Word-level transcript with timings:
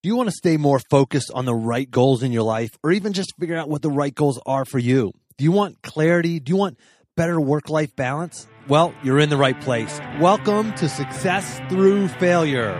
Do 0.00 0.08
you 0.08 0.14
want 0.14 0.28
to 0.28 0.32
stay 0.36 0.56
more 0.56 0.78
focused 0.78 1.32
on 1.34 1.44
the 1.44 1.54
right 1.56 1.90
goals 1.90 2.22
in 2.22 2.30
your 2.30 2.44
life 2.44 2.70
or 2.84 2.92
even 2.92 3.12
just 3.12 3.34
figure 3.36 3.56
out 3.56 3.68
what 3.68 3.82
the 3.82 3.90
right 3.90 4.14
goals 4.14 4.40
are 4.46 4.64
for 4.64 4.78
you? 4.78 5.10
Do 5.38 5.42
you 5.42 5.50
want 5.50 5.82
clarity? 5.82 6.38
Do 6.38 6.50
you 6.50 6.56
want 6.56 6.78
better 7.16 7.40
work 7.40 7.68
life 7.68 7.96
balance? 7.96 8.46
Well, 8.68 8.94
you're 9.02 9.18
in 9.18 9.28
the 9.28 9.36
right 9.36 9.60
place. 9.60 9.98
Welcome 10.20 10.72
to 10.74 10.88
Success 10.88 11.60
Through 11.68 12.06
Failure. 12.06 12.74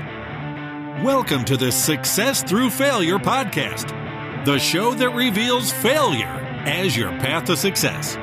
Welcome 1.04 1.45
to 1.46 1.57
the 1.57 1.73
Success 1.73 2.45
Through 2.45 2.71
Failure 2.71 3.19
podcast, 3.19 4.45
the 4.45 4.61
show 4.61 4.95
that 4.95 5.11
reveals 5.11 5.73
failure 5.73 6.62
as 6.66 6.96
your 6.96 7.11
path 7.19 7.46
to 7.46 7.57
success. 7.57 8.16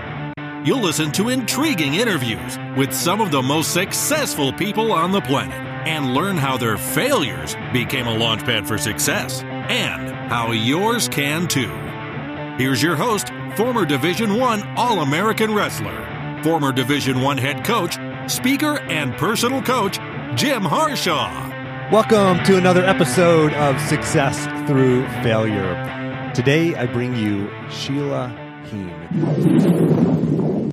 You'll 0.66 0.80
listen 0.80 1.12
to 1.12 1.28
intriguing 1.28 1.96
interviews 1.96 2.58
with 2.78 2.94
some 2.94 3.20
of 3.20 3.32
the 3.32 3.42
most 3.42 3.74
successful 3.74 4.54
people 4.54 4.94
on 4.94 5.12
the 5.12 5.20
planet 5.20 5.75
and 5.86 6.14
learn 6.14 6.38
how 6.38 6.58
their 6.58 6.78
failures 6.78 7.56
became 7.72 8.08
a 8.08 8.16
launchpad 8.16 8.68
for 8.68 8.78
success 8.78 9.44
and 9.44 10.12
how 10.30 10.52
yours 10.52 11.08
can 11.08 11.48
too. 11.48 11.72
Here's 12.58 12.82
your 12.82 12.96
host, 12.96 13.32
former 13.56 13.86
Division 13.86 14.38
1 14.38 14.78
All-American 14.78 15.54
wrestler, 15.54 16.42
former 16.44 16.72
Division 16.72 17.22
1 17.22 17.38
head 17.38 17.64
coach, 17.64 17.98
speaker 18.32 18.80
and 18.82 19.14
personal 19.16 19.62
coach, 19.62 20.00
Jim 20.36 20.64
Harshaw. 20.64 21.52
Welcome 21.92 22.44
to 22.46 22.58
another 22.58 22.84
episode 22.84 23.54
of 23.54 23.80
Success 23.82 24.46
Through 24.68 25.08
Failure. 25.22 26.32
Today 26.34 26.76
I 26.76 26.88
bring 26.88 27.16
you 27.16 27.50
Sheila 27.70 28.30
Heen. 28.66 30.65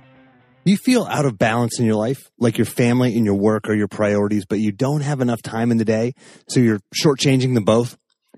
You 0.65 0.77
feel 0.77 1.05
out 1.05 1.25
of 1.25 1.39
balance 1.39 1.80
in 1.80 1.87
your 1.87 1.97
life, 1.97 2.30
like 2.39 2.57
your 2.57 2.66
family 2.66 3.16
and 3.16 3.25
your 3.25 3.34
work 3.34 3.69
are 3.69 3.75
your 3.75 3.89
priorities, 3.89 4.45
but 4.48 4.61
you 4.61 4.70
don't 4.70 5.01
have 5.01 5.20
enough 5.20 5.43
time 5.43 5.73
in 5.73 5.77
the 5.77 5.84
day, 5.84 6.15
so 6.48 6.61
you're 6.61 6.80
shortchanging 6.95 7.55
them 7.55 7.65
both? 7.65 7.97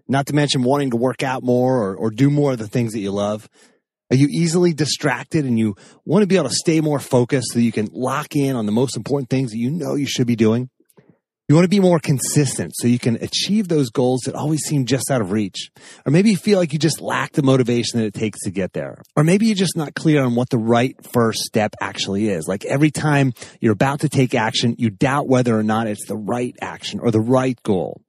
Not 0.09 0.27
to 0.27 0.35
mention 0.35 0.63
wanting 0.63 0.91
to 0.91 0.97
work 0.97 1.23
out 1.23 1.43
more 1.43 1.83
or, 1.83 1.97
or 1.97 2.11
do 2.11 2.31
more 2.31 2.53
of 2.53 2.59
the 2.59 2.67
things 2.67 2.93
that 2.93 3.01
you 3.01 3.11
love. 3.11 3.47
Are 4.11 4.17
you 4.17 4.29
easily 4.31 4.73
distracted 4.73 5.45
and 5.45 5.59
you 5.59 5.77
want 6.07 6.23
to 6.23 6.27
be 6.27 6.37
able 6.37 6.49
to 6.49 6.55
stay 6.55 6.81
more 6.81 6.99
focused 6.99 7.49
so 7.53 7.59
you 7.59 7.73
can 7.73 7.89
lock 7.93 8.37
in 8.37 8.57
on 8.57 8.65
the 8.65 8.73
most 8.73 8.97
important 8.97 9.29
things 9.29 9.51
that 9.51 9.59
you 9.59 9.71
know 9.71 9.95
you 9.95 10.07
should 10.07 10.27
be 10.27 10.37
doing? 10.37 10.71
You 11.55 11.59
want 11.59 11.67
to 11.67 11.77
be 11.77 11.79
more 11.79 12.01
consistent 12.01 12.73
so 12.75 12.89
you 12.89 12.99
can 12.99 13.15
achieve 13.23 13.69
those 13.69 13.91
goals 13.91 14.23
that 14.23 14.35
always 14.35 14.63
seem 14.63 14.87
just 14.87 15.09
out 15.09 15.21
of 15.21 15.31
reach. 15.31 15.71
Or 16.05 16.11
maybe 16.11 16.31
you 16.31 16.37
feel 16.37 16.59
like 16.59 16.73
you 16.73 16.81
just 16.81 17.01
lack 17.01 17.31
the 17.31 17.45
motivation 17.45 18.01
that 18.01 18.07
it 18.07 18.15
takes 18.15 18.41
to 18.41 18.51
get 18.51 18.73
there. 18.73 19.01
Or 19.15 19.23
maybe 19.23 19.47
you're 19.47 19.55
just 19.55 19.77
not 19.77 19.95
clear 19.95 20.25
on 20.25 20.35
what 20.35 20.51
the 20.51 20.59
right 20.59 20.97
first 21.13 21.45
step 21.45 21.77
actually 21.81 22.29
is. 22.29 22.49
Like 22.49 22.65
every 22.65 22.91
time 22.91 23.35
you're 23.61 23.73
about 23.73 24.01
to 24.01 24.09
take 24.09 24.35
action, 24.35 24.75
you 24.79 24.91
doubt 24.91 25.29
whether 25.29 25.57
or 25.57 25.63
not 25.63 25.87
it's 25.87 26.09
the 26.09 26.17
right 26.17 26.57
action 26.61 26.99
or 26.99 27.13
the 27.13 27.21
right 27.21 27.57
goal. 27.63 28.01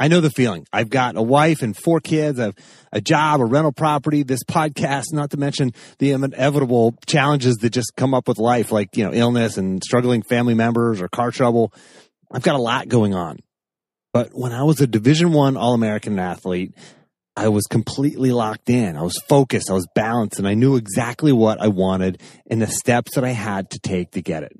I 0.00 0.08
know 0.08 0.22
the 0.22 0.30
feeling. 0.30 0.64
I've 0.72 0.88
got 0.88 1.16
a 1.16 1.22
wife 1.22 1.60
and 1.60 1.76
four 1.76 2.00
kids. 2.00 2.38
I've 2.38 2.54
a 2.92 3.00
job, 3.02 3.40
a 3.40 3.44
rental 3.44 3.72
property, 3.72 4.22
this 4.22 4.44
podcast, 4.44 5.12
not 5.12 5.32
to 5.32 5.36
mention 5.36 5.72
the 5.98 6.12
inevitable 6.12 6.94
challenges 7.06 7.56
that 7.56 7.70
just 7.70 7.92
come 7.96 8.14
up 8.14 8.28
with 8.28 8.38
life, 8.38 8.72
like, 8.72 8.96
you 8.96 9.04
know, 9.04 9.12
illness 9.12 9.58
and 9.58 9.82
struggling 9.84 10.22
family 10.22 10.54
members 10.54 11.02
or 11.02 11.08
car 11.08 11.30
trouble. 11.30 11.74
I've 12.30 12.42
got 12.42 12.56
a 12.56 12.62
lot 12.62 12.88
going 12.88 13.14
on. 13.14 13.38
But 14.12 14.30
when 14.32 14.52
I 14.52 14.62
was 14.64 14.80
a 14.80 14.86
Division 14.86 15.32
One 15.32 15.56
All 15.56 15.74
American 15.74 16.18
athlete, 16.18 16.74
I 17.36 17.48
was 17.48 17.66
completely 17.66 18.32
locked 18.32 18.68
in. 18.68 18.96
I 18.96 19.02
was 19.02 19.16
focused. 19.28 19.70
I 19.70 19.74
was 19.74 19.86
balanced, 19.94 20.38
and 20.38 20.48
I 20.48 20.54
knew 20.54 20.76
exactly 20.76 21.32
what 21.32 21.60
I 21.60 21.68
wanted 21.68 22.20
and 22.50 22.60
the 22.60 22.66
steps 22.66 23.14
that 23.14 23.24
I 23.24 23.30
had 23.30 23.70
to 23.70 23.78
take 23.78 24.12
to 24.12 24.22
get 24.22 24.42
it. 24.42 24.52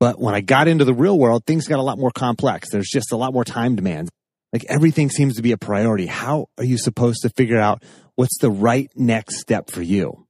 But 0.00 0.18
when 0.18 0.34
I 0.34 0.40
got 0.40 0.66
into 0.66 0.84
the 0.84 0.92
real 0.92 1.18
world, 1.18 1.44
things 1.46 1.68
got 1.68 1.78
a 1.78 1.82
lot 1.82 1.98
more 1.98 2.10
complex. 2.10 2.70
There's 2.70 2.90
just 2.92 3.12
a 3.12 3.16
lot 3.16 3.32
more 3.32 3.44
time 3.44 3.76
demands. 3.76 4.10
Like 4.52 4.64
everything 4.68 5.08
seems 5.08 5.36
to 5.36 5.42
be 5.42 5.52
a 5.52 5.56
priority. 5.56 6.06
How 6.06 6.48
are 6.58 6.64
you 6.64 6.78
supposed 6.78 7.22
to 7.22 7.30
figure 7.30 7.58
out 7.58 7.82
what's 8.16 8.38
the 8.38 8.50
right 8.50 8.90
next 8.96 9.40
step 9.40 9.70
for 9.70 9.82
you? 9.82 10.23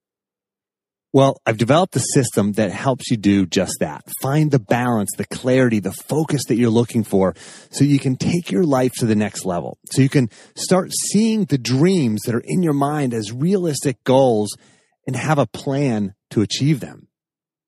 Well, 1.15 1.41
I've 1.47 1.59
developed 1.59 1.95
a 1.95 2.01
system 2.01 2.55
that 2.55 2.73
helps 2.73 3.09
you 3.09 3.17
do 3.17 3.47
just 3.47 3.77
that. 3.79 4.03
Find 4.21 4.51
the 4.51 4.59
balance, 4.59 5.11
the 5.17 5.25
clarity, 5.25 5.79
the 5.79 5.93
focus 5.93 6.43
that 6.49 6.57
you're 6.57 6.71
looking 6.71 7.05
for 7.05 7.37
so 7.71 7.85
you 7.85 8.01
can 8.01 8.17
take 8.17 8.51
your 8.51 8.65
life 8.65 8.91
to 8.99 9.07
the 9.07 9.15
next 9.15 9.45
level. 9.45 9.79
So 9.93 10.03
you 10.03 10.09
can 10.09 10.29
start 10.57 10.91
seeing 10.93 11.45
the 11.45 11.57
dreams 11.57 12.23
that 12.27 12.35
are 12.35 12.43
in 12.45 12.65
your 12.65 12.73
mind 12.73 13.15
as 13.15 13.31
realistic 13.31 14.03
goals 14.03 14.57
and 15.07 15.15
have 15.15 15.39
a 15.39 15.47
plan 15.47 16.15
to 16.31 16.43
achieve 16.43 16.81
them. 16.81 17.07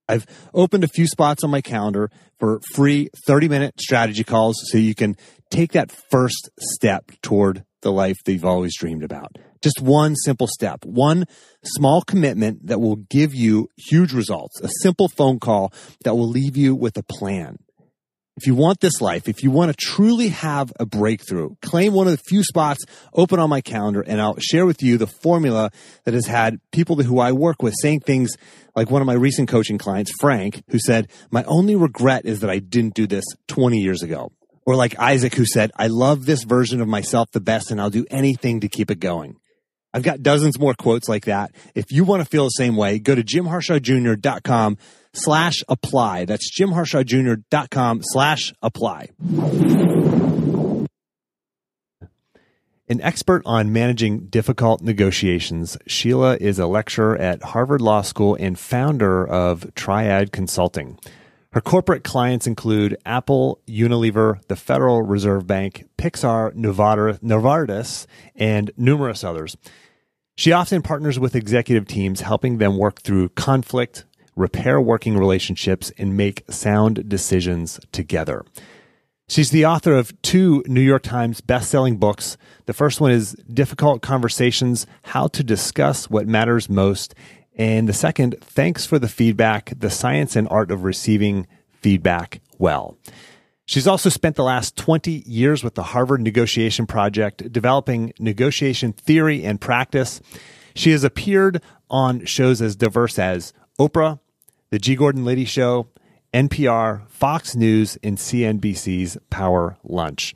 I've 0.09 0.27
opened 0.53 0.83
a 0.83 0.89
few 0.89 1.07
spots 1.07 1.45
on 1.45 1.51
my 1.51 1.61
calendar 1.61 2.11
for 2.41 2.61
free 2.75 3.11
30 3.29 3.49
minute 3.49 3.81
strategy 3.81 4.25
calls 4.25 4.57
so 4.73 4.77
you 4.77 4.97
can 4.97 5.17
take 5.53 5.71
that 5.71 5.93
first 6.11 6.51
step 6.59 7.13
toward 7.23 7.65
the 7.87 7.93
life 7.93 8.17
that 8.25 8.33
you've 8.33 8.45
always 8.45 8.77
dreamed 8.77 9.05
about. 9.05 9.39
Just 9.63 9.81
one 9.81 10.17
simple 10.17 10.49
step, 10.49 10.85
one 10.85 11.25
small 11.63 12.03
commitment 12.03 12.67
that 12.67 12.81
will 12.81 12.97
give 12.97 13.33
you 13.33 13.69
huge 13.77 14.13
results, 14.13 14.61
a 14.61 14.69
simple 14.83 15.09
phone 15.09 15.39
call 15.39 15.73
that 16.03 16.17
will 16.17 16.29
leave 16.29 16.57
you 16.57 16.75
with 16.75 16.97
a 16.97 17.05
plan. 17.05 17.59
If 18.37 18.49
you 18.49 18.57
want 18.57 18.81
this 18.81 19.01
life, 19.01 19.29
if 19.29 19.45
you 19.45 19.53
want 19.53 19.71
to 19.71 19.77
truly 19.79 20.29
have 20.29 20.73
a 20.81 20.85
breakthrough, 20.85 21.55
claim 21.63 21.95
one 21.95 22.09
of 22.09 22.13
the 22.13 22.23
few 22.29 22.43
spots 22.43 22.85
open 23.15 23.39
on 23.39 23.49
my 23.49 23.61
calendar 23.61 24.01
and 24.01 24.21
I'll 24.21 24.37
share 24.41 24.67
with 24.67 24.83
you 24.83 24.99
the 24.99 25.07
formula 25.07 25.71
that 26.05 26.13
has 26.13 26.27
had 26.27 26.59
people 26.73 26.97
who 26.97 27.21
I 27.21 27.31
work 27.31 27.63
with 27.63 27.75
saying 27.81 28.01
things 28.01 28.33
like 28.75 28.91
one 28.91 29.01
of 29.01 29.07
my 29.07 29.15
recent 29.15 29.49
coaching 29.49 29.79
clients, 29.79 30.13
Frank, 30.21 30.65
who 30.71 30.81
said, 30.81 31.09
my 31.31 31.45
only 31.45 31.77
regret 31.77 32.27
is 32.27 32.41
that 32.41 32.51
I 32.51 32.59
didn't 32.59 32.95
do 32.95 33.07
this 33.07 33.25
20 33.47 33.79
years 33.79 34.03
ago. 34.03 34.33
Or 34.67 34.75
like 34.75 34.99
Isaac, 34.99 35.35
who 35.35 35.47
said, 35.47 35.71
I 35.77 35.87
love 35.87 36.27
this 36.27 36.43
version 36.43 36.81
of 36.81 36.89
myself 36.89 37.31
the 37.31 37.41
best 37.41 37.71
and 37.71 37.81
I'll 37.81 37.89
do 37.89 38.05
anything 38.11 38.61
to 38.61 38.69
keep 38.69 38.91
it 38.91 38.99
going. 38.99 39.37
I've 39.95 40.03
got 40.03 40.23
dozens 40.23 40.59
more 40.59 40.75
quotes 40.75 41.09
like 41.09 41.25
that. 41.25 41.53
If 41.75 41.91
you 41.91 42.05
want 42.05 42.23
to 42.23 42.29
feel 42.29 42.45
the 42.45 42.51
same 42.51 42.77
way, 42.77 42.99
go 42.99 43.15
to 43.15 43.23
jimharshawjr.com 43.23 44.77
slash 45.15 45.63
apply. 45.69 46.27
That's 46.27 46.51
jimharshawjr.com 46.61 48.01
slash 48.03 48.53
apply. 48.61 49.09
An 52.89 53.01
expert 53.01 53.43
on 53.47 53.73
managing 53.73 54.27
difficult 54.27 54.81
negotiations, 54.81 55.77
Sheila 55.87 56.37
is 56.37 56.59
a 56.59 56.67
lecturer 56.67 57.17
at 57.17 57.43
Harvard 57.43 57.81
Law 57.81 58.03
School 58.03 58.37
and 58.39 58.59
founder 58.59 59.27
of 59.27 59.75
Triad 59.75 60.31
Consulting. 60.31 60.99
Her 61.57 61.63
corporate 61.63 62.05
clients 62.05 62.47
include 62.47 62.99
Apple, 63.07 63.63
Unilever, 63.67 64.47
the 64.47 64.57
Federal 64.57 65.01
Reserve 65.01 65.47
Bank, 65.47 65.89
Pixar, 65.97 66.53
Novartis, 66.53 68.07
and 68.35 68.71
numerous 68.77 69.25
others. 69.25 69.57
She 70.37 70.53
often 70.53 70.83
partners 70.83 71.19
with 71.19 71.35
executive 71.35 71.87
teams, 71.87 72.21
helping 72.21 72.59
them 72.59 72.77
work 72.77 73.01
through 73.01 73.31
conflict, 73.31 74.05
repair 74.37 74.79
working 74.83 75.17
relationships, 75.17 75.91
and 75.97 76.15
make 76.15 76.45
sound 76.51 77.09
decisions 77.09 77.81
together. 77.91 78.45
She's 79.27 79.51
the 79.51 79.65
author 79.65 79.95
of 79.95 80.13
two 80.21 80.63
New 80.67 80.83
York 80.83 81.05
Times 81.05 81.41
best-selling 81.41 81.97
books. 81.97 82.37
The 82.67 82.75
first 82.75 83.01
one 83.01 83.13
is 83.13 83.33
Difficult 83.51 84.03
Conversations: 84.03 84.87
How 85.05 85.27
to 85.29 85.43
Discuss 85.43 86.11
What 86.11 86.29
Matters 86.29 86.69
Most, 86.69 87.15
and 87.57 87.89
the 87.89 87.93
second, 87.93 88.37
Thanks 88.41 88.87
for 88.87 88.99
the 88.99 89.09
Feedback: 89.09 89.73
The 89.79 89.91
Science 89.91 90.37
and 90.37 90.47
Art 90.49 90.71
of 90.71 90.85
Receiving 90.85 91.47
Feedback 91.81 92.41
Well. 92.59 92.99
She's 93.65 93.89
also 93.89 94.11
spent 94.11 94.37
the 94.37 94.45
last 94.45 94.77
20 94.77 95.25
years 95.27 95.65
with 95.65 95.75
the 95.75 95.83
Harvard 95.83 96.21
Negotiation 96.21 96.87
Project, 96.87 97.53
developing 97.53 98.13
negotiation 98.21 98.93
theory 98.93 99.45
and 99.45 99.61
practice. 99.61 100.21
She 100.75 100.93
has 100.93 101.03
appeared 101.03 101.61
on 101.91 102.25
shows 102.27 102.63
as 102.63 102.77
diverse 102.77 103.19
as 103.19 103.53
Oprah, 103.81 104.21
The 104.71 104.79
G. 104.79 104.95
Gordon 104.95 105.25
Liddy 105.25 105.45
Show, 105.45 105.89
NPR, 106.33 107.07
Fox 107.09 107.57
News, 107.57 107.99
and 108.03 108.19
CNBC's 108.19 109.19
Power 109.31 109.77
Lunch. 109.85 110.35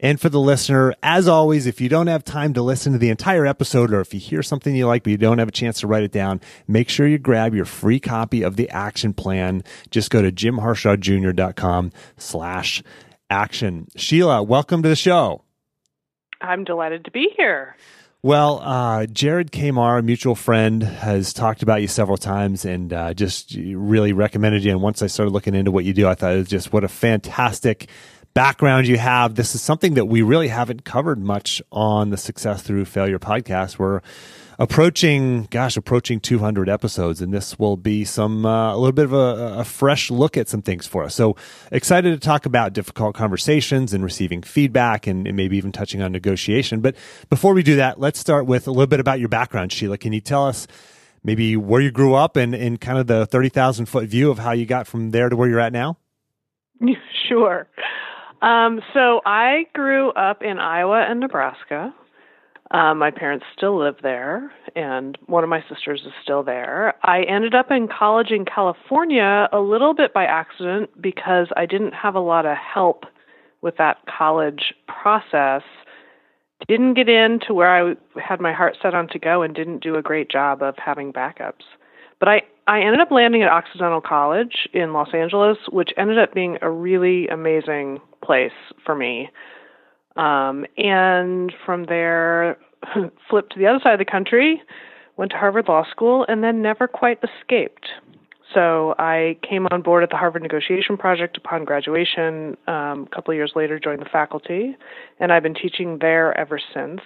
And 0.00 0.20
for 0.20 0.28
the 0.28 0.40
listener, 0.40 0.94
as 1.02 1.28
always, 1.28 1.66
if 1.66 1.80
you 1.80 1.88
don't 1.88 2.08
have 2.08 2.24
time 2.24 2.54
to 2.54 2.62
listen 2.62 2.92
to 2.92 2.98
the 2.98 3.10
entire 3.10 3.46
episode 3.46 3.92
or 3.92 4.00
if 4.00 4.12
you 4.12 4.18
hear 4.18 4.42
something 4.42 4.74
you 4.74 4.86
like 4.86 5.04
but 5.04 5.10
you 5.10 5.16
don't 5.16 5.38
have 5.38 5.48
a 5.48 5.52
chance 5.52 5.80
to 5.80 5.86
write 5.86 6.02
it 6.02 6.10
down, 6.10 6.40
make 6.66 6.88
sure 6.88 7.06
you 7.06 7.18
grab 7.18 7.54
your 7.54 7.64
free 7.64 8.00
copy 8.00 8.42
of 8.42 8.56
the 8.56 8.68
action 8.70 9.14
plan. 9.14 9.62
Just 9.90 10.10
go 10.10 10.20
to 10.20 10.32
jimharshawjr.com 10.32 11.92
slash 12.16 12.82
action. 13.30 13.86
Sheila, 13.96 14.42
welcome 14.42 14.82
to 14.82 14.88
the 14.88 14.96
show. 14.96 15.44
I'm 16.40 16.64
delighted 16.64 17.04
to 17.04 17.10
be 17.12 17.28
here. 17.36 17.76
Well, 18.24 18.60
uh, 18.62 19.06
Jared 19.06 19.50
Kamar, 19.50 19.98
a 19.98 20.02
mutual 20.02 20.36
friend, 20.36 20.80
has 20.80 21.32
talked 21.32 21.64
about 21.64 21.82
you 21.82 21.88
several 21.88 22.16
times 22.16 22.64
and 22.64 22.92
uh, 22.92 23.14
just 23.14 23.56
really 23.56 24.12
recommended 24.12 24.62
you. 24.62 24.70
And 24.70 24.80
once 24.80 25.02
I 25.02 25.08
started 25.08 25.32
looking 25.32 25.56
into 25.56 25.72
what 25.72 25.84
you 25.84 25.92
do, 25.92 26.06
I 26.06 26.14
thought 26.14 26.34
it 26.34 26.38
was 26.38 26.48
just 26.48 26.72
what 26.72 26.84
a 26.84 26.88
fantastic 26.88 27.88
background 28.32 28.86
you 28.86 28.96
have. 28.96 29.34
This 29.34 29.56
is 29.56 29.60
something 29.60 29.94
that 29.94 30.04
we 30.04 30.22
really 30.22 30.46
haven't 30.46 30.84
covered 30.84 31.18
much 31.18 31.60
on 31.72 32.10
the 32.10 32.16
Success 32.16 32.62
Through 32.62 32.84
Failure 32.84 33.18
podcast. 33.18 33.80
We're 33.80 34.02
approaching, 34.58 35.48
gosh, 35.50 35.76
approaching 35.76 36.20
200 36.20 36.68
episodes, 36.68 37.20
and 37.20 37.32
this 37.32 37.58
will 37.58 37.76
be 37.76 38.04
some 38.04 38.44
uh, 38.44 38.74
a 38.74 38.76
little 38.76 38.92
bit 38.92 39.04
of 39.04 39.12
a, 39.12 39.60
a, 39.60 39.64
fresh 39.64 40.10
look 40.10 40.36
at 40.36 40.48
some 40.48 40.62
things 40.62 40.86
for 40.86 41.04
us. 41.04 41.14
So 41.14 41.36
excited 41.70 42.10
to 42.10 42.18
talk 42.24 42.46
about 42.46 42.72
difficult 42.72 43.14
conversations 43.14 43.92
and 43.92 44.04
receiving 44.04 44.42
feedback, 44.42 45.06
and, 45.06 45.26
and 45.26 45.36
maybe 45.36 45.56
even 45.56 45.72
touching 45.72 46.02
on 46.02 46.12
negotiation. 46.12 46.80
But 46.80 46.96
before 47.30 47.54
we 47.54 47.62
do 47.62 47.76
that, 47.76 47.98
let's 47.98 48.18
start 48.18 48.46
with 48.46 48.66
a 48.66 48.70
little 48.70 48.86
bit 48.86 49.00
about 49.00 49.20
your 49.20 49.28
background, 49.28 49.72
Sheila. 49.72 49.98
Can 49.98 50.12
you 50.12 50.20
tell 50.20 50.46
us? 50.46 50.66
Maybe 51.24 51.56
where 51.56 51.80
you 51.80 51.92
grew 51.92 52.14
up 52.14 52.34
and, 52.34 52.52
and 52.52 52.80
kind 52.80 52.98
of 52.98 53.06
the 53.06 53.26
30,000 53.26 53.86
foot 53.86 54.08
view 54.08 54.32
of 54.32 54.40
how 54.40 54.50
you 54.50 54.66
got 54.66 54.88
from 54.88 55.12
there 55.12 55.28
to 55.28 55.36
where 55.36 55.48
you're 55.48 55.60
at 55.60 55.72
now? 55.72 55.96
Sure. 57.28 57.68
Um, 58.42 58.80
so 58.92 59.20
I 59.24 59.66
grew 59.72 60.10
up 60.10 60.42
in 60.42 60.58
Iowa 60.58 61.06
and 61.08 61.20
Nebraska. 61.20 61.94
Um, 62.72 62.98
my 62.98 63.10
parents 63.10 63.44
still 63.54 63.78
live 63.78 63.96
there, 64.02 64.50
and 64.74 65.18
one 65.26 65.44
of 65.44 65.50
my 65.50 65.62
sisters 65.68 66.00
is 66.06 66.12
still 66.22 66.42
there. 66.42 66.94
I 67.02 67.22
ended 67.24 67.54
up 67.54 67.70
in 67.70 67.86
college 67.86 68.30
in 68.30 68.46
California 68.46 69.46
a 69.52 69.60
little 69.60 69.92
bit 69.92 70.14
by 70.14 70.24
accident 70.24 70.88
because 71.00 71.48
I 71.54 71.66
didn't 71.66 71.92
have 71.92 72.14
a 72.14 72.20
lot 72.20 72.46
of 72.46 72.56
help 72.56 73.04
with 73.60 73.76
that 73.76 73.98
college 74.06 74.72
process. 74.88 75.62
Didn't 76.66 76.94
get 76.94 77.10
in 77.10 77.40
to 77.46 77.52
where 77.52 77.90
I 77.90 77.94
had 78.18 78.40
my 78.40 78.54
heart 78.54 78.78
set 78.80 78.94
on 78.94 79.06
to 79.08 79.18
go 79.18 79.42
and 79.42 79.54
didn't 79.54 79.82
do 79.82 79.96
a 79.96 80.02
great 80.02 80.30
job 80.30 80.62
of 80.62 80.74
having 80.82 81.12
backups. 81.12 81.64
But 82.20 82.28
I, 82.30 82.42
I 82.66 82.80
ended 82.80 83.00
up 83.00 83.10
landing 83.10 83.42
at 83.42 83.50
Occidental 83.50 84.00
College 84.00 84.66
in 84.72 84.94
Los 84.94 85.12
Angeles, 85.12 85.58
which 85.70 85.90
ended 85.98 86.18
up 86.18 86.32
being 86.32 86.56
a 86.62 86.70
really 86.70 87.28
amazing 87.28 88.00
place 88.24 88.52
for 88.86 88.94
me. 88.94 89.28
Um, 90.16 90.66
and 90.76 91.52
from 91.64 91.84
there, 91.84 92.58
flipped 93.30 93.52
to 93.54 93.58
the 93.58 93.66
other 93.66 93.80
side 93.82 93.94
of 93.94 93.98
the 93.98 94.10
country, 94.10 94.62
went 95.16 95.30
to 95.32 95.36
Harvard 95.36 95.68
Law 95.68 95.84
School, 95.90 96.24
and 96.28 96.42
then 96.42 96.62
never 96.62 96.86
quite 96.86 97.18
escaped. 97.22 97.88
So 98.54 98.94
I 98.98 99.38
came 99.48 99.66
on 99.70 99.82
board 99.82 100.02
at 100.02 100.10
the 100.10 100.16
Harvard 100.16 100.42
Negotiation 100.42 100.96
Project 100.96 101.36
upon 101.36 101.64
graduation. 101.64 102.56
Um, 102.66 103.06
a 103.10 103.14
couple 103.14 103.32
of 103.32 103.36
years 103.36 103.52
later, 103.56 103.78
joined 103.78 104.00
the 104.00 104.10
faculty, 104.10 104.76
and 105.20 105.32
I've 105.32 105.42
been 105.42 105.54
teaching 105.54 105.98
there 106.00 106.36
ever 106.38 106.60
since, 106.74 107.00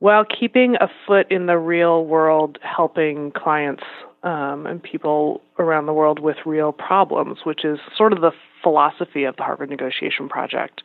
while 0.00 0.24
keeping 0.24 0.76
a 0.80 0.88
foot 1.06 1.30
in 1.30 1.46
the 1.46 1.58
real 1.58 2.04
world, 2.04 2.58
helping 2.62 3.30
clients 3.32 3.84
um, 4.22 4.66
and 4.66 4.82
people 4.82 5.40
around 5.58 5.86
the 5.86 5.92
world 5.92 6.18
with 6.18 6.36
real 6.44 6.72
problems, 6.72 7.38
which 7.44 7.64
is 7.64 7.78
sort 7.96 8.12
of 8.12 8.20
the 8.20 8.32
philosophy 8.62 9.24
of 9.24 9.36
the 9.36 9.44
Harvard 9.44 9.70
Negotiation 9.70 10.28
Project. 10.28 10.82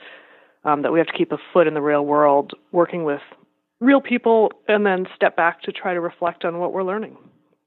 Um, 0.63 0.83
that 0.83 0.91
we 0.91 0.99
have 0.99 1.07
to 1.07 1.17
keep 1.17 1.31
a 1.31 1.37
foot 1.53 1.65
in 1.65 1.73
the 1.73 1.81
real 1.81 2.05
world, 2.05 2.53
working 2.71 3.03
with 3.03 3.21
real 3.79 3.99
people, 3.99 4.51
and 4.67 4.85
then 4.85 5.07
step 5.15 5.35
back 5.35 5.63
to 5.63 5.71
try 5.71 5.93
to 5.93 5.99
reflect 5.99 6.45
on 6.45 6.59
what 6.59 6.71
we're 6.71 6.83
learning. 6.83 7.17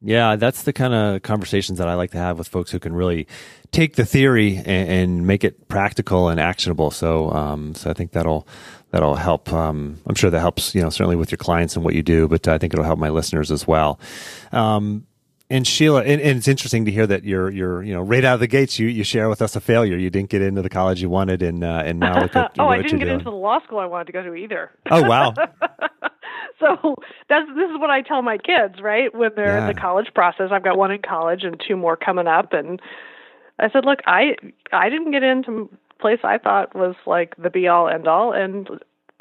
Yeah, 0.06 0.36
that's 0.36 0.64
the 0.64 0.72
kind 0.74 0.92
of 0.92 1.22
conversations 1.22 1.78
that 1.78 1.88
I 1.88 1.94
like 1.94 2.10
to 2.10 2.18
have 2.18 2.36
with 2.36 2.46
folks 2.46 2.70
who 2.70 2.78
can 2.78 2.94
really 2.94 3.26
take 3.72 3.96
the 3.96 4.04
theory 4.04 4.58
and, 4.58 4.66
and 4.68 5.26
make 5.26 5.44
it 5.44 5.66
practical 5.66 6.28
and 6.28 6.38
actionable. 6.38 6.90
So, 6.90 7.30
um, 7.30 7.74
so 7.74 7.90
I 7.90 7.94
think 7.94 8.12
that'll 8.12 8.46
that'll 8.90 9.14
help. 9.14 9.50
Um, 9.50 9.98
I'm 10.06 10.14
sure 10.14 10.28
that 10.28 10.40
helps. 10.40 10.74
You 10.74 10.82
know, 10.82 10.90
certainly 10.90 11.16
with 11.16 11.32
your 11.32 11.38
clients 11.38 11.74
and 11.74 11.84
what 11.84 11.94
you 11.94 12.02
do, 12.02 12.28
but 12.28 12.46
I 12.46 12.58
think 12.58 12.74
it'll 12.74 12.84
help 12.84 12.98
my 12.98 13.08
listeners 13.08 13.50
as 13.50 13.66
well. 13.66 13.98
Um, 14.52 15.06
and 15.50 15.66
Sheila, 15.66 16.02
and, 16.02 16.20
and, 16.20 16.38
it's 16.38 16.48
interesting 16.48 16.86
to 16.86 16.90
hear 16.90 17.06
that 17.06 17.24
you're 17.24 17.50
you're 17.50 17.82
you 17.82 17.92
know 17.92 18.00
right 18.00 18.24
out 18.24 18.34
of 18.34 18.40
the 18.40 18.46
gates 18.46 18.78
you 18.78 18.88
you 18.88 19.04
share 19.04 19.28
with 19.28 19.42
us 19.42 19.54
a 19.56 19.60
failure. 19.60 19.96
You 19.96 20.10
didn't 20.10 20.30
get 20.30 20.42
into 20.42 20.62
the 20.62 20.70
college 20.70 21.02
you 21.02 21.10
wanted, 21.10 21.42
and 21.42 21.62
uh, 21.62 21.82
and 21.84 22.00
now 22.00 22.20
look 22.20 22.34
at 22.34 22.52
oh, 22.58 22.68
I 22.68 22.80
didn't 22.80 22.98
get 22.98 23.06
doing. 23.06 23.18
into 23.18 23.30
the 23.30 23.36
law 23.36 23.60
school 23.64 23.78
I 23.78 23.86
wanted 23.86 24.06
to 24.06 24.12
go 24.12 24.22
to 24.22 24.34
either. 24.34 24.70
Oh 24.90 25.02
wow. 25.02 25.34
so 26.60 26.96
that's 27.28 27.46
this 27.54 27.70
is 27.70 27.78
what 27.78 27.90
I 27.90 28.00
tell 28.00 28.22
my 28.22 28.38
kids, 28.38 28.80
right? 28.80 29.14
When 29.14 29.32
they're 29.36 29.58
yeah. 29.58 29.68
in 29.68 29.74
the 29.74 29.80
college 29.80 30.08
process. 30.14 30.48
I've 30.50 30.64
got 30.64 30.78
one 30.78 30.90
in 30.90 31.02
college 31.02 31.42
and 31.42 31.62
two 31.66 31.76
more 31.76 31.96
coming 31.96 32.26
up, 32.26 32.52
and 32.52 32.80
I 33.58 33.70
said, 33.70 33.84
look, 33.84 34.00
I 34.06 34.36
I 34.72 34.88
didn't 34.88 35.10
get 35.10 35.22
into 35.22 35.68
place 36.00 36.20
I 36.24 36.38
thought 36.38 36.74
was 36.74 36.96
like 37.06 37.34
the 37.36 37.50
be 37.50 37.68
all 37.68 37.88
end 37.88 38.08
all, 38.08 38.32
and 38.32 38.68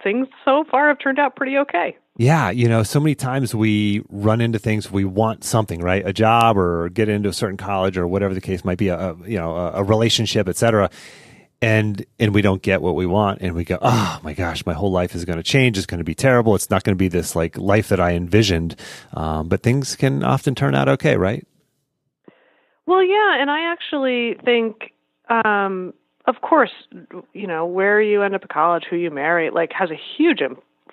things 0.01 0.27
so 0.45 0.63
far 0.69 0.87
have 0.87 0.99
turned 0.99 1.19
out 1.19 1.35
pretty 1.35 1.57
okay. 1.57 1.97
Yeah, 2.17 2.51
you 2.51 2.67
know, 2.67 2.83
so 2.83 2.99
many 2.99 3.15
times 3.15 3.55
we 3.55 4.03
run 4.09 4.39
into 4.39 4.59
things 4.59 4.91
we 4.91 5.03
want 5.03 5.43
something, 5.43 5.81
right? 5.81 6.05
A 6.05 6.13
job 6.13 6.59
or 6.59 6.89
get 6.89 7.09
into 7.09 7.29
a 7.29 7.33
certain 7.33 7.57
college 7.57 7.97
or 7.97 8.07
whatever 8.07 8.35
the 8.35 8.41
case 8.41 8.63
might 8.63 8.77
be, 8.77 8.89
a, 8.89 8.97
a 8.97 9.17
you 9.25 9.37
know, 9.37 9.55
a, 9.55 9.71
a 9.77 9.83
relationship, 9.83 10.47
etc. 10.47 10.91
And 11.59 12.05
and 12.19 12.33
we 12.33 12.43
don't 12.43 12.61
get 12.61 12.83
what 12.83 12.93
we 12.93 13.07
want 13.07 13.41
and 13.41 13.55
we 13.55 13.63
go, 13.63 13.79
"Oh 13.81 14.19
my 14.21 14.33
gosh, 14.33 14.63
my 14.65 14.73
whole 14.73 14.91
life 14.91 15.15
is 15.15 15.25
going 15.25 15.37
to 15.37 15.43
change. 15.43 15.77
It's 15.77 15.87
going 15.87 15.99
to 15.99 16.03
be 16.03 16.13
terrible. 16.13 16.53
It's 16.53 16.69
not 16.69 16.83
going 16.83 16.95
to 16.95 16.99
be 16.99 17.07
this 17.07 17.35
like 17.35 17.57
life 17.57 17.89
that 17.89 17.99
I 17.99 18.11
envisioned." 18.11 18.75
Um, 19.13 19.47
but 19.47 19.63
things 19.63 19.95
can 19.95 20.23
often 20.23 20.53
turn 20.53 20.75
out 20.75 20.89
okay, 20.89 21.17
right? 21.17 21.47
Well, 22.85 23.01
yeah, 23.01 23.41
and 23.41 23.49
I 23.49 23.71
actually 23.71 24.35
think 24.43 24.91
um, 25.29 25.93
of 26.25 26.41
course, 26.41 26.71
you 27.33 27.47
know, 27.47 27.65
where 27.65 28.01
you 28.01 28.21
end 28.21 28.35
up 28.35 28.43
at 28.43 28.49
college, 28.49 28.83
who 28.89 28.97
you 28.97 29.09
marry, 29.09 29.49
like 29.49 29.71
has 29.73 29.89
a 29.89 29.99
huge 30.17 30.41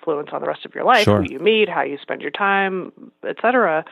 influence 0.01 0.29
on 0.33 0.41
the 0.41 0.47
rest 0.47 0.65
of 0.65 0.73
your 0.73 0.83
life, 0.83 1.03
sure. 1.03 1.21
who 1.21 1.31
you 1.31 1.39
meet, 1.39 1.69
how 1.69 1.83
you 1.83 1.97
spend 2.01 2.21
your 2.21 2.31
time, 2.31 2.91
etc. 3.27 3.85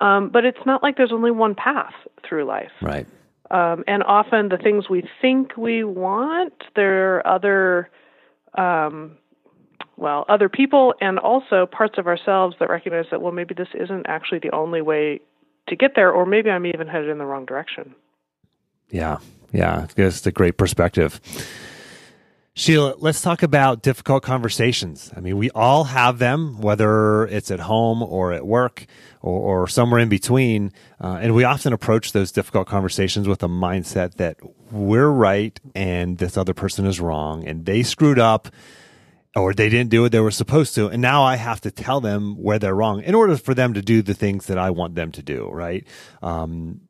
Um, 0.00 0.28
but 0.28 0.44
it's 0.44 0.64
not 0.66 0.82
like 0.82 0.96
there's 0.96 1.12
only 1.12 1.30
one 1.30 1.54
path 1.54 1.94
through 2.28 2.44
life. 2.44 2.72
Right. 2.82 3.06
Um, 3.50 3.84
and 3.86 4.02
often 4.02 4.48
the 4.48 4.56
things 4.56 4.90
we 4.90 5.04
think 5.22 5.56
we 5.56 5.84
want, 5.84 6.64
there 6.74 7.16
are 7.16 7.26
other, 7.26 7.88
um, 8.58 9.16
well, 9.96 10.24
other 10.28 10.48
people 10.48 10.94
and 11.00 11.18
also 11.18 11.66
parts 11.66 11.96
of 11.96 12.06
ourselves 12.08 12.56
that 12.58 12.68
recognize 12.68 13.06
that, 13.10 13.22
well, 13.22 13.32
maybe 13.32 13.54
this 13.54 13.68
isn't 13.74 14.06
actually 14.08 14.40
the 14.40 14.50
only 14.50 14.82
way 14.82 15.20
to 15.68 15.76
get 15.76 15.92
there, 15.94 16.10
or 16.10 16.26
maybe 16.26 16.50
I'm 16.50 16.66
even 16.66 16.88
headed 16.88 17.08
in 17.08 17.18
the 17.18 17.24
wrong 17.24 17.46
direction. 17.46 17.94
Yeah. 18.90 19.18
Yeah. 19.52 19.86
It's 19.96 20.26
a 20.26 20.32
great 20.32 20.58
perspective. 20.58 21.20
Sheila, 22.58 22.94
let's 22.96 23.20
talk 23.20 23.42
about 23.42 23.82
difficult 23.82 24.22
conversations. 24.22 25.12
I 25.14 25.20
mean, 25.20 25.36
we 25.36 25.50
all 25.50 25.84
have 25.84 26.18
them, 26.18 26.58
whether 26.58 27.26
it's 27.26 27.50
at 27.50 27.60
home 27.60 28.02
or 28.02 28.32
at 28.32 28.46
work 28.46 28.86
or, 29.20 29.62
or 29.62 29.68
somewhere 29.68 30.00
in 30.00 30.08
between. 30.08 30.72
Uh, 30.98 31.18
and 31.20 31.34
we 31.34 31.44
often 31.44 31.74
approach 31.74 32.12
those 32.12 32.32
difficult 32.32 32.66
conversations 32.66 33.28
with 33.28 33.42
a 33.42 33.46
mindset 33.46 34.14
that 34.14 34.38
we're 34.72 35.10
right 35.10 35.60
and 35.74 36.16
this 36.16 36.38
other 36.38 36.54
person 36.54 36.86
is 36.86 36.98
wrong 36.98 37.46
and 37.46 37.66
they 37.66 37.82
screwed 37.82 38.18
up 38.18 38.48
or 39.34 39.52
they 39.52 39.68
didn't 39.68 39.90
do 39.90 40.00
what 40.00 40.12
they 40.12 40.20
were 40.20 40.30
supposed 40.30 40.74
to. 40.76 40.88
And 40.88 41.02
now 41.02 41.24
I 41.24 41.36
have 41.36 41.60
to 41.60 41.70
tell 41.70 42.00
them 42.00 42.36
where 42.42 42.58
they're 42.58 42.74
wrong 42.74 43.02
in 43.02 43.14
order 43.14 43.36
for 43.36 43.52
them 43.52 43.74
to 43.74 43.82
do 43.82 44.00
the 44.00 44.14
things 44.14 44.46
that 44.46 44.56
I 44.56 44.70
want 44.70 44.94
them 44.94 45.12
to 45.12 45.22
do, 45.22 45.46
right? 45.52 45.86
Um, 46.22 46.80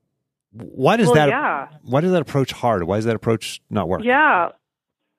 why 0.53 0.97
does 0.97 1.07
well, 1.07 1.17
that 1.17 1.29
yeah. 1.29 1.69
why 1.83 2.03
does 2.03 2.13
that 2.13 2.23
approach 2.23 2.53
hard? 2.53 2.85
Why 2.85 2.99
does 2.99 3.07
that 3.07 3.17
approach 3.17 3.61
not 3.69 3.89
work? 3.89 4.05
Yeah. 4.05 4.51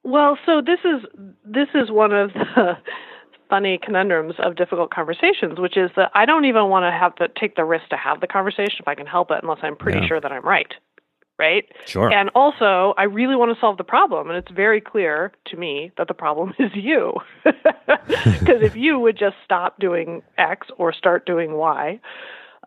Well, 0.08 0.38
so 0.46 0.62
this 0.62 0.80
is 0.86 1.06
this 1.44 1.68
is 1.76 1.92
one 1.92 2.14
of 2.14 2.32
the 2.32 2.78
funny 3.50 3.78
conundrums 3.78 4.36
of 4.40 4.56
difficult 4.56 4.90
conversations, 4.90 5.60
which 5.60 5.76
is 5.76 5.92
that 5.98 6.12
I 6.16 6.24
don't 6.26 6.46
even 6.46 6.70
want 6.70 6.84
to 6.84 6.98
have 6.98 7.14
to 7.16 7.28
take 7.38 7.58
the 7.58 7.66
risk 7.66 7.90
to 7.90 7.98
have 7.98 8.22
the 8.22 8.28
conversation 8.28 8.78
if 8.80 8.88
I 8.88 8.96
can 8.96 9.06
help 9.06 9.32
it, 9.32 9.40
unless 9.44 9.58
I'm 9.64 9.76
pretty 9.76 10.00
yeah. 10.00 10.08
sure 10.08 10.22
that 10.22 10.32
I'm 10.32 10.46
right. 10.46 10.74
Right? 11.38 11.66
Sure. 11.86 12.10
And 12.10 12.30
also, 12.36 12.94
I 12.98 13.04
really 13.04 13.36
want 13.36 13.54
to 13.54 13.60
solve 13.60 13.78
the 13.78 13.84
problem, 13.84 14.30
and 14.30 14.38
it's 14.38 14.50
very 14.50 14.80
clear 14.80 15.34
to 15.48 15.58
me 15.58 15.92
that 15.98 16.08
the 16.08 16.14
problem 16.14 16.54
is 16.60 16.72
you. 16.74 17.14
Because 18.08 18.62
if 18.62 18.76
you 18.78 19.00
would 19.00 19.18
just 19.18 19.36
stop 19.44 19.78
doing 19.80 20.22
X 20.38 20.68
or 20.78 20.94
start 20.94 21.26
doing 21.26 21.54
Y, 21.54 22.00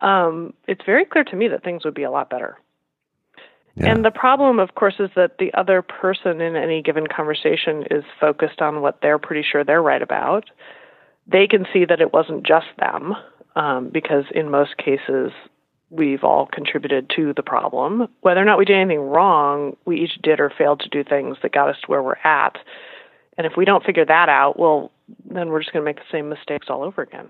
um, 0.03 0.53
it's 0.67 0.81
very 0.85 1.05
clear 1.05 1.23
to 1.23 1.35
me 1.35 1.47
that 1.47 1.63
things 1.63 1.83
would 1.85 1.95
be 1.95 2.03
a 2.03 2.11
lot 2.11 2.29
better. 2.29 2.57
Yeah. 3.75 3.91
And 3.91 4.03
the 4.03 4.11
problem, 4.11 4.59
of 4.59 4.75
course, 4.75 4.95
is 4.99 5.09
that 5.15 5.37
the 5.37 5.53
other 5.53 5.81
person 5.81 6.41
in 6.41 6.55
any 6.55 6.81
given 6.81 7.07
conversation 7.07 7.85
is 7.89 8.03
focused 8.19 8.61
on 8.61 8.81
what 8.81 8.99
they're 9.01 9.19
pretty 9.19 9.47
sure 9.49 9.63
they're 9.63 9.81
right 9.81 10.01
about. 10.01 10.49
They 11.27 11.47
can 11.47 11.65
see 11.71 11.85
that 11.85 12.01
it 12.01 12.11
wasn't 12.11 12.45
just 12.45 12.67
them, 12.77 13.13
um, 13.55 13.89
because 13.89 14.25
in 14.35 14.49
most 14.51 14.75
cases, 14.77 15.31
we've 15.89 16.23
all 16.23 16.47
contributed 16.47 17.11
to 17.15 17.33
the 17.33 17.43
problem. 17.43 18.07
Whether 18.21 18.41
or 18.41 18.45
not 18.45 18.57
we 18.57 18.65
did 18.65 18.77
anything 18.77 19.01
wrong, 19.01 19.77
we 19.85 20.01
each 20.01 20.17
did 20.21 20.39
or 20.39 20.49
failed 20.49 20.81
to 20.81 20.89
do 20.89 21.03
things 21.03 21.37
that 21.41 21.53
got 21.53 21.69
us 21.69 21.77
to 21.81 21.87
where 21.87 22.03
we're 22.03 22.15
at. 22.23 22.57
And 23.37 23.47
if 23.47 23.53
we 23.55 23.65
don't 23.65 23.83
figure 23.83 24.05
that 24.05 24.29
out, 24.29 24.59
well, 24.59 24.91
then 25.29 25.49
we're 25.49 25.61
just 25.61 25.71
going 25.71 25.83
to 25.83 25.85
make 25.85 25.97
the 25.97 26.11
same 26.11 26.29
mistakes 26.29 26.67
all 26.69 26.83
over 26.83 27.01
again. 27.01 27.29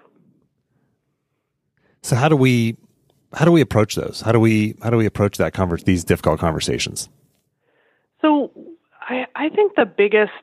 So 2.03 2.15
how 2.15 2.29
do 2.29 2.35
we 2.35 2.77
how 3.33 3.45
do 3.45 3.51
we 3.51 3.61
approach 3.61 3.95
those? 3.95 4.21
How 4.21 4.31
do 4.31 4.39
we 4.39 4.75
how 4.81 4.89
do 4.89 4.97
we 4.97 5.05
approach 5.05 5.37
that 5.37 5.53
conver- 5.53 5.83
these 5.83 6.03
difficult 6.03 6.39
conversations? 6.39 7.09
So 8.21 8.51
I 9.01 9.25
I 9.35 9.49
think 9.49 9.75
the 9.75 9.85
biggest 9.85 10.33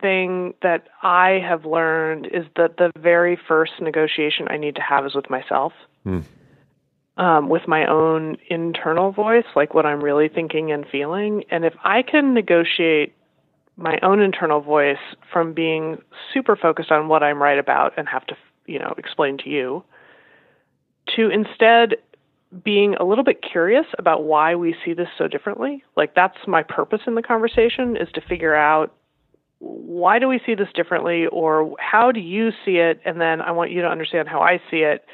thing 0.00 0.54
that 0.62 0.88
I 1.02 1.40
have 1.46 1.64
learned 1.64 2.26
is 2.26 2.44
that 2.56 2.76
the 2.76 2.92
very 2.98 3.38
first 3.48 3.72
negotiation 3.80 4.46
I 4.48 4.56
need 4.56 4.76
to 4.76 4.82
have 4.82 5.04
is 5.06 5.14
with 5.14 5.28
myself. 5.28 5.72
Hmm. 6.04 6.20
Um, 7.16 7.48
with 7.48 7.66
my 7.66 7.84
own 7.84 8.36
internal 8.48 9.10
voice, 9.10 9.44
like 9.56 9.74
what 9.74 9.84
I'm 9.84 10.00
really 10.04 10.28
thinking 10.28 10.70
and 10.70 10.86
feeling. 10.86 11.42
And 11.50 11.64
if 11.64 11.74
I 11.82 12.02
can 12.02 12.32
negotiate 12.32 13.12
my 13.76 13.98
own 14.02 14.20
internal 14.20 14.60
voice 14.60 14.98
from 15.32 15.52
being 15.52 15.98
super 16.32 16.54
focused 16.54 16.92
on 16.92 17.08
what 17.08 17.24
I'm 17.24 17.42
right 17.42 17.58
about 17.58 17.94
and 17.96 18.08
have 18.08 18.24
to, 18.28 18.36
you 18.66 18.78
know, 18.78 18.94
explain 18.98 19.36
to 19.38 19.50
you 19.50 19.82
to 21.16 21.28
instead 21.28 21.96
being 22.64 22.94
a 22.94 23.04
little 23.04 23.24
bit 23.24 23.42
curious 23.42 23.86
about 23.98 24.24
why 24.24 24.54
we 24.54 24.74
see 24.84 24.94
this 24.94 25.08
so 25.18 25.28
differently. 25.28 25.84
Like 25.96 26.14
that's 26.14 26.38
my 26.46 26.62
purpose 26.62 27.00
in 27.06 27.14
the 27.14 27.22
conversation 27.22 27.96
is 27.96 28.08
to 28.14 28.20
figure 28.20 28.54
out 28.54 28.94
why 29.58 30.18
do 30.18 30.28
we 30.28 30.40
see 30.46 30.54
this 30.54 30.68
differently 30.74 31.26
or 31.26 31.74
how 31.78 32.12
do 32.12 32.20
you 32.20 32.50
see 32.64 32.76
it 32.76 33.00
and 33.04 33.20
then 33.20 33.40
I 33.40 33.50
want 33.50 33.70
you 33.70 33.82
to 33.82 33.88
understand 33.88 34.28
how 34.28 34.40
I 34.40 34.60
see 34.70 34.78
it. 34.78 35.04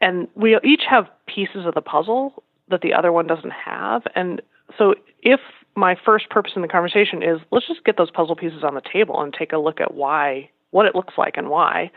And 0.00 0.28
we 0.34 0.58
each 0.62 0.82
have 0.88 1.06
pieces 1.26 1.64
of 1.64 1.74
the 1.74 1.80
puzzle 1.80 2.42
that 2.68 2.82
the 2.82 2.92
other 2.92 3.12
one 3.12 3.26
doesn't 3.26 3.52
have 3.52 4.02
and 4.14 4.42
so 4.76 4.94
if 5.22 5.40
my 5.74 5.96
first 6.04 6.28
purpose 6.28 6.52
in 6.56 6.62
the 6.62 6.68
conversation 6.68 7.22
is 7.22 7.38
let's 7.50 7.66
just 7.66 7.84
get 7.84 7.96
those 7.96 8.10
puzzle 8.10 8.36
pieces 8.36 8.62
on 8.62 8.74
the 8.74 8.82
table 8.92 9.22
and 9.22 9.32
take 9.32 9.52
a 9.52 9.58
look 9.58 9.80
at 9.80 9.94
why 9.94 10.50
what 10.70 10.84
it 10.84 10.94
looks 10.94 11.14
like 11.16 11.36
and 11.36 11.48
why 11.48 11.90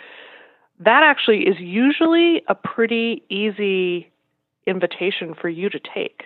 that 0.80 1.04
actually 1.04 1.42
is 1.42 1.56
usually 1.60 2.42
a 2.48 2.56
pretty 2.56 3.24
easy 3.30 4.11
invitation 4.68 5.34
for 5.40 5.50
you 5.50 5.70
to 5.70 5.80
take. 5.94 6.24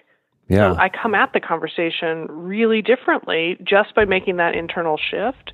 Yeah. 0.48 0.74
So 0.74 0.80
I 0.80 0.90
come 0.90 1.16
at 1.16 1.34
the 1.34 1.40
conversation 1.40 2.28
really 2.30 2.82
differently 2.82 3.58
just 3.64 3.96
by 3.96 4.06
making 4.06 4.38
that 4.38 4.56
internal 4.56 4.98
shift 4.98 5.54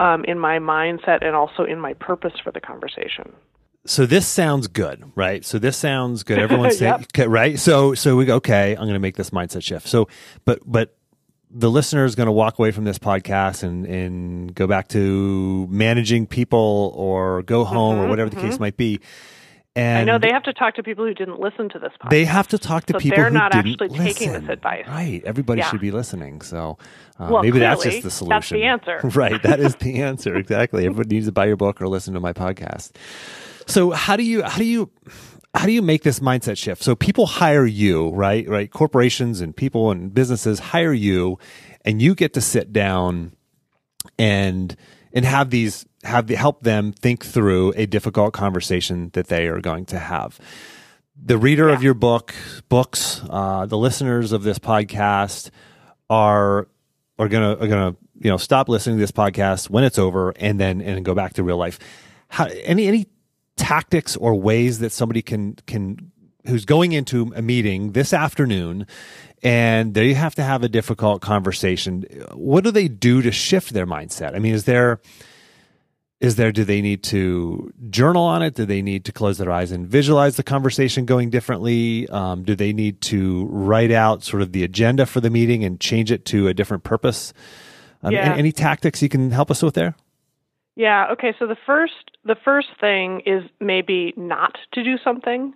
um, 0.00 0.24
in 0.24 0.38
my 0.38 0.58
mindset 0.58 1.24
and 1.24 1.34
also 1.34 1.64
in 1.64 1.78
my 1.80 1.94
purpose 1.94 2.32
for 2.42 2.50
the 2.50 2.60
conversation. 2.60 3.32
So 3.84 4.04
this 4.04 4.26
sounds 4.26 4.66
good, 4.66 5.12
right? 5.14 5.44
So 5.44 5.58
this 5.58 5.76
sounds 5.76 6.22
good. 6.22 6.38
Everyone's 6.38 6.78
saying, 6.78 6.94
okay, 7.14 7.26
right? 7.26 7.58
So 7.58 7.94
so 7.94 8.16
we 8.16 8.24
go, 8.24 8.36
okay, 8.36 8.72
I'm 8.72 8.82
going 8.82 8.94
to 8.94 8.98
make 8.98 9.16
this 9.16 9.30
mindset 9.30 9.62
shift. 9.62 9.86
So, 9.86 10.08
but 10.44 10.60
but 10.66 10.96
the 11.50 11.70
listener 11.70 12.04
is 12.04 12.14
going 12.14 12.26
to 12.26 12.32
walk 12.32 12.58
away 12.58 12.72
from 12.72 12.84
this 12.84 12.98
podcast 12.98 13.62
and 13.62 13.86
and 13.86 14.54
go 14.54 14.66
back 14.66 14.88
to 14.88 15.66
managing 15.70 16.26
people 16.26 16.92
or 16.96 17.42
go 17.42 17.64
home 17.64 17.96
mm-hmm, 17.96 18.06
or 18.06 18.08
whatever 18.08 18.30
the 18.30 18.36
mm-hmm. 18.36 18.50
case 18.50 18.58
might 18.58 18.76
be. 18.76 19.00
And 19.76 19.98
I 19.98 20.04
know 20.04 20.18
they 20.18 20.32
have 20.32 20.42
to 20.44 20.52
talk 20.54 20.74
to 20.76 20.82
people 20.82 21.04
who 21.04 21.12
didn't 21.14 21.38
listen 21.38 21.68
to 21.68 21.78
this 21.78 21.92
podcast. 22.00 22.10
They 22.10 22.24
have 22.24 22.48
to 22.48 22.58
talk 22.58 22.86
to 22.86 22.94
so 22.94 22.98
people 22.98 23.16
they're 23.16 23.28
who 23.28 23.34
not 23.34 23.54
actually 23.54 23.76
listen. 23.88 24.04
taking 24.04 24.32
this 24.32 24.48
advice. 24.48 24.86
Right. 24.88 25.22
Everybody 25.24 25.60
Yeah. 25.60 25.70
should 25.70 25.80
be 25.82 25.90
listening. 25.90 26.40
So 26.40 26.78
uh, 27.20 27.28
Well, 27.30 27.42
maybe 27.42 27.58
that's 27.58 27.82
just 27.84 28.02
the 28.02 28.10
solution. 28.10 28.30
that's 28.36 28.48
the 28.48 28.64
answer. 28.64 29.00
right. 29.18 29.42
That 29.42 29.60
is 29.60 29.76
the 29.76 30.00
answer. 30.02 30.34
Exactly. 30.34 30.86
Everybody 30.86 31.14
needs 31.16 31.26
to 31.26 31.32
buy 31.32 31.44
your 31.44 31.56
book 31.56 31.80
or 31.82 31.88
listen 31.88 32.14
to 32.14 32.20
my 32.20 32.32
podcast. 32.32 32.92
So 33.66 33.90
how 33.90 34.16
do 34.16 34.22
you 34.22 34.42
how 34.42 34.58
do 34.58 34.64
you 34.64 34.90
how 35.54 35.66
do 35.66 35.72
you 35.72 35.82
make 35.82 36.02
this 36.02 36.20
mindset 36.20 36.56
shift? 36.56 36.82
So 36.82 36.94
people 36.94 37.26
hire 37.26 37.66
you, 37.66 38.10
right? 38.10 38.48
Right. 38.48 38.70
Corporations 38.70 39.40
and 39.40 39.54
people 39.56 39.90
and 39.90 40.12
businesses 40.14 40.58
hire 40.58 40.92
you, 40.92 41.38
and 41.84 42.00
you 42.00 42.14
get 42.14 42.32
to 42.34 42.40
sit 42.40 42.72
down 42.72 43.32
and 44.18 44.76
and 45.16 45.24
have 45.24 45.48
these 45.50 45.86
have 46.04 46.28
the, 46.28 46.36
help 46.36 46.62
them 46.62 46.92
think 46.92 47.24
through 47.24 47.72
a 47.74 47.86
difficult 47.86 48.34
conversation 48.34 49.10
that 49.14 49.26
they 49.28 49.48
are 49.48 49.60
going 49.60 49.86
to 49.86 49.98
have. 49.98 50.38
The 51.20 51.38
reader 51.38 51.70
of 51.70 51.82
your 51.82 51.94
book, 51.94 52.34
books, 52.68 53.22
uh, 53.28 53.64
the 53.64 53.78
listeners 53.78 54.32
of 54.32 54.42
this 54.42 54.58
podcast 54.58 55.50
are 56.10 56.68
are 57.18 57.28
gonna 57.28 57.54
are 57.54 57.66
gonna 57.66 57.96
you 58.20 58.30
know 58.30 58.36
stop 58.36 58.68
listening 58.68 58.98
to 58.98 59.00
this 59.00 59.10
podcast 59.10 59.70
when 59.70 59.82
it's 59.82 59.98
over 59.98 60.34
and 60.36 60.60
then 60.60 60.82
and 60.82 61.02
go 61.02 61.14
back 61.14 61.32
to 61.34 61.42
real 61.42 61.56
life. 61.56 61.78
How, 62.28 62.44
any 62.44 62.86
any 62.86 63.06
tactics 63.56 64.16
or 64.16 64.34
ways 64.34 64.80
that 64.80 64.92
somebody 64.92 65.22
can 65.22 65.54
can 65.66 66.12
who's 66.48 66.64
going 66.64 66.92
into 66.92 67.32
a 67.34 67.42
meeting 67.42 67.92
this 67.92 68.12
afternoon 68.12 68.86
and 69.42 69.94
they 69.94 70.14
have 70.14 70.34
to 70.36 70.42
have 70.42 70.62
a 70.62 70.68
difficult 70.68 71.20
conversation. 71.20 72.02
What 72.34 72.64
do 72.64 72.70
they 72.70 72.88
do 72.88 73.22
to 73.22 73.30
shift 73.30 73.72
their 73.74 73.86
mindset? 73.86 74.34
I 74.34 74.38
mean 74.38 74.54
is 74.54 74.64
there 74.64 75.00
is 76.18 76.36
there 76.36 76.50
do 76.50 76.64
they 76.64 76.80
need 76.80 77.02
to 77.04 77.72
journal 77.90 78.24
on 78.24 78.42
it? 78.42 78.54
Do 78.54 78.64
they 78.64 78.80
need 78.80 79.04
to 79.04 79.12
close 79.12 79.36
their 79.36 79.52
eyes 79.52 79.70
and 79.70 79.86
visualize 79.86 80.36
the 80.36 80.42
conversation 80.42 81.04
going 81.04 81.28
differently? 81.28 82.08
Um, 82.08 82.42
do 82.42 82.54
they 82.54 82.72
need 82.72 83.02
to 83.02 83.44
write 83.50 83.90
out 83.92 84.22
sort 84.22 84.40
of 84.40 84.52
the 84.52 84.64
agenda 84.64 85.04
for 85.04 85.20
the 85.20 85.28
meeting 85.28 85.62
and 85.62 85.78
change 85.78 86.10
it 86.10 86.24
to 86.26 86.48
a 86.48 86.54
different 86.54 86.84
purpose? 86.84 87.34
Um, 88.02 88.12
Yeah. 88.14 88.30
any, 88.30 88.38
any 88.38 88.52
tactics 88.52 89.02
you 89.02 89.10
can 89.10 89.30
help 89.30 89.50
us 89.50 89.62
with 89.62 89.74
there? 89.74 89.94
Yeah. 90.74 91.08
Okay. 91.12 91.34
So 91.38 91.46
the 91.46 91.56
first 91.66 92.10
the 92.24 92.36
first 92.44 92.68
thing 92.80 93.20
is 93.26 93.44
maybe 93.60 94.14
not 94.16 94.56
to 94.72 94.82
do 94.82 94.96
something, 95.04 95.54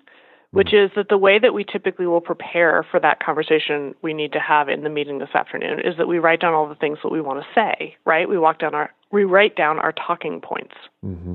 which 0.52 0.75
is 0.75 0.90
that 0.97 1.09
the 1.09 1.19
way 1.19 1.38
that 1.38 1.54
we 1.54 1.64
typically 1.64 2.07
will 2.07 2.21
prepare 2.21 2.85
for 2.90 2.99
that 2.99 3.23
conversation 3.25 3.95
we 4.02 4.12
need 4.12 4.33
to 4.33 4.40
have 4.40 4.69
in 4.69 4.83
the 4.83 4.90
meeting 4.90 5.19
this 5.19 5.35
afternoon 5.35 5.78
is 5.80 5.97
that 5.97 6.09
we 6.09 6.19
write 6.19 6.40
down 6.40 6.54
all 6.54 6.69
the 6.69 6.75
things 6.75 6.99
that 7.02 7.11
we 7.11 7.21
want 7.21 7.40
to 7.40 7.47
say. 7.54 7.97
Right. 8.04 8.28
We 8.28 8.38
walk 8.38 8.59
down 8.59 8.75
our 8.75 8.92
we 9.12 9.25
write 9.25 9.57
down 9.57 9.78
our 9.78 9.92
talking 9.92 10.40
points. 10.40 10.75
mm-hmm. 11.04 11.35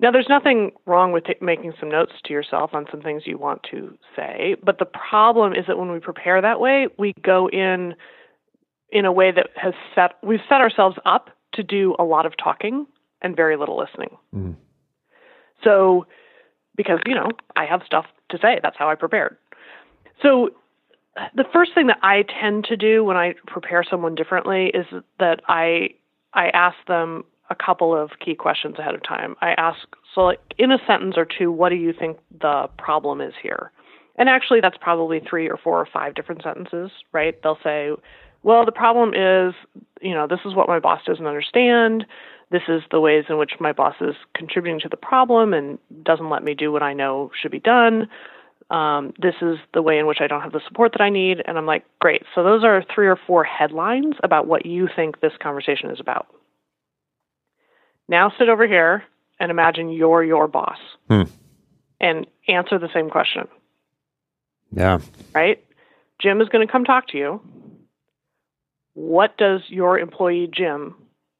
Now, 0.00 0.10
there's 0.10 0.28
nothing 0.28 0.72
wrong 0.86 1.12
with 1.12 1.24
t- 1.24 1.36
making 1.40 1.72
some 1.78 1.88
notes 1.88 2.12
to 2.24 2.32
yourself 2.32 2.74
on 2.74 2.86
some 2.90 3.00
things 3.00 3.22
you 3.26 3.38
want 3.38 3.62
to 3.70 3.96
say, 4.16 4.56
but 4.62 4.78
the 4.78 4.86
problem 4.86 5.52
is 5.52 5.66
that 5.68 5.78
when 5.78 5.92
we 5.92 6.00
prepare 6.00 6.42
that 6.42 6.58
way, 6.58 6.88
we 6.98 7.14
go 7.22 7.48
in 7.48 7.94
in 8.90 9.04
a 9.04 9.12
way 9.12 9.30
that 9.30 9.50
has 9.56 9.72
set 9.94 10.16
we've 10.22 10.40
set 10.48 10.60
ourselves 10.60 10.96
up 11.06 11.30
to 11.54 11.62
do 11.62 11.94
a 11.98 12.04
lot 12.04 12.26
of 12.26 12.34
talking 12.36 12.86
and 13.22 13.36
very 13.36 13.56
little 13.56 13.78
listening. 13.78 14.16
Mm. 14.34 14.56
So, 15.62 16.06
because 16.76 17.00
you 17.06 17.14
know 17.14 17.28
I 17.56 17.64
have 17.66 17.82
stuff 17.86 18.06
to 18.30 18.38
say, 18.38 18.60
that's 18.62 18.76
how 18.78 18.88
I 18.88 18.94
prepared. 18.94 19.36
So, 20.22 20.50
the 21.34 21.44
first 21.52 21.74
thing 21.74 21.88
that 21.88 21.98
I 22.02 22.24
tend 22.40 22.64
to 22.64 22.76
do 22.76 23.04
when 23.04 23.16
I 23.16 23.34
prepare 23.46 23.84
someone 23.88 24.14
differently 24.14 24.66
is 24.66 24.86
that 25.18 25.40
I 25.48 25.90
I 26.32 26.48
ask 26.48 26.76
them 26.88 27.24
a 27.50 27.54
couple 27.54 27.94
of 27.94 28.10
key 28.24 28.34
questions 28.34 28.76
ahead 28.78 28.94
of 28.94 29.02
time. 29.02 29.36
I 29.40 29.50
ask, 29.52 29.78
so 30.14 30.22
like 30.22 30.40
in 30.58 30.72
a 30.72 30.78
sentence 30.86 31.14
or 31.16 31.26
two, 31.26 31.52
what 31.52 31.68
do 31.68 31.76
you 31.76 31.92
think 31.92 32.18
the 32.40 32.68
problem 32.78 33.20
is 33.20 33.34
here? 33.42 33.70
And 34.16 34.28
actually, 34.28 34.60
that's 34.60 34.76
probably 34.80 35.20
three 35.20 35.48
or 35.48 35.56
four 35.56 35.80
or 35.80 35.88
five 35.92 36.14
different 36.14 36.42
sentences, 36.42 36.90
right? 37.12 37.40
They'll 37.42 37.58
say, 37.62 37.90
well, 38.42 38.64
the 38.64 38.72
problem 38.72 39.10
is, 39.14 39.54
you 40.00 40.14
know, 40.14 40.26
this 40.26 40.40
is 40.44 40.54
what 40.54 40.68
my 40.68 40.78
boss 40.78 41.00
doesn't 41.04 41.26
understand. 41.26 42.06
This 42.54 42.62
is 42.68 42.82
the 42.92 43.00
ways 43.00 43.24
in 43.28 43.36
which 43.36 43.54
my 43.58 43.72
boss 43.72 43.96
is 44.00 44.14
contributing 44.36 44.78
to 44.82 44.88
the 44.88 44.96
problem 44.96 45.52
and 45.52 45.76
doesn't 46.04 46.30
let 46.30 46.44
me 46.44 46.54
do 46.54 46.70
what 46.70 46.84
I 46.84 46.92
know 46.92 47.32
should 47.42 47.50
be 47.50 47.58
done. 47.58 48.08
Um, 48.70 49.12
this 49.20 49.34
is 49.42 49.56
the 49.72 49.82
way 49.82 49.98
in 49.98 50.06
which 50.06 50.18
I 50.20 50.28
don't 50.28 50.40
have 50.40 50.52
the 50.52 50.60
support 50.68 50.92
that 50.92 51.00
I 51.00 51.10
need. 51.10 51.38
And 51.44 51.58
I'm 51.58 51.66
like, 51.66 51.84
great. 52.00 52.22
So 52.32 52.44
those 52.44 52.62
are 52.62 52.84
three 52.94 53.08
or 53.08 53.18
four 53.26 53.42
headlines 53.42 54.14
about 54.22 54.46
what 54.46 54.64
you 54.66 54.88
think 54.94 55.20
this 55.20 55.32
conversation 55.42 55.90
is 55.90 55.98
about. 55.98 56.28
Now 58.08 58.30
sit 58.38 58.48
over 58.48 58.68
here 58.68 59.02
and 59.40 59.50
imagine 59.50 59.90
you're 59.90 60.22
your 60.22 60.46
boss 60.46 60.78
Hmm. 61.08 61.22
and 62.00 62.24
answer 62.46 62.78
the 62.78 62.88
same 62.94 63.10
question, 63.10 63.48
yeah 64.70 65.00
right? 65.34 65.58
Jim 66.22 66.40
is 66.40 66.48
going 66.50 66.64
to 66.64 66.70
come 66.72 66.84
talk 66.84 67.08
to 67.08 67.18
you. 67.18 67.40
What 68.94 69.36
does 69.38 69.62
your 69.68 69.98
employee 69.98 70.48
Jim, 70.54 70.94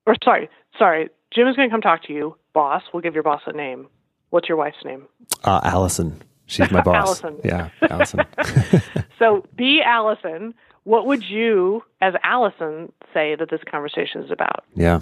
or 0.06 0.16
sorry, 0.24 0.48
sorry, 0.78 1.08
Jim 1.32 1.46
is 1.48 1.56
going 1.56 1.68
to 1.68 1.72
come 1.72 1.80
talk 1.80 2.02
to 2.04 2.12
you, 2.12 2.36
boss. 2.52 2.82
We'll 2.92 3.00
give 3.02 3.14
your 3.14 3.22
boss 3.22 3.42
a 3.46 3.52
name. 3.52 3.86
What's 4.30 4.48
your 4.48 4.56
wife's 4.58 4.84
name? 4.84 5.06
uh, 5.44 5.60
allison 5.64 6.22
she's 6.46 6.70
my 6.70 6.82
boss 6.88 7.22
Allison. 7.22 7.40
yeah 7.44 7.70
allison 7.88 8.20
So 9.18 9.44
be 9.56 9.80
Allison. 9.84 10.54
What 10.82 11.06
would 11.06 11.24
you, 11.24 11.82
as 12.02 12.12
Allison, 12.22 12.92
say 13.14 13.34
that 13.36 13.48
this 13.50 13.60
conversation 13.70 14.22
is 14.22 14.30
about? 14.30 14.64
yeah 14.74 15.00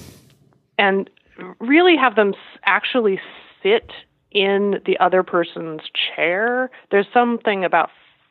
and 0.79 1.09
really 1.61 1.97
have 1.97 2.15
them 2.15 2.35
actually 2.65 3.21
sit 3.63 3.91
in 4.31 4.81
the 4.87 4.99
other 4.99 5.23
person's 5.23 5.81
chair. 6.15 6.71
There's 6.91 7.07
something 7.13 7.65
about 7.65 7.91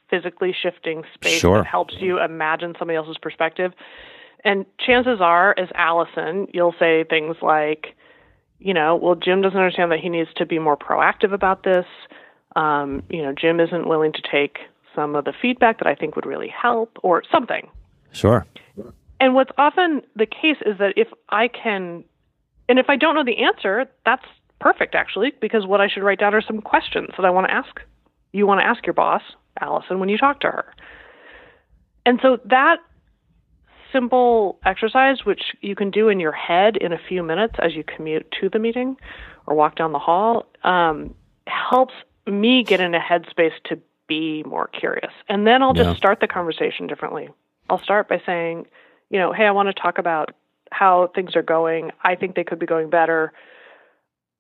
physically 0.10 0.54
shifting 0.60 1.04
space 1.14 1.40
Sure. 1.40 1.58
that 1.58 1.66
helps 1.68 1.96
you 2.00 2.20
imagine 2.22 2.76
somebody 2.80 2.98
else's 2.98 3.18
perspective. 3.18 3.74
And 4.44 4.66
chances 4.80 5.20
are, 5.22 5.54
as 5.58 5.70
Allison, 5.76 6.48
you'll 6.54 6.76
say 6.80 7.04
things 7.04 7.38
like, 7.42 7.96
you 8.60 8.74
know, 8.74 8.96
well, 8.96 9.16
Jim 9.16 9.42
doesn't 9.42 9.58
understand 9.58 9.92
that 9.92 10.00
he 10.00 10.10
needs 10.10 10.30
to 10.38 10.46
be 10.46 10.60
more 10.60 10.78
proactive 10.78 11.34
about 11.34 11.64
this. 11.64 11.86
Um, 12.56 13.04
you 13.10 13.22
know, 13.22 13.34
Jim 13.34 13.60
isn't 13.60 13.88
willing 13.88 14.14
to 14.14 14.22
take 14.22 14.58
some 14.96 15.16
of 15.16 15.26
the 15.26 15.34
feedback 15.42 15.78
that 15.80 15.88
I 15.88 15.96
think 15.96 16.16
would 16.16 16.26
really 16.26 16.50
help, 16.50 16.98
or 17.02 17.24
something. 17.32 17.70
sure 18.12 18.46
And 19.22 19.36
what's 19.36 19.52
often 19.58 20.02
the 20.16 20.26
case 20.26 20.58
is 20.66 20.78
that 20.80 20.94
if 20.98 21.08
I 21.30 21.48
can, 21.48 22.04
and 22.68 22.80
if 22.80 22.90
I 22.90 22.98
don't 22.98 23.16
know 23.16 23.24
the 23.24 23.44
answer, 23.44 23.86
that's 24.06 24.26
perfect 24.60 24.96
actually, 24.96 25.32
because 25.40 25.66
what 25.66 25.80
I 25.80 25.88
should 25.88 26.04
write 26.04 26.20
down 26.20 26.34
are 26.34 26.42
some 26.42 26.60
questions 26.62 27.10
that 27.18 27.26
I 27.26 27.30
want 27.30 27.48
to 27.48 27.54
ask. 27.54 27.80
You 28.34 28.48
want 28.48 28.62
to 28.62 28.66
ask 28.66 28.86
your 28.86 28.94
boss, 28.94 29.22
Allison, 29.60 30.00
when 30.00 30.10
you 30.10 30.18
talk 30.18 30.40
to 30.42 30.48
her. 30.48 30.74
And 32.06 32.20
so 32.22 32.40
that 32.46 32.78
simple 33.92 34.60
exercise, 34.66 35.26
which 35.26 35.56
you 35.62 35.76
can 35.76 35.92
do 35.92 36.10
in 36.10 36.20
your 36.20 36.32
head 36.32 36.78
in 36.78 36.94
a 36.94 36.98
few 36.98 37.24
minutes 37.24 37.56
as 37.62 37.74
you 37.76 37.84
commute 37.84 38.32
to 38.40 38.50
the 38.50 38.60
meeting 38.60 38.98
or 39.48 39.56
walk 39.56 39.76
down 39.76 39.92
the 39.92 40.00
hall, 40.00 40.46
um, 40.64 41.14
helps 41.48 41.94
me 42.28 42.64
get 42.64 42.80
in 42.80 42.94
a 42.96 43.00
headspace 43.00 43.54
to 43.66 43.80
be 44.08 44.44
more 44.44 44.68
curious. 44.68 45.12
And 45.30 45.48
then 45.48 45.64
I'll 45.64 45.74
just 45.74 45.92
Yeah. 45.92 45.96
start 45.96 46.20
the 46.20 46.28
conversation 46.28 46.88
differently. 46.88 47.30
I'll 47.70 47.80
start 47.82 48.08
by 48.08 48.20
saying, 48.26 48.68
you 49.10 49.20
know, 49.20 49.32
hey, 49.32 49.46
I 49.46 49.52
want 49.52 49.68
to 49.68 49.74
talk 49.74 49.98
about 49.98 50.34
how 50.72 51.08
things 51.08 51.36
are 51.36 51.42
going. 51.42 51.92
I 52.04 52.16
think 52.16 52.36
they 52.36 52.44
could 52.44 52.60
be 52.60 52.66
going 52.66 52.90
better. 52.90 53.34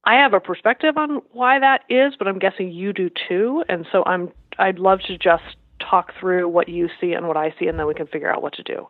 I 0.03 0.15
have 0.15 0.34
a 0.34 0.39
perspective 0.39 0.98
on 0.98 1.22
why 1.31 1.60
that 1.60 1.84
is, 1.89 2.15
but 2.17 2.27
I'm 2.27 2.39
guessing 2.39 2.72
you 2.72 2.91
do 2.93 3.10
too. 3.10 3.63
And 3.70 3.86
so 3.91 4.03
I'm 4.05 4.31
I'd 4.58 4.79
love 4.79 5.01
to 5.01 5.17
just 5.17 5.43
talk 5.79 6.13
through 6.20 6.48
what 6.48 6.70
you 6.70 6.89
see 7.00 7.13
and 7.13 7.27
what 7.27 7.38
I 7.38 7.53
see 7.60 7.67
and 7.67 7.79
then 7.79 7.88
we 7.88 7.93
can 7.93 8.08
figure 8.08 8.31
out 8.31 8.41
what 8.41 8.53
to 8.53 8.63
do. 8.63 8.88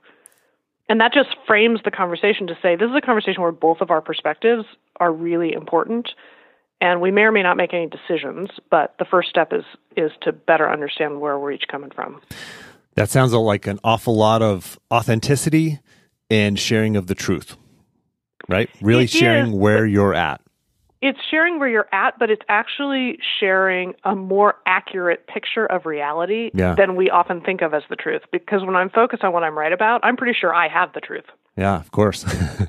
And 0.91 0.99
that 0.99 1.13
just 1.13 1.29
frames 1.47 1.79
the 1.85 1.89
conversation 1.89 2.47
to 2.47 2.57
say 2.61 2.75
this 2.75 2.89
is 2.89 2.95
a 2.97 2.99
conversation 2.99 3.41
where 3.41 3.53
both 3.53 3.79
of 3.79 3.91
our 3.91 4.01
perspectives 4.01 4.65
are 4.99 5.09
really 5.09 5.53
important 5.53 6.09
and 6.81 6.99
we 6.99 7.11
may 7.11 7.21
or 7.21 7.31
may 7.31 7.43
not 7.43 7.55
make 7.55 7.73
any 7.73 7.87
decisions, 7.87 8.49
but 8.69 8.93
the 8.99 9.05
first 9.05 9.29
step 9.29 9.53
is 9.53 9.63
is 9.95 10.11
to 10.23 10.33
better 10.33 10.69
understand 10.69 11.21
where 11.21 11.39
we're 11.39 11.53
each 11.53 11.63
coming 11.71 11.91
from. 11.91 12.19
That 12.95 13.09
sounds 13.09 13.31
like 13.31 13.67
an 13.67 13.79
awful 13.85 14.17
lot 14.17 14.41
of 14.41 14.77
authenticity 14.91 15.79
and 16.29 16.59
sharing 16.59 16.97
of 16.97 17.07
the 17.07 17.15
truth. 17.15 17.55
Right? 18.49 18.69
Really 18.81 19.05
It 19.05 19.11
sharing 19.11 19.53
is, 19.53 19.53
where 19.53 19.85
you're 19.85 20.13
at. 20.13 20.41
It's 21.01 21.17
sharing 21.31 21.57
where 21.59 21.67
you're 21.67 21.87
at, 21.91 22.19
but 22.19 22.29
it's 22.29 22.43
actually 22.47 23.17
sharing 23.39 23.95
a 24.03 24.15
more 24.15 24.55
accurate 24.67 25.25
picture 25.27 25.65
of 25.65 25.85
reality 25.85 26.51
Yeah. 26.53 26.75
than 26.75 26.95
we 26.95 27.09
often 27.09 27.41
think 27.41 27.61
of 27.61 27.73
as 27.73 27.81
the 27.89 27.95
truth. 27.95 28.21
Because 28.31 28.63
when 28.63 28.75
I'm 28.75 28.89
focused 28.89 29.23
on 29.23 29.33
what 29.33 29.43
I'm 29.43 29.57
right 29.57 29.73
about, 29.73 30.01
I'm 30.03 30.15
pretty 30.15 30.37
sure 30.39 30.53
I 30.53 30.67
have 30.67 30.93
the 30.93 31.01
truth. 31.01 31.25
Yeah, 31.57 31.75
of 31.79 31.91
course. 31.91 32.23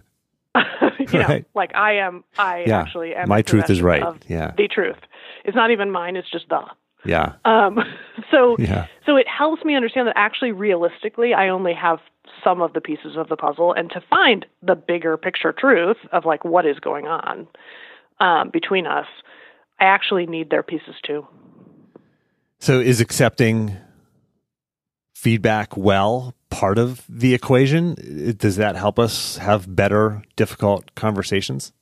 you 0.99 1.19
know, 1.19 1.27
Right. 1.29 1.45
like 1.55 1.75
I 1.75 1.97
am, 1.99 2.25
I 2.39 2.65
Yeah. 2.67 2.81
actually 2.81 3.15
am. 3.15 3.29
My 3.29 3.43
truth 3.43 3.69
is 3.71 3.83
right. 3.83 4.03
Yeah. 4.29 4.53
the 4.57 4.69
truth. 4.69 4.97
It's 5.45 5.57
not 5.57 5.71
even 5.71 5.91
mine. 5.91 6.17
It's 6.17 6.31
just 6.31 6.49
the. 6.49 6.61
yeah. 7.05 7.35
Um, 7.45 7.81
so, 8.31 8.57
Yeah. 8.59 8.87
so 9.07 9.17
it 9.17 9.27
helps 9.29 9.65
me 9.65 9.75
understand 9.75 10.09
that 10.09 10.15
actually, 10.17 10.53
realistically, 10.53 11.35
I 11.35 11.49
only 11.49 11.75
have 11.75 11.99
some 12.45 12.63
of 12.63 12.73
the 12.73 12.81
pieces 12.81 13.17
of 13.17 13.29
the 13.29 13.37
puzzle, 13.37 13.73
and 13.73 13.91
to 13.91 14.01
find 14.09 14.47
the 14.63 14.75
bigger 14.75 15.17
picture 15.17 15.53
truth 15.53 15.97
of 16.13 16.25
like 16.25 16.45
what 16.45 16.65
is 16.67 16.79
going 16.81 17.07
on 17.07 17.47
um, 18.23 18.51
between 18.51 18.87
us, 18.87 19.07
I 19.79 19.85
actually 19.85 20.27
need 20.27 20.49
their 20.49 20.63
pieces 20.63 20.95
too. 21.05 21.27
So 22.61 22.79
is 22.79 23.01
accepting 23.01 23.77
feedback 25.15 25.77
well 25.77 26.35
part 26.49 26.79
of 26.79 27.05
the 27.09 27.35
equation? 27.35 28.35
Does 28.39 28.57
that 28.57 28.77
help 28.77 28.99
us 28.99 29.37
have 29.39 29.75
better 29.75 30.23
difficult 30.37 30.95
conversations? 30.95 31.73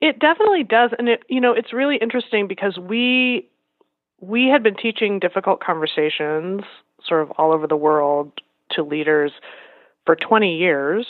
It 0.00 0.18
definitely 0.18 0.64
does, 0.64 0.90
and 0.98 1.08
it 1.08 1.22
you 1.28 1.40
know 1.40 1.52
it's 1.52 1.72
really 1.72 1.96
interesting 1.96 2.46
because 2.46 2.78
we 2.78 3.48
we 4.20 4.48
had 4.48 4.62
been 4.62 4.76
teaching 4.76 5.18
difficult 5.18 5.60
conversations 5.60 6.62
sort 7.02 7.22
of 7.22 7.30
all 7.32 7.52
over 7.52 7.66
the 7.66 7.76
world 7.76 8.32
to 8.70 8.82
leaders 8.82 9.32
for 10.04 10.16
20 10.16 10.56
years, 10.56 11.06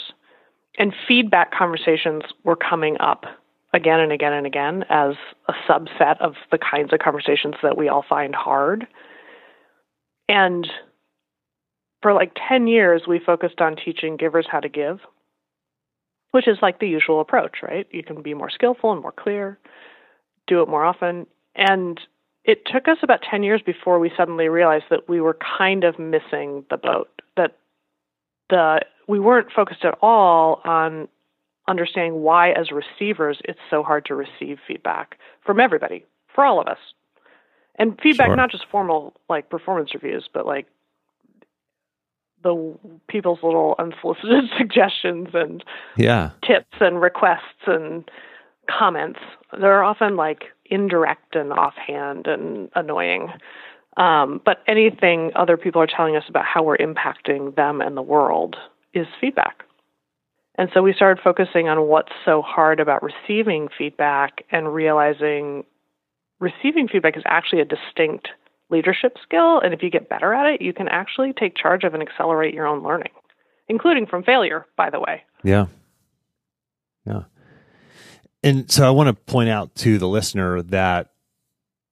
and 0.79 0.93
feedback 1.09 1.53
conversations 1.53 2.23
were 2.45 2.57
coming 2.57 2.97
up 3.01 3.25
again 3.75 4.01
and 4.01 4.13
again 4.13 4.33
and 4.33 4.47
again 4.47 4.85
as 4.89 5.15
a 5.49 5.53
subset 5.69 6.21
of 6.21 6.35
the 6.51 6.59
kinds 6.59 6.93
of 6.93 7.01
conversations 7.01 7.57
that 7.63 7.77
we 7.77 7.89
all 7.89 8.05
find 8.09 8.35
hard. 8.35 8.87
And 10.29 10.67
for 12.01 12.15
like 12.15 12.33
10 12.49 12.67
years, 12.67 13.03
we 13.07 13.19
focused 13.19 13.61
on 13.61 13.77
teaching 13.77 14.17
givers 14.17 14.47
how 14.51 14.61
to 14.61 14.69
give 14.69 15.01
which 16.35 16.49
is 16.49 16.59
like 16.61 16.81
the 16.81 16.89
usual 16.89 17.21
approach, 17.21 17.59
right? 17.63 17.87
You 17.93 18.03
can 18.03 18.21
be 18.21 18.35
more 18.35 18.51
skillful 18.51 18.91
and 18.91 19.01
more 19.01 19.13
clear, 19.13 19.57
do 20.49 20.63
it 20.63 20.69
more 20.69 20.85
often. 20.85 21.29
And 21.55 22.01
it 22.43 22.67
took 22.67 22.89
us 22.89 22.97
about 23.05 23.21
10 23.31 23.45
years 23.45 23.63
before 23.65 24.01
we 24.01 24.11
suddenly 24.17 24.49
realized 24.49 24.87
that 24.91 25.09
we 25.09 25.21
were 25.21 25.39
kind 25.57 25.85
of 25.85 25.97
missing 26.01 26.65
the 26.71 26.77
boat, 26.77 27.23
that 27.37 27.57
the 28.51 28.81
we 29.07 29.21
weren't 29.21 29.53
focused 29.53 29.85
at 29.85 29.97
all 30.03 30.61
on 30.65 31.07
understanding 31.69 32.23
why 32.23 32.51
as 32.53 32.71
receivers 32.71 33.39
it's 33.45 33.59
so 33.71 33.83
hard 33.83 34.05
to 34.07 34.15
receive 34.15 34.59
feedback 34.67 35.17
from 35.45 35.61
everybody, 35.61 36.05
for 36.35 36.45
all 36.45 36.61
of 36.61 36.67
us. 36.67 36.79
And 37.77 37.99
feedback 38.01 38.29
Sure. 38.29 38.37
not 38.37 38.51
just 38.51 38.67
formal 38.71 39.15
like 39.29 39.49
performance 39.51 39.95
reviews, 39.95 40.29
but 40.33 40.47
like 40.47 40.67
the 42.43 42.75
people's 43.09 43.39
little 43.43 43.75
unsolicited 43.79 44.45
suggestions 44.59 45.29
and 45.35 45.65
Yeah. 45.97 46.31
tips 46.47 46.77
and 46.81 47.01
requests 47.01 47.67
and 47.67 48.09
comments. 48.69 49.19
They're 49.59 49.83
often 49.83 50.17
like 50.17 50.45
indirect 50.67 51.35
and 51.37 51.53
offhand 51.53 52.27
and 52.27 52.71
annoying. 52.75 53.33
Um, 53.97 54.41
but 54.45 54.63
anything 54.67 55.31
other 55.37 55.57
people 55.57 55.81
are 55.81 55.87
telling 55.87 56.17
us 56.17 56.25
about 56.29 56.45
how 56.45 56.63
we're 56.63 56.77
impacting 56.79 57.55
them 57.55 57.81
and 57.81 57.97
the 57.97 58.03
world 58.03 58.57
is 58.93 59.07
feedback. 59.21 59.65
And 60.57 60.71
so 60.73 60.83
we 60.83 60.93
started 60.93 61.23
focusing 61.23 61.69
on 61.69 61.89
what's 61.89 62.13
so 62.25 62.43
hard 62.43 62.81
about 62.81 63.03
receiving 63.03 63.69
feedback 63.77 64.45
and 64.51 64.73
realizing 64.73 65.65
receiving 66.41 66.89
feedback 66.89 67.17
is 67.17 67.23
actually 67.27 67.61
a 67.61 67.65
distinct 67.65 68.29
leadership 68.71 69.17
skill. 69.23 69.61
And 69.61 69.75
if 69.75 69.83
you 69.83 69.91
get 69.91 70.09
better 70.09 70.33
at 70.33 70.55
it, 70.55 70.63
you 70.63 70.73
can 70.73 70.89
actually 70.89 71.33
take 71.33 71.57
charge 71.57 71.85
of 71.85 71.95
and 71.95 72.03
accelerate 72.03 72.55
your 72.55 72.67
own 72.67 72.83
learning, 72.83 73.13
including 73.69 74.07
from 74.07 74.23
failure, 74.23 74.67
by 74.77 74.91
the 74.91 75.01
way. 75.01 75.23
Yeah. 75.43 75.67
Yeah. 77.07 77.23
And 78.43 78.71
so 78.71 78.87
I 78.87 78.91
want 78.91 79.09
to 79.09 79.15
point 79.15 79.49
out 79.49 79.75
to 79.77 79.99
the 79.99 80.09
listener 80.09 80.63
that 80.63 81.14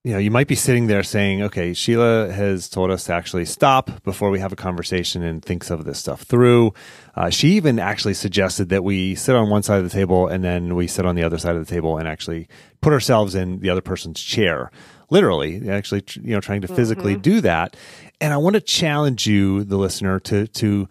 you 0.05 0.13
know, 0.13 0.19
you 0.19 0.33
might 0.33 0.49
be 0.49 0.57
sitting 0.57 0.89
there 0.89 1.05
saying, 1.05 1.43
okay, 1.43 1.73
Sheila 1.73 2.33
has 2.33 2.69
told 2.69 2.91
us 2.91 3.05
to 3.05 3.13
actually 3.13 3.45
stop 3.45 4.03
before 4.03 4.31
we 4.31 4.41
have 4.41 4.53
a 4.53 4.57
conversation 4.57 5.23
and 5.23 5.45
think 5.45 5.63
some 5.63 5.79
of 5.79 5.87
this 5.87 6.01
stuff 6.01 6.23
through. 6.23 6.75
Uh, 7.15 7.31
she 7.31 7.51
even 7.51 7.79
actually 7.79 8.15
suggested 8.15 8.69
that 8.71 8.83
we 8.83 9.15
sit 9.15 9.37
on 9.37 9.49
one 9.49 9.63
side 9.63 9.79
of 9.79 9.85
the 9.85 9.97
table 9.97 10.27
and 10.27 10.43
then 10.43 10.75
we 10.75 10.89
sit 10.89 11.07
on 11.07 11.15
the 11.15 11.23
other 11.23 11.39
side 11.39 11.55
of 11.55 11.65
the 11.65 11.73
table 11.73 11.99
and 11.99 12.09
actually 12.09 12.49
put 12.81 12.93
ourselves 12.93 13.37
in 13.37 13.61
the 13.61 13.71
other 13.71 13.81
person's 13.81 14.21
chair. 14.21 14.73
Literally, 15.09 15.69
actually, 15.69 16.03
you 16.21 16.33
know, 16.33 16.41
trying 16.41 16.63
to 16.63 16.69
physically 16.69 17.15
do 17.17 17.41
that. 17.43 17.77
And 18.21 18.33
I 18.33 18.39
want 18.39 18.55
to 18.55 18.61
challenge 18.61 19.27
you, 19.27 19.63
the 19.63 19.77
listener, 19.77 20.19
to, 20.21 20.47
to, 20.47 20.89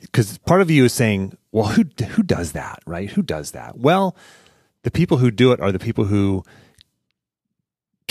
because 0.00 0.38
part 0.38 0.62
of 0.62 0.70
you 0.70 0.86
is 0.86 0.92
saying, 0.92 1.36
well, 1.52 1.66
who, 1.66 1.84
who 2.06 2.22
does 2.22 2.52
that, 2.52 2.80
right? 2.86 3.10
Who 3.10 3.22
does 3.22 3.50
that? 3.50 3.78
Well, 3.78 4.16
the 4.84 4.90
people 4.90 5.18
who 5.18 5.30
do 5.30 5.52
it 5.52 5.60
are 5.60 5.70
the 5.70 5.78
people 5.78 6.04
who 6.04 6.44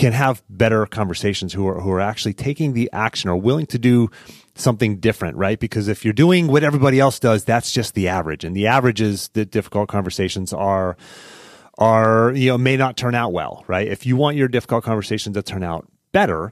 can 0.02 0.14
have 0.14 0.42
better 0.50 0.88
conversations 0.88 1.54
who 1.54 1.68
are 1.68 1.80
who 1.80 1.92
are 1.92 2.02
actually 2.02 2.34
taking 2.34 2.74
the 2.74 2.90
action 2.92 3.30
or 3.30 3.36
willing 3.36 3.68
to 3.68 3.78
do 3.78 4.10
something 4.56 4.98
different 4.98 5.38
right? 5.38 5.60
Because 5.60 5.88
if 5.88 6.04
you're 6.04 6.12
doing 6.12 6.48
what 6.48 6.64
everybody 6.64 7.00
else 7.00 7.20
does 7.20 7.46
that's 7.46 7.72
just 7.72 7.94
the 7.94 8.08
average. 8.08 8.44
And 8.44 8.56
the 8.56 8.66
average 8.66 9.00
is 9.00 9.30
difficult 9.30 9.90
conversations 9.90 10.54
are 10.54 10.98
are 11.78 12.34
you 12.34 12.50
know 12.50 12.58
may 12.58 12.78
not 12.78 12.98
turn 12.98 13.14
out 13.14 13.32
well 13.32 13.64
right? 13.68 13.88
If 13.88 14.08
you 14.08 14.16
want 14.16 14.38
your 14.38 14.48
difficult 14.48 14.84
conversations 14.84 15.36
to 15.36 15.44
turn 15.44 15.62
out 15.62 15.88
better 16.12 16.52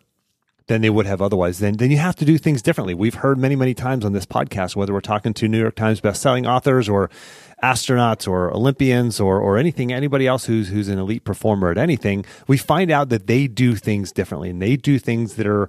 than 0.69 0.81
they 0.81 0.89
would 0.89 1.07
have 1.07 1.19
otherwise, 1.19 1.57
then 1.57 1.73
then 1.77 1.89
you 1.89 1.97
have 1.97 2.15
to 2.15 2.25
do 2.25 2.37
things 2.37 2.61
differently. 2.61 2.93
We've 2.93 3.15
heard 3.15 3.39
many, 3.39 3.55
many 3.55 3.73
times 3.73 4.05
on 4.05 4.13
this 4.13 4.27
podcast, 4.27 4.75
whether 4.75 4.93
we're 4.93 5.01
talking 5.01 5.33
to 5.33 5.47
New 5.47 5.59
York 5.59 5.75
Times 5.75 5.99
bestselling 5.99 6.47
authors 6.47 6.87
or 6.87 7.09
astronauts 7.63 8.27
or 8.27 8.53
Olympians 8.53 9.19
or 9.19 9.39
or 9.41 9.57
anything, 9.57 9.91
anybody 9.91 10.27
else 10.27 10.45
who's 10.45 10.69
who's 10.69 10.87
an 10.87 10.99
elite 10.99 11.23
performer 11.23 11.71
at 11.71 11.79
anything, 11.79 12.23
we 12.47 12.55
find 12.55 12.91
out 12.91 13.09
that 13.09 13.25
they 13.25 13.47
do 13.47 13.75
things 13.75 14.11
differently 14.11 14.51
and 14.51 14.61
they 14.61 14.75
do 14.75 14.99
things 14.99 15.35
that 15.37 15.47
are 15.47 15.67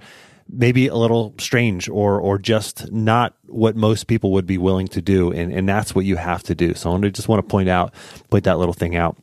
maybe 0.52 0.86
a 0.86 0.96
little 0.96 1.34
strange 1.38 1.88
or 1.88 2.20
or 2.20 2.36
just 2.36 2.92
not 2.92 3.34
what 3.46 3.76
most 3.76 4.06
people 4.06 4.32
would 4.32 4.46
be 4.46 4.58
willing 4.58 4.86
to 4.88 5.00
do. 5.00 5.32
And 5.32 5.50
and 5.50 5.66
that's 5.66 5.94
what 5.94 6.04
you 6.04 6.16
have 6.16 6.42
to 6.42 6.54
do. 6.54 6.74
So 6.74 6.94
I 6.94 7.08
just 7.08 7.26
want 7.26 7.42
to 7.42 7.50
point 7.50 7.70
out, 7.70 7.94
point 8.28 8.44
that 8.44 8.58
little 8.58 8.74
thing 8.74 8.96
out. 8.96 9.16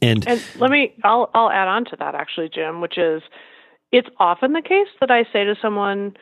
And, 0.00 0.26
And 0.26 0.42
let 0.58 0.70
me, 0.70 0.94
I'll, 1.04 1.28
I'll 1.34 1.50
add 1.50 1.68
on 1.68 1.84
to 1.86 1.96
that 1.98 2.14
actually, 2.14 2.48
Jim, 2.48 2.80
which 2.80 2.96
is 2.96 3.22
it's 3.92 4.08
often 4.18 4.52
the 4.54 4.62
case 4.62 4.88
that 5.00 5.10
I 5.10 5.24
say 5.32 5.44
to 5.44 5.54
someone, 5.60 6.16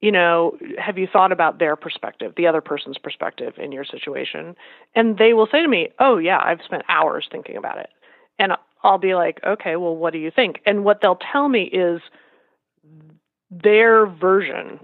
you 0.00 0.12
know, 0.12 0.56
have 0.78 0.96
you 0.96 1.06
thought 1.12 1.32
about 1.32 1.58
their 1.58 1.76
perspective, 1.76 2.32
the 2.36 2.46
other 2.46 2.60
person's 2.62 2.96
perspective 2.96 3.54
in 3.58 3.72
your 3.72 3.84
situation? 3.84 4.56
And 4.94 5.18
they 5.18 5.34
will 5.34 5.48
say 5.50 5.60
to 5.60 5.68
me, 5.68 5.88
oh, 5.98 6.16
yeah, 6.16 6.40
I've 6.42 6.62
spent 6.64 6.84
hours 6.88 7.28
thinking 7.30 7.56
about 7.56 7.78
it. 7.78 7.90
And 8.38 8.52
I'll 8.82 8.98
be 8.98 9.14
like, 9.14 9.40
okay, 9.46 9.76
well, 9.76 9.94
what 9.94 10.12
do 10.14 10.18
you 10.18 10.30
think? 10.30 10.60
And 10.64 10.84
what 10.84 11.00
they'll 11.02 11.18
tell 11.32 11.48
me 11.48 11.64
is 11.64 12.00
their 13.50 14.06
version 14.06 14.80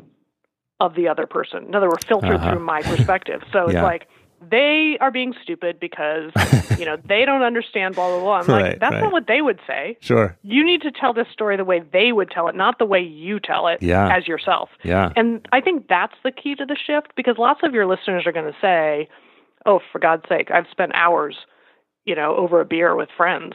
of 0.81 0.95
the 0.95 1.09
other 1.09 1.27
person. 1.27 1.65
In 1.65 1.75
other 1.75 1.89
words, 1.89 2.03
filtered 2.07 2.35
Uh-huh. 2.37 2.51
through 2.51 2.61
my 2.61 2.83
perspective. 2.83 3.41
So 3.53 3.69
Yeah. 3.69 3.79
it's 3.79 3.83
like, 3.83 4.09
they 4.41 4.97
are 5.01 5.11
being 5.11 5.35
stupid 5.43 5.79
because, 5.81 6.31
you 6.79 6.85
know, 6.85 6.97
they 7.09 7.25
don't 7.25 7.43
understand 7.43 7.95
blah, 7.95 8.09
blah, 8.09 8.21
blah. 8.21 8.33
I'm 8.41 8.47
Right, 8.47 8.71
like, 8.73 8.81
that's 8.81 8.93
right. 8.95 9.01
not 9.03 9.13
what 9.13 9.27
they 9.27 9.41
would 9.43 9.59
say. 9.67 9.97
sure. 10.01 10.37
You 10.43 10.65
need 10.65 10.83
to 10.83 10.91
tell 10.91 11.13
this 11.13 11.27
story 11.33 11.57
the 11.57 11.65
way 11.65 11.83
they 11.93 12.13
would 12.13 12.31
tell 12.31 12.49
it, 12.49 12.55
not 12.55 12.79
the 12.79 12.87
way 12.87 13.01
you 13.01 13.41
tell 13.41 13.67
it 13.69 13.83
Yeah. 13.83 14.15
as 14.15 14.27
yourself. 14.29 14.69
Yeah. 14.83 15.13
And 15.17 15.47
I 15.53 15.61
think 15.61 15.89
that's 15.89 16.15
the 16.23 16.31
key 16.33 16.55
to 16.57 16.67
the 16.67 16.77
shift 16.77 17.09
because 17.17 17.37
lots 17.39 17.61
of 17.63 17.73
your 17.75 17.87
listeners 17.87 18.25
are 18.27 18.33
going 18.33 18.53
to 18.53 18.59
say, 18.61 19.09
"Oh, 19.65 19.81
for 19.93 19.99
God's 19.99 20.25
sake, 20.29 20.51
I've 20.51 20.67
spent 20.71 20.93
hours, 20.95 21.37
you 22.05 22.15
know, 22.15 22.37
over 22.37 22.61
a 22.61 22.65
beer 22.65 22.95
with 22.95 23.09
friends 23.17 23.55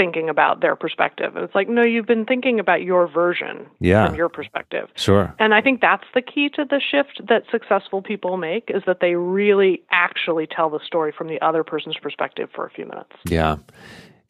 thinking 0.00 0.30
about 0.30 0.62
their 0.62 0.74
perspective. 0.76 1.36
And 1.36 1.44
it's 1.44 1.54
like, 1.54 1.68
no, 1.68 1.82
you've 1.82 2.06
been 2.06 2.24
thinking 2.24 2.58
about 2.58 2.80
your 2.80 3.06
version 3.06 3.66
Yeah. 3.80 4.06
from 4.06 4.14
your 4.14 4.30
perspective. 4.30 4.88
Sure. 4.94 5.34
And 5.38 5.52
I 5.52 5.60
think 5.60 5.82
that's 5.82 6.06
the 6.14 6.22
key 6.22 6.48
to 6.54 6.64
the 6.64 6.80
shift 6.80 7.20
that 7.28 7.42
successful 7.50 8.00
people 8.00 8.38
make 8.38 8.70
is 8.70 8.82
that 8.86 9.00
they 9.00 9.14
really 9.16 9.82
actually 9.90 10.46
tell 10.46 10.70
the 10.70 10.80
story 10.86 11.12
from 11.12 11.28
the 11.28 11.38
other 11.42 11.62
person's 11.62 11.98
perspective 11.98 12.48
for 12.54 12.64
a 12.64 12.70
few 12.70 12.86
minutes. 12.86 13.12
Yeah. 13.26 13.56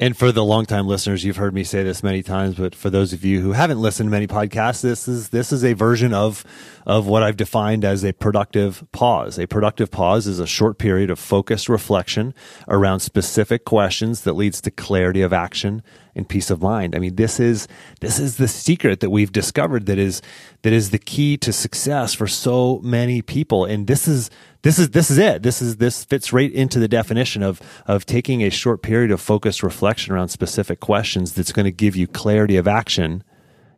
And 0.00 0.16
for 0.16 0.32
the 0.32 0.42
longtime 0.42 0.86
listeners, 0.86 1.26
you've 1.26 1.36
heard 1.36 1.52
me 1.52 1.62
say 1.62 1.82
this 1.82 2.02
many 2.02 2.22
times, 2.22 2.54
but 2.54 2.74
for 2.74 2.88
those 2.88 3.12
of 3.12 3.22
you 3.22 3.42
who 3.42 3.52
haven't 3.52 3.82
listened 3.82 4.06
to 4.06 4.10
many 4.10 4.26
podcasts, 4.26 4.80
this 4.80 5.06
is 5.06 5.28
this 5.28 5.52
is 5.52 5.62
a 5.62 5.74
version 5.74 6.14
of 6.14 6.42
of 6.86 7.06
what 7.06 7.22
I've 7.22 7.36
defined 7.36 7.84
as 7.84 8.02
a 8.02 8.14
productive 8.14 8.82
pause. 8.92 9.38
A 9.38 9.46
productive 9.46 9.90
pause 9.90 10.26
is 10.26 10.38
a 10.38 10.46
short 10.46 10.78
period 10.78 11.10
of 11.10 11.18
focused 11.18 11.68
reflection 11.68 12.32
around 12.66 13.00
specific 13.00 13.66
questions 13.66 14.22
that 14.22 14.32
leads 14.32 14.62
to 14.62 14.70
clarity 14.70 15.20
of 15.20 15.34
action 15.34 15.82
and 16.14 16.26
peace 16.26 16.50
of 16.50 16.62
mind. 16.62 16.96
I 16.96 16.98
mean, 16.98 17.16
this 17.16 17.38
is 17.38 17.68
this 18.00 18.18
is 18.18 18.38
the 18.38 18.48
secret 18.48 19.00
that 19.00 19.10
we've 19.10 19.32
discovered 19.32 19.84
that 19.84 19.98
is 19.98 20.22
that 20.62 20.72
is 20.72 20.92
the 20.92 20.98
key 20.98 21.36
to 21.36 21.52
success 21.52 22.14
for 22.14 22.26
so 22.26 22.80
many 22.82 23.20
people. 23.20 23.66
And 23.66 23.86
this 23.86 24.08
is 24.08 24.30
this 24.62 24.79
is 24.79 24.90
this 24.90 25.11
is 25.11 25.18
it. 25.18 25.42
This 25.42 25.62
is 25.62 25.77
this 25.77 26.05
fits 26.05 26.33
right 26.33 26.53
into 26.53 26.79
the 26.79 26.88
definition 26.88 27.42
of 27.42 27.61
of 27.87 28.05
taking 28.05 28.42
a 28.42 28.51
short 28.51 28.83
period 28.83 29.11
of 29.11 29.20
focused 29.20 29.62
reflection 29.62 30.12
around 30.12 30.29
specific 30.29 30.81
questions 30.81 31.33
that's 31.33 31.53
going 31.53 31.64
to 31.64 31.73
give 31.73 31.96
you 31.96 32.07
clarity 32.07 32.57
of 32.57 32.68
action 32.68 33.25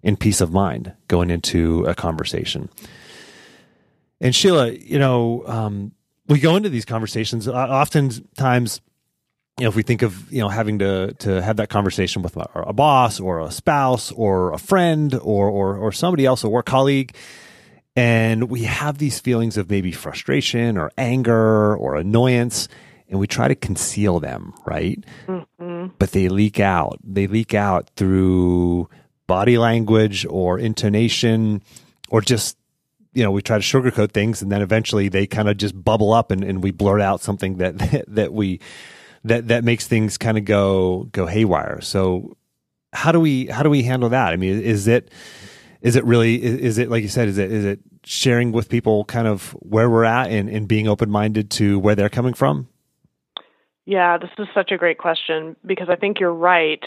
and 0.03 0.19
peace 0.19 0.41
of 0.41 0.53
mind 0.53 0.93
going 1.09 1.31
into 1.31 1.85
a 1.85 1.95
conversation. 1.95 2.69
And 4.21 4.35
Sheila, 4.35 4.71
you 4.71 4.99
know, 4.99 5.45
um, 5.47 5.93
we 6.27 6.41
go 6.41 6.57
into 6.57 6.69
these 6.69 6.85
conversations 6.85 7.47
oftentimes. 7.49 8.81
You 9.59 9.65
know, 9.65 9.69
if 9.69 9.77
we 9.77 9.83
think 9.83 10.03
of 10.03 10.33
you 10.33 10.41
know 10.41 10.49
having 10.49 10.79
to 10.81 11.13
to 11.21 11.43
have 11.43 11.59
that 11.59 11.69
conversation 11.69 12.23
with 12.23 12.37
a, 12.37 12.73
boss 12.73 13.21
or 13.21 13.41
a 13.41 13.51
spouse 13.51 14.11
or 14.13 14.53
a 14.53 14.59
friend 14.59 15.15
or 15.15 15.49
or 15.49 15.77
or 15.77 15.93
somebody 15.93 16.25
else, 16.25 16.43
or 16.43 16.47
a 16.49 16.51
work 16.51 16.67
colleague, 16.67 17.15
and 17.95 18.51
we 18.51 18.63
have 18.63 18.99
these 18.99 19.21
feelings 19.21 19.57
of 19.57 19.71
maybe 19.71 19.93
frustration 19.93 20.79
or 20.79 20.91
anger 20.97 21.77
or 21.77 21.97
annoyance 21.97 22.69
and 23.09 23.21
we 23.21 23.27
try 23.27 23.49
to 23.49 23.55
conceal 23.55 24.21
them 24.21 24.55
right? 24.65 25.03
Mm-hmm. 25.27 25.89
But 25.99 26.13
they 26.13 26.29
leak 26.29 26.61
out. 26.61 26.99
They 27.05 27.27
leak 27.27 27.55
out 27.55 27.91
through 27.97 28.89
body 29.27 29.59
language 29.59 30.27
or 30.29 30.59
intonation 30.59 31.63
or 32.11 32.21
just 32.21 32.57
you 33.15 33.23
know 33.23 33.31
we 33.31 33.43
try 33.43 33.59
to 33.59 33.63
sugarcoat 33.63 34.13
things 34.13 34.43
and 34.43 34.51
then 34.51 34.63
eventually 34.63 35.09
they 35.09 35.27
kind 35.27 35.49
of 35.49 35.57
just 35.57 35.81
bubble 35.83 36.13
up 36.13 36.31
and, 36.31 36.43
and 36.43 36.63
we 36.63 36.71
blurt 36.71 37.01
out 37.01 37.21
something 37.21 37.59
that 37.59 38.05
that 38.09 38.33
we 38.33 38.61
that 39.25 39.49
that 39.49 39.65
makes 39.65 39.87
things 39.87 40.19
kind 40.19 40.39
of 40.39 40.45
go 40.45 41.09
go 41.13 41.27
haywire. 41.27 41.81
So 41.81 42.37
how 42.93 43.13
do 43.13 43.21
we 43.21 43.47
how 43.47 43.63
do 43.63 43.71
we 43.71 43.83
handle 43.83 44.09
that? 44.11 44.33
I 44.33 44.37
mean 44.37 44.61
is 44.61 44.89
it 44.89 45.11
is 45.83 45.97
it 45.97 46.05
really 46.05 46.43
is, 46.43 46.79
it 46.79 46.89
like 46.89 47.03
you 47.03 47.09
said 47.09 47.29
is 47.29 47.39
it 47.39 47.53
is 47.53 47.65
it 47.65 47.81
sharing 48.05 48.53
with 48.53 48.69
people 48.69 49.05
kind 49.05 49.27
of 49.27 49.51
where 49.61 49.91
we're 49.91 50.05
at 50.05 50.31
and, 50.31 50.49
and 50.49 50.67
being 50.67 50.89
open-minded 50.89 51.51
to 51.51 51.79
where 51.79 51.95
they're 51.95 52.09
coming 52.09 52.35
from 52.35 52.69
Yeah, 53.85 54.19
this 54.19 54.31
is 54.39 54.49
such 54.55 54.71
a 54.71 54.79
great 54.79 54.99
question 54.99 55.57
because 55.67 55.89
I 55.91 55.97
think 55.97 56.21
you're 56.21 56.33
right 56.33 56.85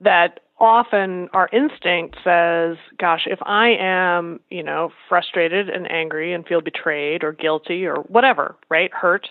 that 0.00 0.40
often 0.60 1.28
our 1.32 1.48
instinct 1.52 2.16
says, 2.24 2.76
gosh, 2.98 3.26
if 3.26 3.38
I 3.42 3.76
am, 3.78 4.40
you 4.50 4.62
know, 4.62 4.90
frustrated 5.08 5.68
and 5.68 5.90
angry 5.90 6.32
and 6.32 6.46
feel 6.46 6.60
betrayed 6.60 7.22
or 7.22 7.32
guilty 7.32 7.86
or 7.86 7.96
whatever, 8.02 8.56
right, 8.68 8.92
hurt, 8.92 9.28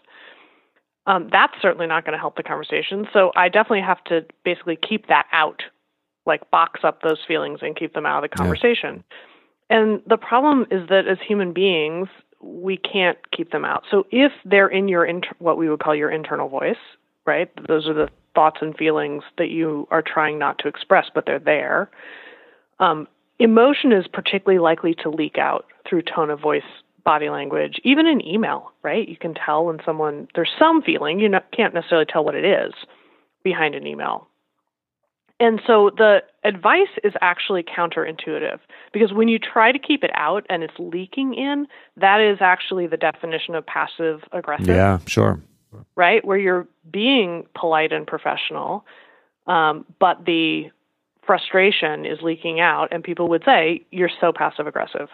um, 1.05 1.29
that's 1.31 1.53
certainly 1.61 1.87
not 1.87 2.05
going 2.05 2.13
to 2.13 2.19
help 2.19 2.35
the 2.35 2.43
conversation. 2.43 3.07
So 3.13 3.31
I 3.35 3.49
definitely 3.49 3.81
have 3.81 4.03
to 4.05 4.25
basically 4.43 4.77
keep 4.77 5.07
that 5.07 5.25
out, 5.31 5.63
like 6.27 6.51
box 6.51 6.81
up 6.83 7.01
those 7.01 7.19
feelings 7.27 7.59
and 7.61 7.75
keep 7.75 7.93
them 7.93 8.05
out 8.05 8.23
of 8.23 8.29
the 8.29 8.35
conversation. 8.35 9.03
And 9.69 10.01
the 10.05 10.17
problem 10.17 10.65
is 10.69 10.87
that 10.89 11.07
as 11.07 11.17
human 11.25 11.53
beings, 11.53 12.07
we 12.41 12.77
can't 12.77 13.17
keep 13.31 13.51
them 13.51 13.65
out. 13.65 13.83
So 13.89 14.05
if 14.11 14.31
they're 14.45 14.67
in 14.67 14.87
your 14.87 15.05
inter- 15.05 15.35
what 15.39 15.57
we 15.57 15.69
would 15.69 15.79
call 15.79 15.95
your 15.95 16.11
internal 16.11 16.47
voice, 16.47 16.77
right? 17.25 17.49
Those 17.67 17.87
are 17.87 17.93
the 17.93 18.09
thoughts 18.35 18.57
and 18.61 18.75
feelings 18.77 19.23
that 19.37 19.49
you 19.49 19.87
are 19.89 20.03
trying 20.03 20.37
not 20.37 20.59
to 20.59 20.67
express, 20.67 21.07
but 21.13 21.25
they're 21.25 21.39
there. 21.39 21.89
Um, 22.79 23.07
emotion 23.39 23.91
is 23.91 24.05
particularly 24.07 24.59
likely 24.59 24.93
to 25.01 25.09
leak 25.09 25.37
out 25.37 25.65
through 25.89 26.03
tone 26.03 26.29
of 26.29 26.39
voice, 26.39 26.61
body 27.03 27.29
language, 27.29 27.79
even 27.83 28.05
in 28.05 28.25
email, 28.25 28.71
right? 28.83 29.07
You 29.07 29.17
can 29.17 29.33
tell 29.33 29.65
when 29.65 29.79
someone 29.85 30.27
there's 30.35 30.51
some 30.59 30.81
feeling 30.81 31.19
you 31.19 31.29
know, 31.29 31.39
can't 31.51 31.73
necessarily 31.73 32.05
tell 32.05 32.23
what 32.23 32.35
it 32.35 32.45
is 32.45 32.73
behind 33.43 33.75
an 33.75 33.87
email. 33.87 34.27
And 35.39 35.61
so 35.67 35.91
the 35.95 36.23
advice 36.43 36.87
is 37.03 37.13
actually 37.21 37.63
counterintuitive 37.63 38.59
because 38.91 39.13
when 39.13 39.27
you 39.27 39.37
try 39.37 39.71
to 39.71 39.77
keep 39.77 40.03
it 40.03 40.09
out 40.15 40.45
and 40.49 40.63
it's 40.63 40.73
leaking 40.79 41.35
in, 41.35 41.67
that 41.95 42.19
is 42.21 42.39
actually 42.41 42.87
the 42.87 42.97
definition 42.97 43.53
of 43.53 43.65
passive 43.65 44.21
aggressive 44.31 44.69
yeah 44.69 44.97
sure 45.05 45.39
right? 45.95 46.23
Where 46.23 46.37
you're 46.37 46.67
being 46.89 47.45
polite 47.55 47.91
and 47.91 48.05
professional, 48.07 48.85
um, 49.47 49.85
but 49.99 50.25
the 50.25 50.71
frustration 51.25 52.05
is 52.05 52.19
leaking 52.21 52.59
out, 52.59 52.87
and 52.91 53.03
people 53.03 53.27
would 53.29 53.43
say, 53.45 53.85
You're 53.91 54.11
so 54.21 54.31
passive 54.33 54.67
aggressive. 54.67 55.09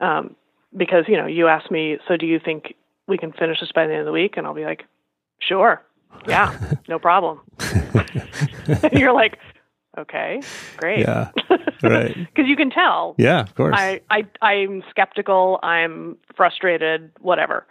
Um, 0.00 0.34
because, 0.76 1.04
you 1.06 1.16
know, 1.16 1.26
you 1.26 1.48
ask 1.48 1.70
me, 1.70 1.98
So 2.08 2.16
do 2.16 2.26
you 2.26 2.40
think 2.42 2.74
we 3.06 3.18
can 3.18 3.32
finish 3.32 3.60
this 3.60 3.72
by 3.72 3.86
the 3.86 3.92
end 3.92 4.00
of 4.00 4.06
the 4.06 4.12
week? 4.12 4.36
And 4.36 4.46
I'll 4.46 4.54
be 4.54 4.64
like, 4.64 4.84
Sure. 5.40 5.82
Yeah, 6.26 6.56
no 6.88 6.98
problem. 6.98 7.40
and 7.60 8.92
you're 8.92 9.12
like, 9.12 9.38
Okay, 9.98 10.40
great. 10.78 11.00
yeah 11.00 11.30
right 11.82 12.16
Because 12.34 12.48
you 12.48 12.56
can 12.56 12.70
tell 12.70 13.14
yeah 13.18 13.40
of 13.40 13.54
course 13.54 13.74
I, 13.76 14.00
I 14.10 14.24
I'm 14.40 14.82
skeptical, 14.88 15.58
I'm 15.62 16.16
frustrated, 16.34 17.10
whatever. 17.20 17.66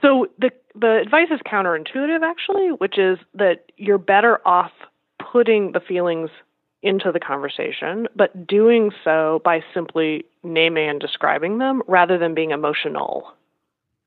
So 0.00 0.28
the 0.38 0.50
the 0.74 0.98
advice 1.00 1.28
is 1.30 1.40
counterintuitive 1.40 2.22
actually, 2.22 2.68
which 2.78 2.98
is 2.98 3.18
that 3.34 3.66
you're 3.76 3.98
better 3.98 4.40
off 4.46 4.72
putting 5.32 5.72
the 5.72 5.80
feelings 5.80 6.30
into 6.82 7.10
the 7.12 7.20
conversation, 7.20 8.06
but 8.14 8.46
doing 8.46 8.90
so 9.04 9.40
by 9.44 9.62
simply 9.74 10.24
naming 10.42 10.88
and 10.88 11.00
describing 11.00 11.58
them 11.58 11.82
rather 11.86 12.16
than 12.16 12.34
being 12.34 12.52
emotional. 12.52 13.32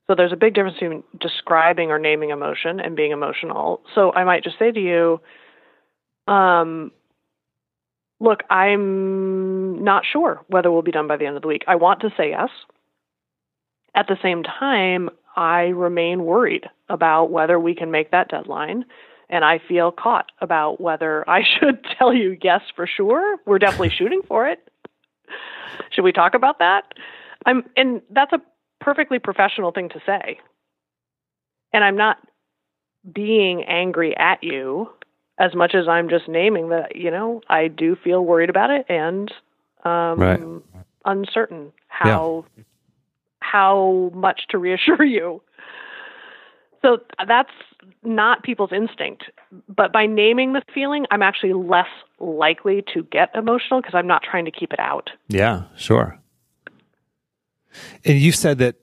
So 0.09 0.15
there's 0.15 0.33
a 0.33 0.37
big 0.37 0.55
difference 0.55 0.79
between 0.79 1.03
describing 1.21 1.91
or 1.91 1.99
naming 1.99 2.31
emotion 2.31 2.79
and 2.79 2.95
being 2.95 3.11
emotional. 3.11 3.81
So 3.93 4.11
I 4.11 4.23
might 4.23 4.43
just 4.43 4.57
say 4.57 4.71
to 4.71 4.79
you, 4.79 5.21
um, 6.27 6.91
look, 8.19 8.39
I'm 8.49 9.83
not 9.83 10.05
sure 10.11 10.41
whether 10.47 10.71
we'll 10.71 10.81
be 10.81 10.91
done 10.91 11.07
by 11.07 11.17
the 11.17 11.27
end 11.27 11.35
of 11.35 11.43
the 11.43 11.47
week. 11.47 11.63
I 11.67 11.75
want 11.75 11.99
to 11.99 12.09
say 12.17 12.31
yes. 12.31 12.49
At 13.93 14.07
the 14.07 14.17
same 14.23 14.41
time, 14.41 15.11
I 15.35 15.65
remain 15.65 16.25
worried 16.25 16.65
about 16.89 17.25
whether 17.25 17.59
we 17.59 17.75
can 17.75 17.91
make 17.91 18.09
that 18.09 18.29
deadline. 18.29 18.85
And 19.29 19.45
I 19.45 19.59
feel 19.59 19.91
caught 19.91 20.31
about 20.41 20.81
whether 20.81 21.29
I 21.29 21.43
should 21.59 21.85
tell 21.99 22.15
you 22.15 22.35
yes 22.41 22.61
for 22.75 22.87
sure. 22.87 23.37
We're 23.45 23.59
definitely 23.59 23.91
shooting 23.91 24.21
for 24.27 24.47
it. 24.47 24.71
Should 25.91 26.03
we 26.03 26.13
talk 26.13 26.33
about 26.33 26.57
that? 26.59 26.95
I'm 27.45 27.63
and 27.77 28.01
that's 28.09 28.33
a 28.33 28.41
perfectly 28.89 29.19
professional 29.19 29.71
thing 29.71 29.89
to 29.89 29.99
say. 30.03 30.39
And 31.71 31.83
I'm 31.83 31.95
not 31.95 32.17
being 33.13 33.63
angry 33.63 34.17
at 34.17 34.43
you 34.43 34.89
as 35.37 35.53
much 35.53 35.75
as 35.75 35.87
I'm 35.87 36.09
just 36.09 36.27
naming 36.27 36.69
that, 36.69 36.95
you 36.95 37.11
know, 37.11 37.41
I 37.47 37.67
do 37.67 37.95
feel 38.03 38.25
worried 38.25 38.49
about 38.49 38.71
it 38.71 38.85
and 38.89 39.31
um 39.85 40.19
Right. 40.19 40.41
uncertain 41.05 41.71
how 41.87 42.45
how 43.41 44.11
much 44.13 44.41
to 44.49 44.57
reassure 44.57 45.03
you. 45.17 45.41
So 46.81 46.97
that's 47.27 47.51
not 48.03 48.43
people's 48.43 48.71
instinct. 48.71 49.25
But 49.67 49.93
by 49.93 50.07
naming 50.07 50.53
the 50.53 50.63
feeling, 50.73 51.05
I'm 51.11 51.21
actually 51.21 51.53
less 51.53 51.87
likely 52.19 52.83
to 52.93 53.03
get 53.03 53.29
emotional 53.35 53.81
because 53.81 53.93
I'm 53.95 54.07
not 54.07 54.23
trying 54.23 54.45
to 54.45 54.51
keep 54.51 54.73
it 54.73 54.79
out. 54.79 55.09
Yeah, 55.27 55.63
sure. 55.77 56.18
And 58.05 58.19
you 58.19 58.31
said 58.31 58.57
that 58.59 58.75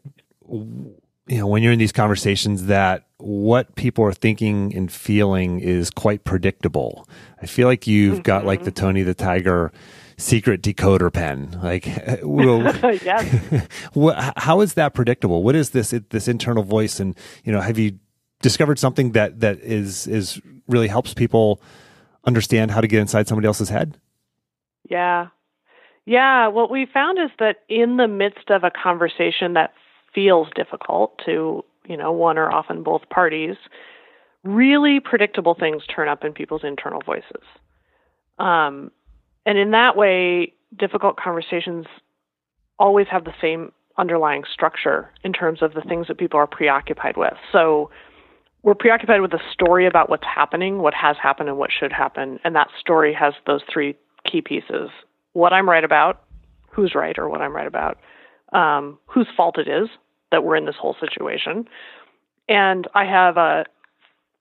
you 0.49 1.39
know 1.39 1.47
when 1.47 1.63
you're 1.63 1.73
in 1.73 1.79
these 1.79 1.93
conversations 1.93 2.67
that 2.67 3.07
what 3.19 3.75
people 3.77 4.05
are 4.05 4.13
thinking 4.13 4.75
and 4.75 4.93
feeling 4.93 5.61
is 5.61 5.91
quite 5.91 6.25
predictable. 6.25 7.09
I 7.43 7.47
feel 7.47 7.67
like 7.67 7.87
you've 7.87 8.23
got 8.23 8.45
like 8.45 8.65
the 8.65 8.71
mm-hmm. 8.71 8.81
Tony 8.81 9.03
the 9.03 9.15
Tiger 9.15 9.73
secret 10.19 10.63
decoder 10.63 11.13
pen. 11.13 11.59
Like, 11.63 11.87
well, 12.23 12.63
yes. 13.03 13.63
how 14.37 14.61
is 14.61 14.75
that 14.75 14.95
predictable? 14.95 15.43
What 15.43 15.55
is 15.55 15.71
this 15.71 15.95
this 16.11 16.29
internal 16.29 16.63
voice? 16.63 17.01
And 17.01 17.17
you 17.45 17.53
know, 17.53 17.61
have 17.61 17.79
you 17.79 17.99
discovered 18.43 18.79
something 18.79 19.13
that 19.13 19.41
that 19.41 19.61
is 19.61 20.07
is 20.07 20.41
really 20.69 20.89
helps 20.89 21.15
people 21.15 21.61
understand 22.25 22.71
how 22.71 22.81
to 22.81 22.87
get 22.87 23.01
inside 23.01 23.29
somebody 23.29 23.47
else's 23.47 23.69
head? 23.69 23.99
Yeah. 24.89 25.29
Yeah. 26.07 26.47
What 26.49 26.71
we 26.71 26.87
found 26.87 27.19
is 27.19 27.31
that 27.39 27.57
in 27.69 27.97
the 27.97 28.09
midst 28.09 28.51
of 28.51 28.65
a 28.65 28.71
conversation 28.71 29.55
that 29.55 29.75
feels 30.15 30.49
difficult 30.55 31.21
to, 31.27 31.65
you 31.87 31.97
know, 31.97 32.13
one 32.13 32.39
or 32.39 32.51
often 32.51 32.83
both 32.83 33.03
parties, 33.11 33.57
really 34.45 35.01
predictable 35.01 35.55
things 35.55 35.83
turn 35.95 36.09
up 36.09 36.25
in 36.25 36.33
people's 36.33 36.63
internal 36.65 37.03
voices. 37.05 37.43
Um, 38.39 38.91
and 39.45 39.59
in 39.59 39.73
that 39.73 39.97
way, 39.97 40.53
difficult 40.79 41.17
conversations 41.17 41.87
always 42.79 43.07
have 43.11 43.25
the 43.25 43.35
same 43.41 43.73
underlying 43.99 44.45
structure 44.53 45.11
in 45.25 45.33
terms 45.33 45.63
of 45.63 45.75
the 45.75 45.81
things 45.83 46.07
that 46.07 46.19
people 46.19 46.39
are 46.39 46.47
preoccupied 46.47 47.17
with. 47.17 47.35
So 47.51 47.91
we're 48.63 48.75
preoccupied 48.75 49.23
with 49.23 49.33
a 49.33 49.41
story 49.53 49.87
about 49.87 50.11
what's 50.11 50.27
happening, 50.27 50.79
what 50.79 50.95
has 50.95 51.17
happened, 51.21 51.49
and 51.49 51.59
what 51.59 51.71
should 51.73 51.93
happen. 51.93 52.39
And 52.45 52.55
that 52.55 52.69
story 52.79 53.15
has 53.15 53.35
those 53.47 53.63
three 53.73 53.97
key 54.31 54.43
pieces 54.43 54.91
what 55.37 55.53
I'm 55.53 55.69
right 55.69 55.85
about, 55.85 56.23
who's 56.71 56.95
right 56.95 57.17
or 57.19 57.29
what 57.29 57.43
I'm 57.43 57.55
right 57.55 57.67
about, 57.67 57.99
um, 58.55 58.99
whose 59.05 59.27
fault 59.37 59.59
it 59.59 59.69
is 59.69 59.89
that 60.33 60.43
we're 60.43 60.57
in 60.57 60.65
this 60.65 60.77
whole 60.81 60.97
situation. 60.99 61.69
And 62.49 62.89
I 62.95 63.05
have 63.05 63.37
a 63.37 63.67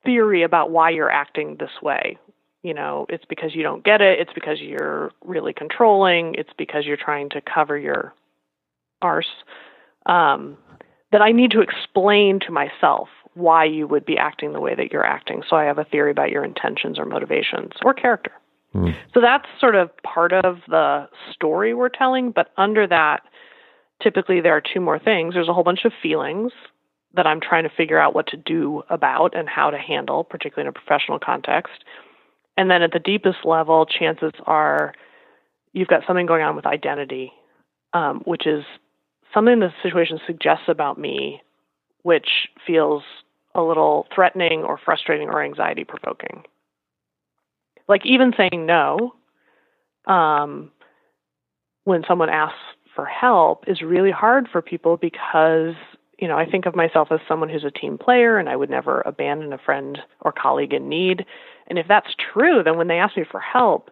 theory 0.05 0.43
about 0.43 0.71
why 0.71 0.91
you're 0.91 1.11
acting 1.11 1.57
this 1.59 1.81
way. 1.81 2.17
You 2.63 2.73
know, 2.73 3.05
it's 3.09 3.25
because 3.25 3.53
you 3.53 3.61
don't 3.61 3.83
get 3.83 3.99
it, 3.99 4.19
it's 4.19 4.31
because 4.33 4.61
you're 4.61 5.11
really 5.23 5.51
controlling, 5.51 6.35
it's 6.35 6.53
because 6.57 6.85
you're 6.85 6.97
trying 6.97 7.29
to 7.31 7.41
cover 7.41 7.77
your 7.77 8.13
arse. 9.01 9.27
Um, 10.05 10.57
that 11.11 11.21
I 11.21 11.33
need 11.33 11.51
to 11.51 11.61
explain 11.61 12.39
to 12.41 12.51
myself 12.51 13.09
why 13.33 13.65
you 13.65 13.85
would 13.85 14.05
be 14.05 14.17
acting 14.17 14.53
the 14.53 14.61
way 14.61 14.75
that 14.75 14.93
you're 14.93 15.05
acting. 15.05 15.43
So 15.49 15.57
I 15.57 15.65
have 15.65 15.77
a 15.77 15.83
theory 15.83 16.11
about 16.11 16.29
your 16.29 16.45
intentions 16.45 16.97
or 16.97 17.05
motivations 17.05 17.73
or 17.83 17.93
character. 17.93 18.31
Mm. 18.75 18.95
So 19.13 19.21
that's 19.21 19.47
sort 19.59 19.75
of 19.75 19.89
part 20.03 20.33
of 20.33 20.57
the 20.67 21.07
story 21.33 21.73
we're 21.73 21.89
telling, 21.89 22.31
but 22.31 22.51
under 22.57 22.85
that, 22.87 23.21
typically 24.03 24.41
there 24.41 24.55
are 24.55 24.61
two 24.61 24.81
more 24.81 24.99
things. 24.99 25.33
There's 25.33 25.47
a 25.47 25.53
whole 25.53 25.63
bunch 25.63 25.85
of 25.85 25.93
feelings 26.03 26.51
that 27.13 27.25
I'm 27.25 27.39
trying 27.39 27.63
to 27.63 27.69
figure 27.69 27.97
out 27.97 28.13
what 28.13 28.27
to 28.27 28.37
do 28.37 28.83
about 28.89 29.35
and 29.35 29.47
how 29.47 29.69
to 29.69 29.77
handle, 29.77 30.25
particularly 30.25 30.67
in 30.67 30.69
a 30.69 30.73
professional 30.73 31.19
context. 31.19 31.85
And 32.57 32.69
then 32.69 32.81
at 32.81 32.91
the 32.91 32.99
deepest 32.99 33.39
level, 33.45 33.85
chances 33.85 34.33
are 34.45 34.93
you've 35.71 35.87
got 35.87 36.03
something 36.05 36.25
going 36.25 36.43
on 36.43 36.55
with 36.55 36.65
identity, 36.65 37.31
um, 37.93 38.21
which 38.25 38.45
is 38.45 38.65
something 39.33 39.59
the 39.59 39.73
situation 39.81 40.19
suggests 40.27 40.65
about 40.67 40.97
me, 40.99 41.41
which 42.03 42.49
feels 42.67 43.03
a 43.53 43.61
little 43.61 44.07
threatening 44.13 44.63
or 44.63 44.77
frustrating 44.83 45.29
or 45.29 45.41
anxiety 45.41 45.85
provoking. 45.85 46.43
Like 47.87 48.05
even 48.05 48.33
saying 48.37 48.65
no 48.65 49.13
um, 50.07 50.71
when 51.83 52.03
someone 52.07 52.29
asks 52.29 52.57
for 52.95 53.05
help 53.05 53.65
is 53.67 53.81
really 53.81 54.11
hard 54.11 54.47
for 54.51 54.61
people 54.61 54.97
because 54.97 55.75
you 56.17 56.27
know 56.27 56.37
I 56.37 56.45
think 56.49 56.65
of 56.65 56.75
myself 56.75 57.09
as 57.11 57.19
someone 57.27 57.49
who's 57.49 57.65
a 57.65 57.71
team 57.71 57.97
player 57.97 58.37
and 58.37 58.47
I 58.49 58.55
would 58.55 58.69
never 58.69 59.01
abandon 59.01 59.53
a 59.53 59.57
friend 59.57 59.99
or 60.21 60.31
colleague 60.31 60.73
in 60.73 60.89
need. 60.89 61.25
And 61.67 61.77
if 61.79 61.87
that's 61.87 62.15
true, 62.33 62.63
then 62.63 62.77
when 62.77 62.87
they 62.87 62.99
ask 62.99 63.17
me 63.17 63.25
for 63.29 63.39
help, 63.39 63.89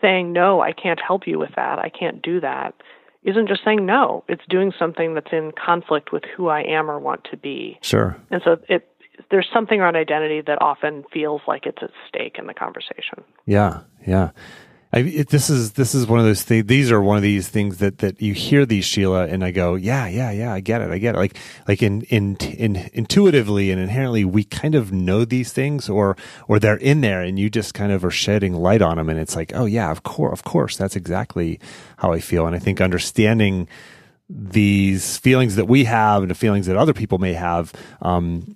saying 0.00 0.32
no, 0.32 0.60
I 0.60 0.72
can't 0.72 1.00
help 1.00 1.26
you 1.26 1.38
with 1.38 1.50
that, 1.56 1.78
I 1.78 1.88
can't 1.88 2.22
do 2.22 2.40
that, 2.40 2.74
isn't 3.22 3.48
just 3.48 3.64
saying 3.64 3.84
no. 3.86 4.22
It's 4.28 4.42
doing 4.48 4.72
something 4.78 5.14
that's 5.14 5.32
in 5.32 5.52
conflict 5.52 6.12
with 6.12 6.24
who 6.36 6.48
I 6.48 6.60
am 6.60 6.90
or 6.90 6.98
want 6.98 7.26
to 7.30 7.36
be. 7.36 7.78
Sure. 7.82 8.16
And 8.30 8.42
so 8.44 8.58
it 8.68 8.86
there's 9.30 9.48
something 9.52 9.80
around 9.80 9.96
identity 9.96 10.42
that 10.46 10.60
often 10.60 11.04
feels 11.12 11.42
like 11.46 11.66
it's 11.66 11.82
at 11.82 11.90
stake 12.08 12.36
in 12.38 12.46
the 12.46 12.54
conversation. 12.54 13.24
Yeah, 13.46 13.80
yeah. 14.06 14.30
I, 14.94 14.98
it, 14.98 15.28
this 15.30 15.50
is 15.50 15.72
this 15.72 15.92
is 15.92 16.06
one 16.06 16.20
of 16.20 16.24
those 16.24 16.44
things. 16.44 16.66
These 16.66 16.92
are 16.92 17.02
one 17.02 17.16
of 17.16 17.22
these 17.24 17.48
things 17.48 17.78
that 17.78 17.98
that 17.98 18.22
you 18.22 18.32
hear 18.32 18.64
these 18.64 18.84
Sheila, 18.84 19.26
and 19.26 19.44
I 19.44 19.50
go, 19.50 19.74
yeah, 19.74 20.06
yeah, 20.06 20.30
yeah. 20.30 20.54
I 20.54 20.60
get 20.60 20.82
it. 20.82 20.90
I 20.90 20.98
get 20.98 21.16
it. 21.16 21.18
Like 21.18 21.36
like 21.66 21.82
in 21.82 22.02
in 22.02 22.36
in 22.36 22.88
intuitively 22.92 23.72
and 23.72 23.80
inherently, 23.80 24.24
we 24.24 24.44
kind 24.44 24.76
of 24.76 24.92
know 24.92 25.24
these 25.24 25.52
things, 25.52 25.88
or 25.88 26.16
or 26.46 26.60
they're 26.60 26.76
in 26.76 27.00
there, 27.00 27.22
and 27.22 27.40
you 27.40 27.50
just 27.50 27.74
kind 27.74 27.90
of 27.90 28.04
are 28.04 28.10
shedding 28.10 28.54
light 28.54 28.82
on 28.82 28.98
them, 28.98 29.08
and 29.08 29.18
it's 29.18 29.34
like, 29.34 29.50
oh 29.52 29.64
yeah, 29.64 29.90
of 29.90 30.04
course, 30.04 30.32
of 30.32 30.44
course, 30.44 30.76
that's 30.76 30.94
exactly 30.94 31.58
how 31.96 32.12
I 32.12 32.20
feel. 32.20 32.46
And 32.46 32.54
I 32.54 32.60
think 32.60 32.80
understanding 32.80 33.66
these 34.28 35.16
feelings 35.18 35.56
that 35.56 35.66
we 35.66 35.84
have 35.84 36.22
and 36.22 36.30
the 36.30 36.36
feelings 36.36 36.66
that 36.66 36.76
other 36.76 36.94
people 36.94 37.18
may 37.18 37.32
have 37.32 37.72
um, 38.00 38.54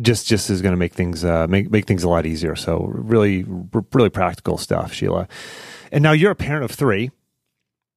just 0.00 0.26
just 0.26 0.50
is 0.50 0.62
going 0.62 0.72
to 0.72 0.78
make 0.78 0.92
things 0.92 1.24
uh, 1.24 1.46
make 1.48 1.70
make 1.70 1.86
things 1.86 2.02
a 2.02 2.08
lot 2.08 2.26
easier. 2.26 2.56
So 2.56 2.90
really, 2.92 3.44
really 3.92 4.10
practical 4.10 4.58
stuff, 4.58 4.92
Sheila. 4.92 5.28
And 5.92 6.02
now 6.02 6.12
you're 6.12 6.32
a 6.32 6.36
parent 6.36 6.64
of 6.64 6.70
three. 6.70 7.10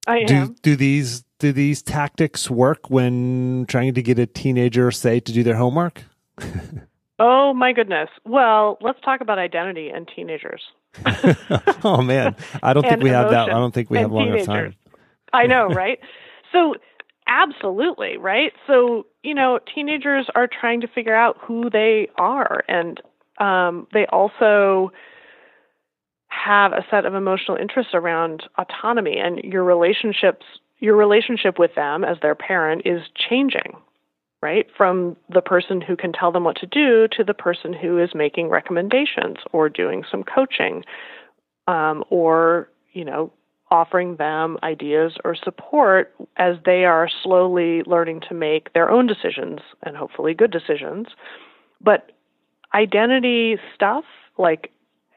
I 0.06 0.24
do, 0.24 0.34
am. 0.34 0.56
Do 0.62 0.76
these 0.76 1.24
do 1.38 1.52
these 1.52 1.82
tactics 1.82 2.50
work 2.50 2.90
when 2.90 3.66
trying 3.68 3.94
to 3.94 4.02
get 4.02 4.18
a 4.18 4.26
teenager, 4.26 4.90
say, 4.90 5.20
to 5.20 5.32
do 5.32 5.42
their 5.42 5.56
homework? 5.56 6.04
oh 7.18 7.52
my 7.52 7.72
goodness. 7.72 8.08
Well, 8.24 8.78
let's 8.80 9.00
talk 9.00 9.20
about 9.20 9.38
identity 9.38 9.90
and 9.90 10.08
teenagers. 10.14 10.62
oh 11.84 12.00
man, 12.02 12.36
I 12.62 12.72
don't 12.72 12.82
think 12.82 13.02
we 13.02 13.10
have 13.10 13.30
that. 13.30 13.48
I 13.48 13.54
don't 13.54 13.74
think 13.74 13.90
we 13.90 13.98
have 13.98 14.12
long 14.12 14.28
enough 14.28 14.46
time. 14.46 14.74
I 15.32 15.46
know, 15.46 15.66
right? 15.66 15.98
So 16.52 16.74
Absolutely, 17.28 18.16
right? 18.16 18.52
So, 18.66 19.06
you 19.28 19.34
know, 19.34 19.58
teenagers 19.74 20.26
are 20.34 20.48
trying 20.48 20.80
to 20.80 20.88
figure 20.88 21.14
out 21.14 21.36
who 21.40 21.68
they 21.70 22.08
are, 22.16 22.64
and 22.66 23.00
um, 23.38 23.86
they 23.92 24.06
also 24.06 24.90
have 26.28 26.72
a 26.72 26.84
set 26.90 27.04
of 27.04 27.14
emotional 27.14 27.56
interests 27.56 27.92
around 27.94 28.44
autonomy. 28.56 29.18
And 29.18 29.38
your 29.44 29.64
relationships 29.64 30.46
your 30.80 30.96
relationship 30.96 31.58
with 31.58 31.74
them 31.74 32.04
as 32.04 32.18
their 32.22 32.34
parent 32.34 32.82
is 32.84 33.02
changing 33.16 33.76
right? 34.40 34.66
From 34.76 35.16
the 35.28 35.40
person 35.40 35.80
who 35.80 35.96
can 35.96 36.12
tell 36.12 36.30
them 36.30 36.44
what 36.44 36.56
to 36.56 36.66
do 36.66 37.08
to 37.16 37.24
the 37.24 37.34
person 37.34 37.72
who 37.72 37.98
is 37.98 38.10
making 38.14 38.48
recommendations 38.48 39.38
or 39.52 39.68
doing 39.68 40.04
some 40.08 40.22
coaching 40.22 40.84
um, 41.66 42.04
or 42.10 42.68
you 42.92 43.04
know 43.04 43.32
offering 43.70 44.16
them 44.16 44.58
ideas 44.62 45.14
or 45.24 45.34
support 45.34 46.14
as 46.36 46.56
they 46.64 46.84
are 46.84 47.08
slowly 47.22 47.82
learning 47.86 48.22
to 48.28 48.34
make 48.34 48.72
their 48.72 48.90
own 48.90 49.06
decisions 49.06 49.60
and 49.82 49.96
hopefully 49.96 50.34
good 50.34 50.50
decisions. 50.50 51.08
But 51.80 52.12
identity 52.74 53.56
stuff, 53.74 54.04
like, 54.38 54.72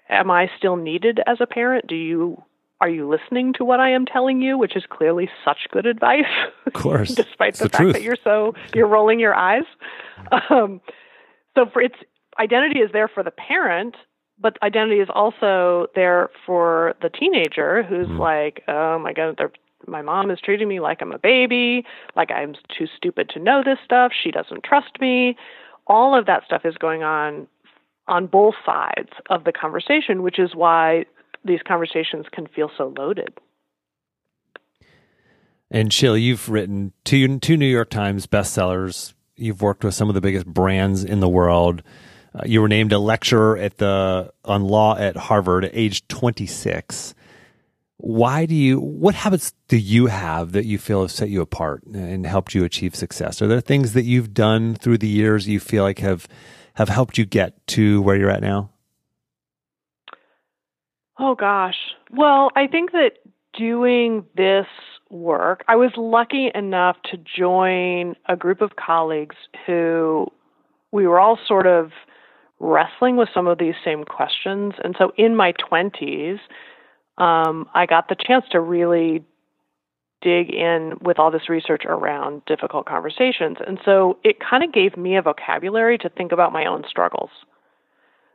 am 0.09 0.29
I 0.29 0.49
still 0.57 0.75
needed 0.75 1.19
as 1.25 1.37
a 1.39 1.47
parent? 1.47 1.87
Do 1.87 1.95
you 1.95 2.43
are 2.81 2.89
you 2.89 3.07
listening 3.07 3.53
to 3.53 3.63
what 3.63 3.79
I 3.79 3.91
am 3.91 4.07
telling 4.07 4.41
you, 4.41 4.57
which 4.57 4.75
is 4.75 4.83
clearly 4.89 5.29
such 5.45 5.67
good 5.71 5.85
advice? 5.85 6.25
Of 6.65 6.73
course, 6.73 7.09
despite 7.15 7.53
the, 7.55 7.65
the, 7.65 7.69
fact 7.69 7.93
that 7.93 8.01
you're 8.01 8.17
so 8.23 8.55
you're 8.73 8.87
rolling 8.87 9.19
your 9.19 9.35
eyes. 9.35 9.63
Um, 10.49 10.81
so 11.55 11.65
for 11.71 11.81
its 11.81 11.95
identity 12.39 12.79
is 12.79 12.91
there 12.91 13.07
for 13.07 13.23
the 13.23 13.31
parent, 13.31 13.95
but 14.41 14.57
identity 14.63 14.99
is 14.99 15.09
also 15.13 15.87
there 15.95 16.29
for 16.45 16.95
the 17.01 17.09
teenager 17.09 17.83
who's 17.83 18.07
mm. 18.07 18.19
like, 18.19 18.63
oh 18.67 18.99
my 18.99 19.13
god, 19.13 19.39
my 19.87 20.01
mom 20.01 20.31
is 20.31 20.39
treating 20.43 20.67
me 20.67 20.79
like 20.79 21.01
I'm 21.01 21.11
a 21.11 21.19
baby, 21.19 21.85
like 22.15 22.31
I'm 22.31 22.53
too 22.77 22.87
stupid 22.97 23.29
to 23.29 23.39
know 23.39 23.61
this 23.63 23.77
stuff. 23.83 24.11
She 24.11 24.31
doesn't 24.31 24.63
trust 24.63 24.99
me. 24.99 25.37
All 25.87 26.17
of 26.17 26.25
that 26.25 26.43
stuff 26.45 26.61
is 26.65 26.75
going 26.77 27.03
on 27.03 27.47
on 28.07 28.27
both 28.27 28.55
sides 28.65 29.09
of 29.29 29.43
the 29.43 29.51
conversation, 29.51 30.23
which 30.23 30.39
is 30.39 30.55
why 30.55 31.05
these 31.45 31.61
conversations 31.67 32.25
can 32.31 32.47
feel 32.47 32.69
so 32.77 32.93
loaded. 32.97 33.33
And 35.69 35.93
Sheila, 35.93 36.17
you've 36.17 36.49
written 36.49 36.91
two 37.05 37.39
two 37.39 37.57
New 37.57 37.65
York 37.65 37.89
Times 37.89 38.27
bestsellers. 38.27 39.13
You've 39.35 39.61
worked 39.61 39.83
with 39.83 39.93
some 39.93 40.09
of 40.09 40.15
the 40.15 40.21
biggest 40.21 40.45
brands 40.45 41.03
in 41.03 41.19
the 41.19 41.29
world. 41.29 41.81
Uh, 42.33 42.43
you 42.45 42.61
were 42.61 42.67
named 42.67 42.93
a 42.93 42.99
lecturer 42.99 43.57
at 43.57 43.77
the 43.77 44.31
on 44.45 44.63
law 44.63 44.97
at 44.97 45.17
Harvard 45.17 45.65
at 45.65 45.71
age 45.73 46.07
26. 46.07 47.13
Why 47.97 48.45
do 48.45 48.55
you? 48.55 48.79
What 48.79 49.13
habits 49.13 49.53
do 49.67 49.77
you 49.77 50.07
have 50.07 50.53
that 50.53 50.65
you 50.65 50.77
feel 50.79 51.01
have 51.01 51.11
set 51.11 51.29
you 51.29 51.41
apart 51.41 51.83
and 51.83 52.25
helped 52.25 52.55
you 52.55 52.63
achieve 52.63 52.95
success? 52.95 53.41
Are 53.41 53.47
there 53.47 53.61
things 53.61 53.93
that 53.93 54.03
you've 54.03 54.33
done 54.33 54.75
through 54.75 54.97
the 54.99 55.07
years 55.07 55.47
you 55.47 55.59
feel 55.59 55.83
like 55.83 55.99
have 55.99 56.27
have 56.75 56.89
helped 56.89 57.17
you 57.17 57.25
get 57.25 57.65
to 57.67 58.01
where 58.01 58.15
you're 58.15 58.29
at 58.29 58.41
now? 58.41 58.71
Oh 61.19 61.35
gosh. 61.35 61.77
Well, 62.09 62.49
I 62.55 62.65
think 62.65 62.91
that 62.93 63.19
doing 63.53 64.25
this 64.35 64.65
work, 65.11 65.63
I 65.67 65.75
was 65.75 65.91
lucky 65.95 66.49
enough 66.55 66.95
to 67.11 67.17
join 67.17 68.15
a 68.27 68.35
group 68.35 68.61
of 68.61 68.71
colleagues 68.75 69.35
who 69.67 70.25
we 70.91 71.05
were 71.05 71.19
all 71.19 71.37
sort 71.47 71.67
of 71.67 71.91
wrestling 72.61 73.17
with 73.17 73.27
some 73.33 73.47
of 73.47 73.57
these 73.57 73.73
same 73.83 74.03
questions. 74.03 74.73
And 74.83 74.95
so 74.97 75.11
in 75.17 75.35
my 75.35 75.53
20s, 75.53 76.39
um, 77.17 77.67
I 77.73 77.85
got 77.87 78.07
the 78.07 78.15
chance 78.15 78.45
to 78.51 78.59
really 78.59 79.23
dig 80.21 80.53
in 80.53 80.93
with 81.01 81.17
all 81.17 81.31
this 81.31 81.49
research 81.49 81.83
around 81.85 82.45
difficult 82.45 82.85
conversations. 82.85 83.57
And 83.65 83.79
so 83.83 84.19
it 84.23 84.37
kind 84.39 84.63
of 84.63 84.71
gave 84.71 84.95
me 84.95 85.17
a 85.17 85.21
vocabulary 85.21 85.97
to 85.97 86.09
think 86.09 86.31
about 86.31 86.53
my 86.53 86.65
own 86.65 86.83
struggles. 86.87 87.31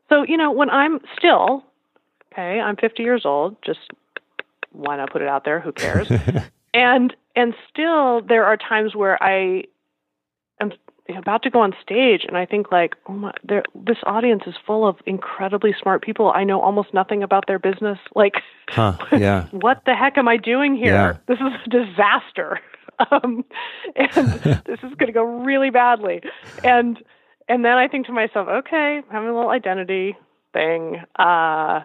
So, 0.09 0.25
you 0.27 0.37
know, 0.37 0.51
when 0.51 0.71
I'm 0.71 0.99
still, 1.17 1.65
okay, 2.33 2.61
I'm 2.61 2.77
50 2.77 3.05
years 3.05 3.23
old, 3.25 3.57
just 3.65 3.79
why 4.73 4.97
not 4.97 5.13
put 5.13 5.23
it 5.23 5.29
out 5.29 5.45
there? 5.45 5.61
Who 5.61 5.73
cares? 5.73 6.11
and 6.75 7.15
and 7.37 7.55
still 7.71 8.23
there 8.23 8.45
are 8.45 8.57
times 8.57 8.95
where 8.95 9.23
I 9.23 9.65
about 11.15 11.43
to 11.43 11.51
go 11.51 11.61
on 11.61 11.75
stage 11.83 12.23
and 12.27 12.37
I 12.37 12.47
think 12.47 12.73
like, 12.73 12.95
oh 13.09 13.13
my, 13.13 13.33
this 13.45 13.99
audience 14.05 14.43
is 14.47 14.55
full 14.67 14.87
of 14.87 14.97
incredibly 15.07 15.75
smart 15.81 16.03
people. 16.03 16.33
I 16.35 16.45
know 16.45 16.61
almost 16.61 16.93
nothing 16.93 17.23
about 17.23 17.47
their 17.47 17.59
business. 17.59 17.99
Like, 18.15 18.35
huh, 18.69 18.97
yeah. 19.13 19.47
what 19.51 19.83
the 19.87 19.95
heck 19.95 20.19
am 20.19 20.29
I 20.29 20.37
doing 20.37 20.75
here? 20.75 20.93
Yeah. 20.93 21.17
This 21.29 21.39
is 21.39 21.53
a 21.65 21.69
disaster. 21.69 22.61
Um, 23.11 23.45
and 23.95 24.09
this 24.65 24.79
is 24.83 24.95
going 24.95 25.09
to 25.09 25.13
go 25.13 25.23
really 25.23 25.69
badly. 25.69 26.23
And, 26.65 26.97
and 27.47 27.63
then 27.63 27.73
I 27.73 27.89
think 27.89 28.07
to 28.07 28.13
myself, 28.13 28.49
okay, 28.49 29.03
I'm 29.05 29.11
having 29.11 29.29
a 29.29 29.35
little 29.35 29.51
identity 29.51 30.17
thing. 30.55 31.03
Uh, 31.19 31.81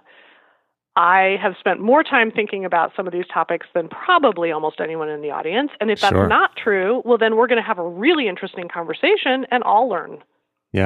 I 0.95 1.38
have 1.41 1.56
spent 1.60 1.80
more 1.80 2.04
time 2.04 2.32
thinking 2.32 2.65
about 2.65 2.91
some 2.95 3.08
of 3.08 3.13
these 3.13 3.27
topics 3.34 3.65
than 3.73 3.88
probably 3.88 4.51
almost 4.51 4.82
anyone 4.82 5.10
in 5.10 5.21
the 5.21 5.32
audience. 5.32 5.71
And 5.80 5.89
if 5.89 6.01
that's 6.01 6.13
Sure. 6.13 6.27
not 6.27 6.56
true, 6.58 7.01
well, 7.06 7.17
then 7.17 7.38
we're 7.38 7.47
going 7.47 7.62
to 7.62 7.67
have 7.67 7.80
a 7.80 7.88
really 7.88 8.27
interesting 8.27 8.67
conversation 8.67 9.45
and 9.51 9.63
I'll 9.65 9.88
learn 9.88 10.21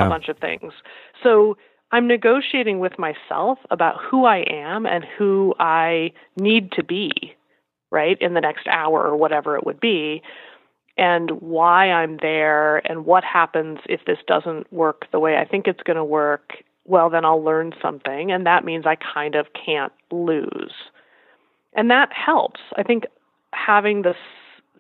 a 0.05 0.09
bunch 0.09 0.29
of 0.29 0.37
things. 0.37 0.73
So 1.23 1.57
I'm 1.91 2.07
negotiating 2.07 2.79
with 2.79 2.99
myself 2.99 3.59
about 3.71 3.95
who 4.01 4.25
I 4.25 4.45
am 4.49 4.85
and 4.85 5.03
who 5.17 5.53
I 5.59 6.11
need 6.35 6.71
to 6.73 6.83
be, 6.83 7.35
right, 7.91 8.17
in 8.21 8.33
the 8.33 8.41
next 8.41 8.67
hour 8.67 9.01
or 9.03 9.15
whatever 9.15 9.55
it 9.55 9.65
would 9.65 9.79
be, 9.79 10.21
and 10.97 11.31
why 11.41 11.91
I'm 11.91 12.17
there 12.21 12.77
and 12.89 13.05
what 13.05 13.23
happens 13.23 13.79
if 13.87 14.05
this 14.05 14.19
doesn't 14.27 14.71
work 14.71 15.07
the 15.11 15.19
way 15.19 15.37
I 15.37 15.45
think 15.45 15.67
it's 15.67 15.83
going 15.83 15.97
to 15.97 16.03
work. 16.05 16.53
Well, 16.85 17.09
then 17.09 17.25
I'll 17.25 17.43
learn 17.43 17.73
something, 17.81 18.31
and 18.31 18.45
that 18.45 18.63
means 18.63 18.85
I 18.85 18.95
kind 18.95 19.35
of 19.35 19.47
can't 19.53 19.91
lose. 20.11 20.71
And 21.73 21.89
that 21.91 22.09
helps. 22.13 22.59
I 22.77 22.83
think 22.83 23.05
having 23.53 24.01
this 24.03 24.15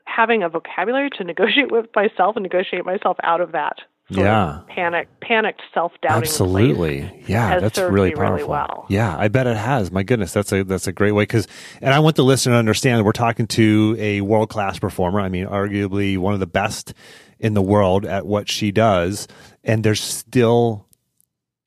having 0.05 0.43
a 0.43 0.49
vocabulary 0.49 1.09
to 1.17 1.23
negotiate 1.31 1.71
with 1.71 1.87
myself 1.95 2.35
and 2.35 2.43
negotiate 2.43 2.85
myself 2.85 3.17
out 3.23 3.41
of 3.41 3.51
that 3.53 3.77
sort 4.13 4.23
Yeah. 4.23 4.59
of 4.59 4.67
panic 4.67 5.07
panicked 5.19 5.63
self 5.73 5.93
doubting 6.03 6.21
Absolutely. 6.29 7.23
Yeah, 7.25 7.59
that's 7.59 7.79
really 7.79 8.09
me 8.09 8.15
really 8.15 8.43
powerful. 8.43 8.49
well. 8.49 8.85
Yeah, 8.87 9.17
I 9.17 9.27
bet 9.29 9.47
it 9.47 9.57
has. 9.57 9.91
My 9.91 10.03
goodness, 10.03 10.31
that's 10.31 10.51
a 10.53 10.63
that's 10.63 10.85
a 10.85 10.91
great 10.93 11.13
way 11.13 11.25
cuz 11.25 11.47
and 11.81 11.91
I 11.93 11.97
want 11.99 12.15
the 12.17 12.23
listener 12.23 12.53
to 12.53 12.59
understand 12.59 12.99
that 12.99 13.03
we're 13.03 13.13
talking 13.13 13.47
to 13.47 13.95
a 13.99 14.21
world-class 14.21 14.77
performer. 14.77 15.19
I 15.21 15.29
mean, 15.29 15.47
arguably 15.47 16.19
one 16.19 16.35
of 16.35 16.39
the 16.39 16.45
best 16.47 16.93
in 17.39 17.55
the 17.55 17.63
world 17.63 18.05
at 18.05 18.25
what 18.27 18.47
she 18.47 18.71
does, 18.71 19.27
and 19.63 19.83
there's 19.83 20.01
still 20.01 20.85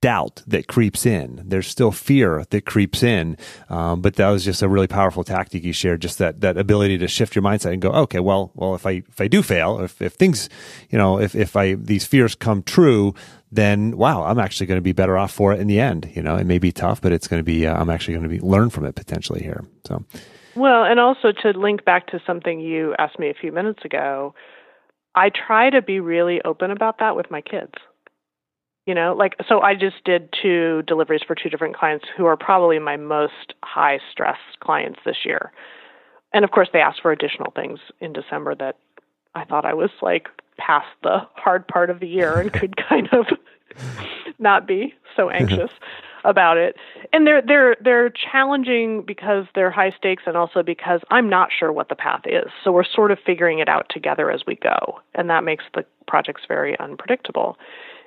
doubt 0.01 0.43
that 0.47 0.69
creeps 0.69 1.05
in. 1.05 1.43
There's 1.45 1.67
still 1.67 1.91
fear 1.91 2.45
that 2.51 2.65
creeps 2.65 3.03
in. 3.03 3.37
Um, 3.69 4.01
but 4.01 4.17
that 4.17 4.29
was 4.29 4.45
just 4.45 4.63
a 4.63 4.69
really 4.69 4.87
powerful 4.87 5.25
tactic 5.25 5.65
you 5.65 5.73
shared. 5.73 6.01
Just 6.01 6.19
that 6.19 6.41
that 6.41 6.57
ability 6.57 6.99
to 6.99 7.09
shift 7.09 7.35
your 7.35 7.43
mindset 7.43 7.73
and 7.73 7.83
go, 7.83 7.91
okay, 7.91 8.21
well, 8.21 8.53
well, 8.55 8.75
if 8.75 8.87
I 8.87 9.03
if 9.09 9.21
I 9.21 9.29
do 9.29 9.43
fail, 9.43 9.81
if 9.81 10.01
if 10.01 10.15
things, 10.15 10.49
you 10.91 10.99
know, 10.99 11.19
if 11.19 11.35
if 11.35 11.57
I 11.57 11.75
these 11.75 12.05
fears 12.05 12.35
come 12.35 12.63
true, 12.63 13.15
then 13.51 13.97
wow, 13.97 14.25
I'm 14.25 14.39
actually 14.39 14.67
going 14.67 14.79
to 14.79 14.83
be 14.83 14.93
better 14.93 15.19
off 15.19 15.33
for 15.33 15.53
it 15.53 15.61
in 15.61 15.67
the 15.67 15.81
end. 15.81 16.11
You 16.15 16.23
know, 16.23 16.37
it 16.37 16.47
may 16.47 16.59
be 16.59 16.73
tough, 16.73 17.01
but 17.01 17.13
it's 17.13 17.29
going 17.29 17.41
to 17.41 17.45
be. 17.45 17.67
Uh, 17.67 17.79
I'm 17.79 17.91
actually 17.91 18.15
going 18.15 18.29
to 18.29 18.29
be 18.29 18.41
learn 18.41 18.71
from 18.71 18.85
it 18.85 18.95
potentially 18.95 19.43
here. 19.43 19.65
So 19.87 20.05
Well, 20.55 20.85
and 20.85 21.01
also 21.01 21.33
to 21.43 21.51
link 21.59 21.85
back 21.85 22.09
to 22.09 22.21
something 22.27 22.61
you 22.61 22.95
asked 22.99 23.19
me 23.19 23.31
a 23.31 23.35
few 23.35 23.53
minutes 23.53 23.85
ago, 23.85 24.35
I 25.15 25.31
try 25.31 25.71
to 25.71 25.83
be 25.83 25.99
really 25.99 26.41
open 26.45 26.71
about 26.71 26.99
that 27.01 27.17
with 27.17 27.31
my 27.31 27.41
kids. 27.41 27.75
You 28.89 28.95
know, 28.95 29.13
like, 29.13 29.37
so 29.47 29.61
I 29.61 29.75
just 29.75 30.03
did 30.07 30.35
two 30.43 30.81
deliveries 30.87 31.21
for 31.27 31.35
two 31.35 31.51
different 31.51 31.77
clients 31.77 32.07
who 32.17 32.25
are 32.25 32.39
probably 32.39 32.79
my 32.79 32.97
most 32.97 33.53
high 33.63 33.99
stress 34.11 34.39
clients 34.61 34.99
this 35.05 35.27
year. 35.27 35.53
And 36.33 36.43
of 36.43 36.53
course, 36.53 36.71
they 36.73 36.81
asked 36.81 37.03
for 37.03 37.13
additional 37.13 37.53
things 37.55 37.81
in 38.01 38.15
December 38.15 38.55
that 38.55 38.77
I 39.35 39.45
thought 39.45 39.67
I 39.67 39.75
was 39.75 39.91
like 40.01 40.29
past 40.57 40.87
the 41.03 41.19
hard 41.35 41.69
part 41.69 41.91
of 41.91 42.01
the 42.01 42.09
year 42.09 42.41
and 42.41 42.51
could 42.51 42.79
kind 42.89 43.11
of 43.13 43.27
not 44.39 44.67
be 44.67 44.95
so 45.15 45.29
anxious 45.29 45.71
about 46.25 46.57
it. 46.57 46.77
And 47.13 47.27
they're 47.27 47.43
they're 47.43 47.77
they're 47.83 48.11
challenging 48.11 49.03
because 49.03 49.47
they're 49.55 49.71
high 49.71 49.93
stakes 49.97 50.25
and 50.27 50.37
also 50.37 50.63
because 50.63 51.01
I'm 51.11 51.29
not 51.29 51.51
sure 51.57 51.73
what 51.73 51.89
the 51.89 51.95
path 51.95 52.23
is. 52.27 52.51
So 52.65 52.73
we're 52.73 52.85
sort 52.85 53.11
of 53.11 53.19
figuring 53.25 53.59
it 53.59 53.69
out 53.69 53.87
together 53.91 54.31
as 54.31 54.43
we 54.47 54.57
go. 54.57 55.01
And 55.15 55.31
that 55.31 55.45
makes 55.45 55.65
the 55.75 55.85
projects 56.07 56.43
very 56.47 56.79
unpredictable. 56.79 57.57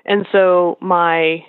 And 0.05 0.25
so 0.31 0.77
my 0.81 1.45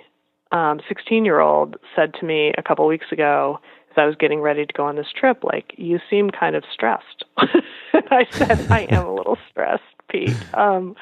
um 0.51 0.79
16 0.87 1.25
year 1.25 1.39
old 1.39 1.77
said 1.95 2.13
to 2.19 2.25
me 2.25 2.53
a 2.57 2.63
couple 2.63 2.85
weeks 2.87 3.11
ago 3.11 3.59
as 3.93 4.01
I 4.01 4.05
was 4.05 4.15
getting 4.15 4.41
ready 4.41 4.65
to 4.65 4.73
go 4.73 4.85
on 4.85 4.95
this 4.95 5.11
trip, 5.15 5.43
like, 5.43 5.75
you 5.77 5.99
seem 6.09 6.31
kind 6.31 6.55
of 6.55 6.63
stressed. 6.71 7.25
and 7.37 8.03
I 8.11 8.25
said, 8.31 8.71
I 8.71 8.81
am 8.89 9.05
a 9.05 9.13
little 9.13 9.37
stressed, 9.51 9.83
Pete. 10.09 10.35
Um, 10.55 10.95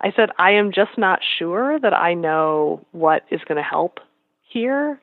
I 0.00 0.12
said, 0.14 0.30
I 0.38 0.52
am 0.52 0.72
just 0.72 0.98
not 0.98 1.20
sure 1.38 1.78
that 1.78 1.94
I 1.94 2.14
know 2.14 2.84
what 2.92 3.24
is 3.30 3.40
going 3.46 3.56
to 3.56 3.62
help 3.62 4.00
here. 4.48 5.00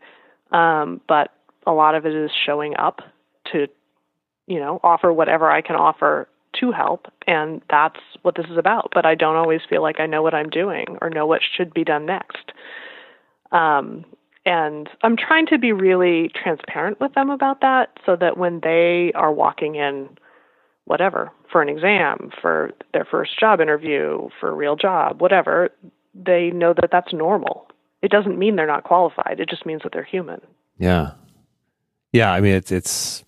Um, 0.51 1.01
but 1.07 1.31
a 1.65 1.71
lot 1.71 1.95
of 1.95 2.05
it 2.05 2.13
is 2.13 2.31
showing 2.45 2.75
up 2.77 3.01
to, 3.51 3.67
you 4.47 4.59
know, 4.59 4.79
offer 4.83 5.11
whatever 5.11 5.49
I 5.49 5.61
can 5.61 5.75
offer 5.75 6.27
to 6.59 6.71
help. 6.71 7.07
And 7.25 7.61
that's 7.69 7.99
what 8.21 8.35
this 8.35 8.45
is 8.49 8.57
about. 8.57 8.91
But 8.93 9.05
I 9.05 9.15
don't 9.15 9.35
always 9.35 9.61
feel 9.69 9.81
like 9.81 9.99
I 9.99 10.05
know 10.05 10.21
what 10.21 10.33
I'm 10.33 10.49
doing 10.49 10.97
or 11.01 11.09
know 11.09 11.25
what 11.25 11.41
should 11.55 11.73
be 11.73 11.83
done 11.83 12.05
next. 12.05 12.51
Um, 13.51 14.05
and 14.45 14.89
I'm 15.01 15.15
trying 15.15 15.45
to 15.47 15.57
be 15.57 15.71
really 15.71 16.29
transparent 16.35 16.99
with 16.99 17.13
them 17.13 17.29
about 17.29 17.61
that 17.61 17.97
so 18.05 18.15
that 18.17 18.37
when 18.37 18.59
they 18.61 19.11
are 19.15 19.31
walking 19.31 19.75
in 19.75 20.09
whatever 20.85 21.31
for 21.49 21.61
an 21.61 21.69
exam, 21.69 22.29
for 22.41 22.71
their 22.91 23.05
first 23.09 23.39
job 23.39 23.61
interview, 23.61 24.27
for 24.39 24.49
a 24.49 24.53
real 24.53 24.75
job, 24.75 25.21
whatever, 25.21 25.69
they 26.13 26.51
know 26.51 26.73
that 26.73 26.89
that's 26.91 27.13
normal. 27.13 27.67
It 28.03 28.11
doesn't 28.11 28.37
mean 28.37 28.57
they're 28.57 28.67
not 28.67 28.83
qualified. 28.83 29.39
It 29.39 29.49
just 29.49 29.65
means 29.65 29.81
that 29.83 29.93
they're 29.93 30.03
human. 30.03 30.41
Yeah. 30.77 31.11
Yeah, 32.11 32.31
I 32.31 32.41
mean 32.41 32.53
it's 32.53 32.69
it's 32.71 33.23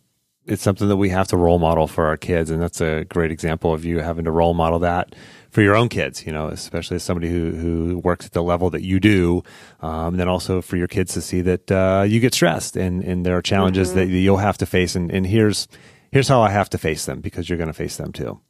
it's 0.45 0.61
something 0.61 0.89
that 0.89 0.97
we 0.97 1.09
have 1.09 1.29
to 1.29 1.37
role 1.37 1.57
model 1.57 1.87
for 1.87 2.05
our 2.05 2.17
kids 2.17 2.51
and 2.51 2.61
that's 2.61 2.81
a 2.81 3.05
great 3.05 3.31
example 3.31 3.73
of 3.73 3.83
you 3.83 3.99
having 3.99 4.25
to 4.25 4.31
role 4.31 4.53
model 4.53 4.79
that 4.79 5.15
for 5.49 5.61
your 5.61 5.75
own 5.75 5.87
kids, 5.87 6.25
you 6.25 6.33
know, 6.33 6.49
especially 6.49 6.95
as 6.95 7.03
somebody 7.03 7.29
who 7.29 7.51
who 7.51 7.99
works 7.99 8.25
at 8.25 8.33
the 8.33 8.43
level 8.43 8.69
that 8.71 8.83
you 8.83 8.99
do. 8.99 9.41
Um, 9.79 10.07
and 10.13 10.19
then 10.19 10.27
also 10.27 10.61
for 10.61 10.75
your 10.75 10.89
kids 10.89 11.13
to 11.13 11.21
see 11.21 11.39
that 11.41 11.71
uh, 11.71 12.03
you 12.05 12.19
get 12.19 12.33
stressed 12.33 12.75
and 12.75 13.01
and 13.01 13.25
there 13.25 13.37
are 13.37 13.41
challenges 13.41 13.93
that 13.93 14.07
you'll 14.07 14.37
have 14.37 14.57
to 14.57 14.65
face 14.65 14.93
and 14.93 15.09
and 15.09 15.25
here's 15.25 15.69
here's 16.11 16.27
how 16.27 16.41
I 16.41 16.49
have 16.49 16.69
to 16.71 16.77
face 16.77 17.05
them 17.05 17.21
because 17.21 17.47
you're 17.47 17.57
going 17.57 17.67
to 17.67 17.73
face 17.73 17.95
them 17.95 18.11
too. 18.11 18.41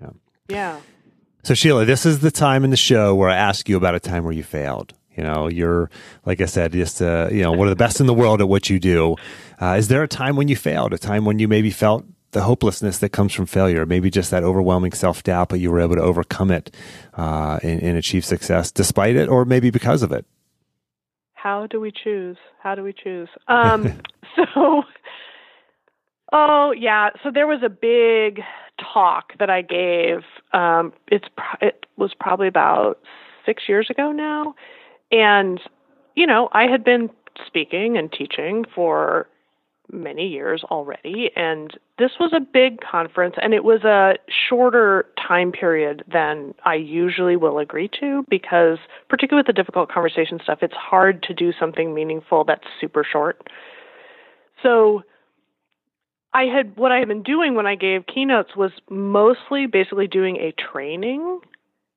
Yeah. 0.00 0.10
Yeah. 0.48 0.80
So 1.42 1.52
Sheila, 1.52 1.84
this 1.84 2.06
is 2.06 2.20
the 2.20 2.30
time 2.30 2.64
in 2.64 2.70
the 2.70 2.76
show 2.78 3.14
where 3.14 3.28
I 3.28 3.36
ask 3.36 3.68
you 3.68 3.76
about 3.76 3.94
a 3.94 4.00
time 4.00 4.24
where 4.24 4.32
you 4.32 4.42
failed. 4.42 4.94
You 5.20 5.26
know, 5.26 5.48
you're 5.48 5.90
like 6.24 6.40
I 6.40 6.46
said, 6.46 6.72
just 6.72 7.02
uh, 7.02 7.28
you 7.30 7.42
know 7.42 7.52
one 7.52 7.68
of 7.68 7.70
the 7.70 7.76
best 7.76 8.00
in 8.00 8.06
the 8.06 8.14
world 8.14 8.40
at 8.40 8.48
what 8.48 8.70
you 8.70 8.80
do. 8.80 9.16
Uh, 9.60 9.74
is 9.74 9.88
there 9.88 10.02
a 10.02 10.08
time 10.08 10.34
when 10.34 10.48
you 10.48 10.56
failed? 10.56 10.94
A 10.94 10.98
time 10.98 11.26
when 11.26 11.38
you 11.38 11.46
maybe 11.46 11.70
felt 11.70 12.06
the 12.30 12.40
hopelessness 12.40 12.96
that 13.00 13.10
comes 13.10 13.34
from 13.34 13.44
failure, 13.44 13.84
maybe 13.84 14.08
just 14.10 14.30
that 14.30 14.42
overwhelming 14.44 14.92
self 14.92 15.22
doubt, 15.22 15.50
but 15.50 15.60
you 15.60 15.70
were 15.70 15.78
able 15.78 15.94
to 15.96 16.00
overcome 16.00 16.50
it 16.50 16.74
uh, 17.18 17.58
and, 17.62 17.82
and 17.82 17.98
achieve 17.98 18.24
success 18.24 18.72
despite 18.72 19.14
it, 19.14 19.28
or 19.28 19.44
maybe 19.44 19.68
because 19.68 20.02
of 20.02 20.10
it. 20.10 20.24
How 21.34 21.66
do 21.66 21.78
we 21.78 21.92
choose? 21.92 22.38
How 22.62 22.74
do 22.74 22.82
we 22.82 22.94
choose? 22.94 23.28
Um, 23.46 24.00
so, 24.36 24.84
oh 26.32 26.72
yeah. 26.74 27.10
So 27.22 27.30
there 27.30 27.46
was 27.46 27.60
a 27.62 27.68
big 27.68 28.40
talk 28.94 29.36
that 29.38 29.50
I 29.50 29.60
gave. 29.60 30.22
Um, 30.54 30.94
it's 31.08 31.28
it 31.60 31.84
was 31.98 32.14
probably 32.18 32.48
about 32.48 33.00
six 33.44 33.64
years 33.68 33.88
ago 33.90 34.12
now, 34.12 34.54
and 35.10 35.60
you 36.14 36.26
know 36.26 36.48
I 36.52 36.64
had 36.64 36.84
been 36.84 37.10
speaking 37.46 37.96
and 37.96 38.10
teaching 38.12 38.64
for 38.74 39.26
many 39.92 40.28
years 40.28 40.62
already 40.70 41.30
and 41.34 41.76
this 41.98 42.12
was 42.20 42.32
a 42.32 42.40
big 42.40 42.80
conference 42.80 43.34
and 43.42 43.52
it 43.52 43.64
was 43.64 43.82
a 43.82 44.14
shorter 44.48 45.06
time 45.16 45.50
period 45.50 46.04
than 46.10 46.54
I 46.64 46.76
usually 46.76 47.36
will 47.36 47.58
agree 47.58 47.90
to 48.00 48.24
because 48.28 48.78
particularly 49.08 49.40
with 49.40 49.48
the 49.48 49.60
difficult 49.60 49.90
conversation 49.90 50.38
stuff 50.42 50.58
it's 50.62 50.74
hard 50.74 51.22
to 51.24 51.34
do 51.34 51.52
something 51.58 51.92
meaningful 51.92 52.44
that's 52.44 52.66
super 52.80 53.04
short. 53.04 53.48
So 54.62 55.02
I 56.32 56.44
had 56.44 56.76
what 56.76 56.92
I 56.92 56.98
had 56.98 57.08
been 57.08 57.22
doing 57.22 57.54
when 57.54 57.66
I 57.66 57.74
gave 57.74 58.06
keynotes 58.06 58.54
was 58.54 58.70
mostly 58.88 59.66
basically 59.66 60.06
doing 60.06 60.36
a 60.36 60.52
training 60.52 61.40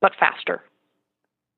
but 0.02 0.13
faster. 0.19 0.62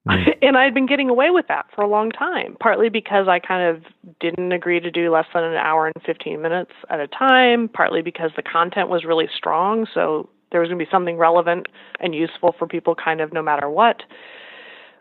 and 0.41 0.57
I 0.57 0.63
had 0.63 0.73
been 0.73 0.85
getting 0.85 1.09
away 1.09 1.31
with 1.31 1.47
that 1.47 1.65
for 1.73 1.81
a 1.81 1.87
long 1.87 2.11
time, 2.11 2.55
partly 2.59 2.89
because 2.89 3.27
I 3.27 3.39
kind 3.39 3.75
of 3.75 3.83
didn't 4.19 4.51
agree 4.51 4.79
to 4.79 4.91
do 4.91 5.11
less 5.11 5.25
than 5.33 5.43
an 5.43 5.55
hour 5.55 5.87
and 5.87 5.95
15 6.05 6.41
minutes 6.41 6.71
at 6.89 6.99
a 6.99 7.07
time, 7.07 7.67
partly 7.67 8.01
because 8.01 8.31
the 8.35 8.43
content 8.43 8.89
was 8.89 9.03
really 9.03 9.27
strong, 9.35 9.87
so 9.91 10.29
there 10.51 10.61
was 10.61 10.69
going 10.69 10.77
to 10.77 10.85
be 10.85 10.91
something 10.91 11.17
relevant 11.17 11.67
and 11.99 12.13
useful 12.13 12.55
for 12.57 12.67
people 12.67 12.93
kind 12.93 13.19
of 13.19 13.33
no 13.33 13.41
matter 13.41 13.67
what. 13.67 14.03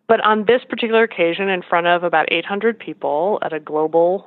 But 0.09 0.22
on 0.22 0.46
this 0.46 0.62
particular 0.68 1.02
occasion, 1.02 1.48
in 1.48 1.62
front 1.62 1.86
of 1.86 2.02
about 2.02 2.32
800 2.32 2.78
people 2.78 3.38
at 3.42 3.52
a 3.52 3.61
global 3.61 4.26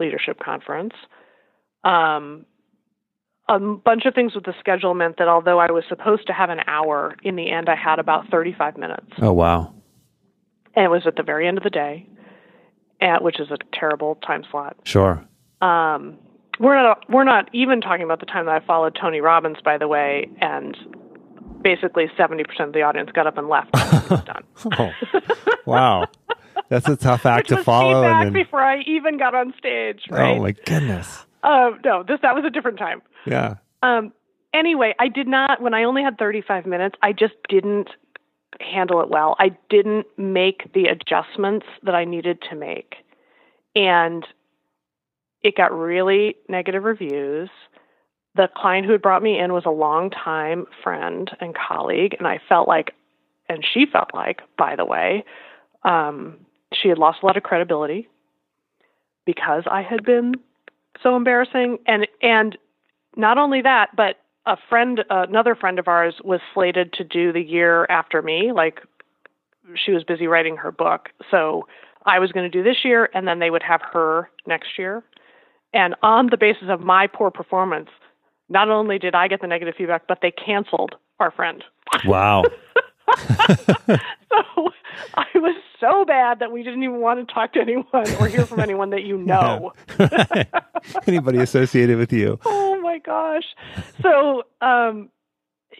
leadership 0.00 0.40
conference, 0.40 0.94
um, 1.84 2.44
a 3.48 3.58
bunch 3.60 4.04
of 4.04 4.14
things 4.14 4.34
with 4.34 4.44
the 4.44 4.54
schedule 4.58 4.94
meant 4.94 5.18
that 5.18 5.28
although 5.28 5.60
I 5.60 5.70
was 5.70 5.84
supposed 5.88 6.26
to 6.26 6.32
have 6.32 6.50
an 6.50 6.60
hour, 6.66 7.14
in 7.22 7.36
the 7.36 7.50
end 7.50 7.68
I 7.68 7.76
had 7.76 7.98
about 8.00 8.28
35 8.30 8.76
minutes. 8.76 9.06
Oh, 9.22 9.32
wow. 9.32 9.75
And 10.76 10.84
it 10.84 10.88
was 10.88 11.02
at 11.06 11.16
the 11.16 11.22
very 11.22 11.48
end 11.48 11.58
of 11.58 11.64
the 11.64 11.70
day, 11.70 12.06
and, 13.00 13.24
which 13.24 13.40
is 13.40 13.50
a 13.50 13.56
terrible 13.72 14.16
time 14.16 14.44
slot. 14.50 14.76
Sure. 14.84 15.24
Um, 15.60 16.18
we're 16.60 16.82
not 16.82 17.10
we're 17.10 17.24
not 17.24 17.48
even 17.52 17.80
talking 17.80 18.04
about 18.04 18.20
the 18.20 18.26
time 18.26 18.46
that 18.46 18.62
I 18.62 18.66
followed 18.66 18.96
Tony 19.00 19.20
Robbins, 19.20 19.58
by 19.64 19.78
the 19.78 19.88
way, 19.88 20.28
and 20.40 20.76
basically 21.62 22.06
70% 22.18 22.44
of 22.60 22.72
the 22.72 22.82
audience 22.82 23.10
got 23.12 23.26
up 23.26 23.38
and 23.38 23.48
left. 23.48 23.72
done. 24.26 24.44
oh, 24.78 24.92
wow. 25.66 26.06
That's 26.68 26.88
a 26.88 26.96
tough 26.96 27.26
act 27.26 27.48
to 27.48 27.62
follow. 27.62 28.02
Back 28.02 28.26
and 28.26 28.26
then, 28.26 28.32
before 28.32 28.62
I 28.62 28.80
even 28.82 29.18
got 29.18 29.34
on 29.34 29.54
stage. 29.58 30.02
Right? 30.10 30.36
Oh 30.36 30.42
my 30.42 30.52
goodness. 30.52 31.26
Um, 31.42 31.80
no, 31.84 32.02
this 32.02 32.18
that 32.22 32.34
was 32.34 32.44
a 32.44 32.50
different 32.50 32.78
time. 32.78 33.02
Yeah. 33.24 33.56
Um, 33.82 34.12
anyway, 34.52 34.94
I 34.98 35.08
did 35.08 35.28
not. 35.28 35.60
When 35.60 35.74
I 35.74 35.84
only 35.84 36.02
had 36.02 36.18
35 36.18 36.66
minutes, 36.66 36.96
I 37.02 37.12
just 37.12 37.34
didn't 37.48 37.88
handle 38.60 39.00
it 39.00 39.08
well. 39.08 39.36
I 39.38 39.56
didn't 39.68 40.06
make 40.16 40.72
the 40.72 40.86
adjustments 40.86 41.66
that 41.82 41.94
I 41.94 42.04
needed 42.04 42.42
to 42.50 42.56
make, 42.56 42.96
and 43.74 44.26
it 45.42 45.56
got 45.56 45.76
really 45.76 46.36
negative 46.48 46.84
reviews. 46.84 47.50
The 48.34 48.48
client 48.54 48.86
who 48.86 48.92
had 48.92 49.02
brought 49.02 49.22
me 49.22 49.38
in 49.38 49.52
was 49.52 49.64
a 49.66 49.70
longtime 49.70 50.66
friend 50.82 51.30
and 51.40 51.54
colleague, 51.54 52.14
and 52.18 52.26
I 52.26 52.40
felt 52.48 52.68
like, 52.68 52.94
and 53.48 53.64
she 53.64 53.86
felt 53.86 54.10
like, 54.12 54.42
by 54.58 54.76
the 54.76 54.84
way, 54.84 55.24
um, 55.84 56.38
she 56.72 56.88
had 56.88 56.98
lost 56.98 57.18
a 57.22 57.26
lot 57.26 57.36
of 57.36 57.42
credibility 57.42 58.08
because 59.24 59.64
I 59.70 59.82
had 59.82 60.04
been 60.04 60.34
so 61.02 61.16
embarrassing 61.16 61.78
and 61.86 62.06
and 62.22 62.56
not 63.16 63.38
only 63.38 63.62
that 63.62 63.94
but 63.94 64.16
a 64.46 64.56
friend 64.68 65.04
another 65.10 65.54
friend 65.54 65.78
of 65.78 65.88
ours 65.88 66.14
was 66.24 66.40
slated 66.54 66.92
to 66.92 67.04
do 67.04 67.32
the 67.32 67.40
year 67.40 67.86
after 67.88 68.22
me 68.22 68.52
like 68.52 68.80
she 69.74 69.92
was 69.92 70.04
busy 70.04 70.26
writing 70.26 70.56
her 70.56 70.72
book 70.72 71.08
so 71.30 71.66
i 72.04 72.18
was 72.18 72.32
going 72.32 72.50
to 72.50 72.58
do 72.58 72.62
this 72.62 72.84
year 72.84 73.08
and 73.14 73.26
then 73.26 73.38
they 73.38 73.50
would 73.50 73.62
have 73.62 73.80
her 73.92 74.30
next 74.46 74.78
year 74.78 75.02
and 75.72 75.94
on 76.02 76.28
the 76.30 76.36
basis 76.36 76.68
of 76.68 76.80
my 76.80 77.06
poor 77.06 77.30
performance 77.30 77.90
not 78.48 78.68
only 78.68 78.98
did 78.98 79.14
i 79.14 79.28
get 79.28 79.40
the 79.40 79.46
negative 79.46 79.74
feedback 79.76 80.06
but 80.06 80.18
they 80.22 80.30
canceled 80.30 80.94
our 81.18 81.30
friend 81.30 81.64
Wow. 82.04 82.44
so 83.18 84.70
I 85.14 85.26
was 85.36 85.56
so 85.80 86.04
bad 86.04 86.40
that 86.40 86.50
we 86.50 86.62
didn't 86.62 86.82
even 86.82 87.00
want 87.00 87.26
to 87.26 87.32
talk 87.32 87.52
to 87.52 87.60
anyone 87.60 87.86
or 88.20 88.26
hear 88.26 88.44
from 88.46 88.60
anyone 88.60 88.90
that 88.90 89.04
you 89.04 89.16
know. 89.16 89.72
Anybody 91.06 91.38
associated 91.38 91.98
with 91.98 92.12
you? 92.12 92.38
oh 92.44 92.75
my 92.96 92.98
gosh. 93.00 93.44
So, 94.02 94.44
um, 94.60 95.10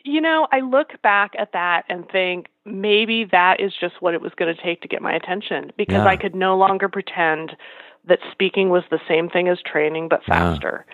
you 0.04 0.20
know, 0.20 0.46
I 0.52 0.60
look 0.60 1.00
back 1.02 1.32
at 1.38 1.52
that 1.52 1.84
and 1.88 2.08
think 2.10 2.46
maybe 2.64 3.24
that 3.32 3.60
is 3.60 3.72
just 3.78 4.00
what 4.00 4.14
it 4.14 4.20
was 4.20 4.32
going 4.36 4.54
to 4.54 4.62
take 4.62 4.82
to 4.82 4.88
get 4.88 5.00
my 5.02 5.12
attention 5.12 5.72
because 5.76 5.96
Yeah. 5.96 6.06
I 6.06 6.16
could 6.16 6.34
no 6.34 6.56
longer 6.56 6.88
pretend 6.88 7.56
that 8.04 8.18
speaking 8.30 8.68
was 8.68 8.84
the 8.90 9.00
same 9.08 9.28
thing 9.28 9.48
as 9.48 9.60
training 9.62 10.08
but 10.08 10.22
Yeah. 10.28 10.50
faster. 10.50 10.86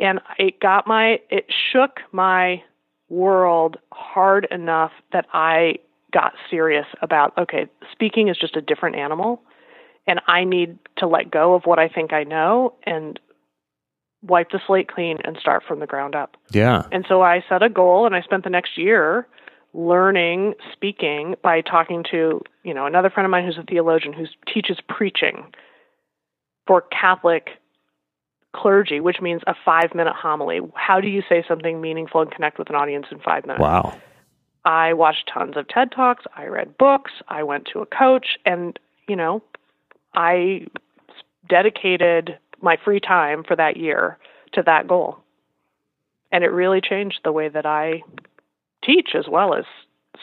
And 0.00 0.20
it 0.38 0.60
got 0.60 0.86
my, 0.86 1.20
it 1.30 1.52
shook 1.72 2.00
my 2.12 2.62
world 3.08 3.78
hard 3.92 4.46
enough 4.50 4.92
that 5.12 5.26
I 5.32 5.78
got 6.12 6.34
serious 6.48 6.86
about 7.02 7.36
okay, 7.36 7.66
speaking 7.92 8.28
is 8.28 8.38
just 8.38 8.56
a 8.56 8.62
different 8.62 8.96
animal 8.96 9.42
and 10.06 10.20
I 10.26 10.44
need 10.44 10.78
to 10.96 11.06
let 11.06 11.30
go 11.30 11.54
of 11.54 11.66
what 11.66 11.78
I 11.78 11.88
think 11.88 12.12
I 12.12 12.24
know 12.24 12.74
and 12.84 13.20
wipe 14.22 14.50
the 14.50 14.60
slate 14.66 14.88
clean 14.88 15.18
and 15.24 15.36
start 15.40 15.62
from 15.66 15.80
the 15.80 15.86
ground 15.86 16.14
up. 16.14 16.36
Yeah. 16.50 16.86
And 16.90 17.04
so 17.08 17.22
I 17.22 17.44
set 17.48 17.62
a 17.62 17.68
goal 17.68 18.04
and 18.04 18.14
I 18.14 18.22
spent 18.22 18.44
the 18.44 18.50
next 18.50 18.76
year 18.76 19.26
learning 19.74 20.54
speaking 20.72 21.36
by 21.42 21.60
talking 21.60 22.04
to, 22.10 22.42
you 22.64 22.74
know, 22.74 22.86
another 22.86 23.10
friend 23.10 23.26
of 23.26 23.30
mine 23.30 23.44
who's 23.44 23.58
a 23.58 23.62
theologian 23.62 24.12
who 24.12 24.26
teaches 24.52 24.78
preaching 24.88 25.44
for 26.66 26.82
Catholic 26.82 27.50
clergy, 28.56 28.98
which 28.98 29.20
means 29.20 29.42
a 29.46 29.54
5-minute 29.66 30.14
homily. 30.16 30.60
How 30.74 31.00
do 31.00 31.08
you 31.08 31.22
say 31.28 31.44
something 31.46 31.80
meaningful 31.80 32.22
and 32.22 32.30
connect 32.30 32.58
with 32.58 32.70
an 32.70 32.76
audience 32.76 33.06
in 33.10 33.20
5 33.20 33.46
minutes? 33.46 33.60
Wow. 33.60 33.96
I 34.64 34.94
watched 34.94 35.30
tons 35.32 35.56
of 35.56 35.68
TED 35.68 35.92
Talks, 35.92 36.24
I 36.36 36.46
read 36.46 36.76
books, 36.76 37.12
I 37.28 37.42
went 37.42 37.68
to 37.72 37.80
a 37.80 37.86
coach 37.86 38.38
and, 38.44 38.78
you 39.06 39.16
know, 39.16 39.42
I 40.14 40.66
dedicated 41.48 42.38
my 42.60 42.76
free 42.84 43.00
time 43.00 43.44
for 43.44 43.56
that 43.56 43.76
year 43.76 44.18
to 44.52 44.62
that 44.62 44.88
goal. 44.88 45.18
And 46.30 46.44
it 46.44 46.48
really 46.48 46.80
changed 46.80 47.20
the 47.24 47.32
way 47.32 47.48
that 47.48 47.66
I 47.66 48.02
teach 48.84 49.10
as 49.14 49.26
well 49.30 49.54
as 49.54 49.64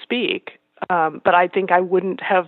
speak. 0.01 0.51
Um, 0.89 1.21
but 1.23 1.33
I 1.33 1.47
think 1.47 1.71
I 1.71 1.81
wouldn't 1.81 2.21
have 2.21 2.47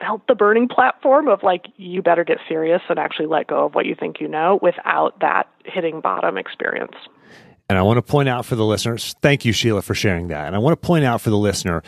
felt 0.00 0.26
the 0.26 0.34
burning 0.34 0.68
platform 0.68 1.28
of 1.28 1.42
like, 1.42 1.66
you 1.76 2.02
better 2.02 2.24
get 2.24 2.38
serious 2.48 2.82
and 2.88 2.98
actually 2.98 3.26
let 3.26 3.46
go 3.46 3.66
of 3.66 3.74
what 3.74 3.86
you 3.86 3.94
think 3.94 4.20
you 4.20 4.28
know 4.28 4.58
without 4.62 5.20
that 5.20 5.48
hitting 5.64 6.00
bottom 6.00 6.36
experience. 6.38 6.96
And 7.68 7.78
I 7.78 7.82
want 7.82 7.96
to 7.96 8.02
point 8.02 8.28
out 8.28 8.44
for 8.44 8.56
the 8.56 8.64
listeners, 8.64 9.14
thank 9.22 9.44
you, 9.44 9.52
Sheila, 9.52 9.82
for 9.82 9.94
sharing 9.94 10.28
that. 10.28 10.46
And 10.46 10.56
I 10.56 10.58
want 10.58 10.80
to 10.80 10.86
point 10.86 11.04
out 11.04 11.20
for 11.20 11.30
the 11.30 11.38
listener, 11.38 11.82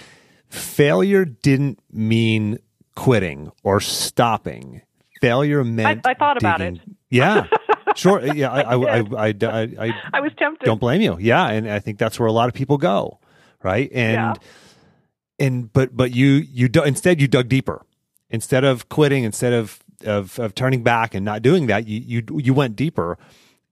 failure 0.49 1.25
didn't 1.25 1.79
mean 1.93 2.59
quitting 2.95 3.53
or 3.63 3.81
stopping. 3.81 4.83
Failure 5.29 5.65
meant 5.65 6.07
I 6.07 6.15
thought 6.15 6.37
about 6.39 6.59
digging- 6.59 6.97
Yeah, 7.11 7.47
sure. 7.97 8.21
Yeah, 8.35 8.51
I, 8.51 8.61
I, 8.61 8.75
I, 8.75 8.99
I, 8.99 9.27
I, 9.43 9.61
I 9.87 9.93
I 10.15 10.21
was 10.21 10.33
tempted. 10.39 10.65
don't 10.65 10.81
blame 10.81 11.01
you. 11.01 11.17
Yeah, 11.19 11.49
and 11.49 11.69
I 11.71 11.79
think 11.79 11.99
that's 11.99 12.19
where 12.19 12.27
a 12.29 12.33
lot 12.33 12.49
of 12.49 12.55
people 12.55 12.79
go, 12.79 13.19
right? 13.63 13.91
And 13.93 14.39
and 15.39 15.73
but 15.73 15.97
but 15.97 16.15
you 16.15 16.45
you 16.51 16.69
instead 16.85 17.21
you 17.21 17.29
dug 17.29 17.49
deeper. 17.49 17.85
Instead 18.31 18.65
of 18.65 18.89
quitting, 18.89 19.25
instead 19.25 19.53
of 19.53 19.79
of, 20.05 20.39
of 20.39 20.55
turning 20.55 20.83
back 20.83 21.15
and 21.15 21.25
not 21.25 21.43
doing 21.43 21.67
that, 21.69 21.87
you 21.87 22.01
you 22.01 22.41
you 22.41 22.55
went 22.55 22.77
deeper. 22.77 23.19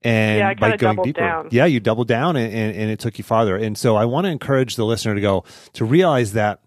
And 0.03 0.37
Yeah, 0.39 0.53
by 0.53 0.77
going 0.77 1.01
deeper, 1.03 1.19
down. 1.19 1.47
yeah, 1.51 1.65
you 1.65 1.79
doubled 1.79 2.07
down 2.07 2.35
and, 2.35 2.53
and, 2.53 2.75
and 2.77 2.91
it 2.91 2.99
took 2.99 3.17
you 3.17 3.23
farther. 3.23 3.55
And 3.57 3.75
so 3.75 3.95
I 3.95 4.05
want 4.05 4.25
to 4.25 4.31
encourage 4.31 4.75
the 4.75 4.85
listener 4.85 5.15
to 5.15 5.21
go 5.21 5.43
to 5.73 5.83
realize 5.83 6.33
that 6.33 6.59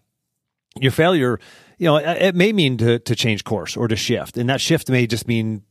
your 0.80 0.90
failure, 0.90 1.38
you 1.78 1.86
know, 1.86 1.96
it 1.96 2.22
it 2.22 2.34
may 2.34 2.52
mean 2.52 2.76
to 2.78 2.98
to 2.98 3.16
change 3.16 3.44
course 3.44 3.76
or 3.76 3.88
to 3.88 3.96
shift, 3.96 4.36
and 4.36 4.48
that 4.50 4.60
shift 4.60 4.90
may 4.90 5.06
just 5.06 5.26
mean 5.26 5.62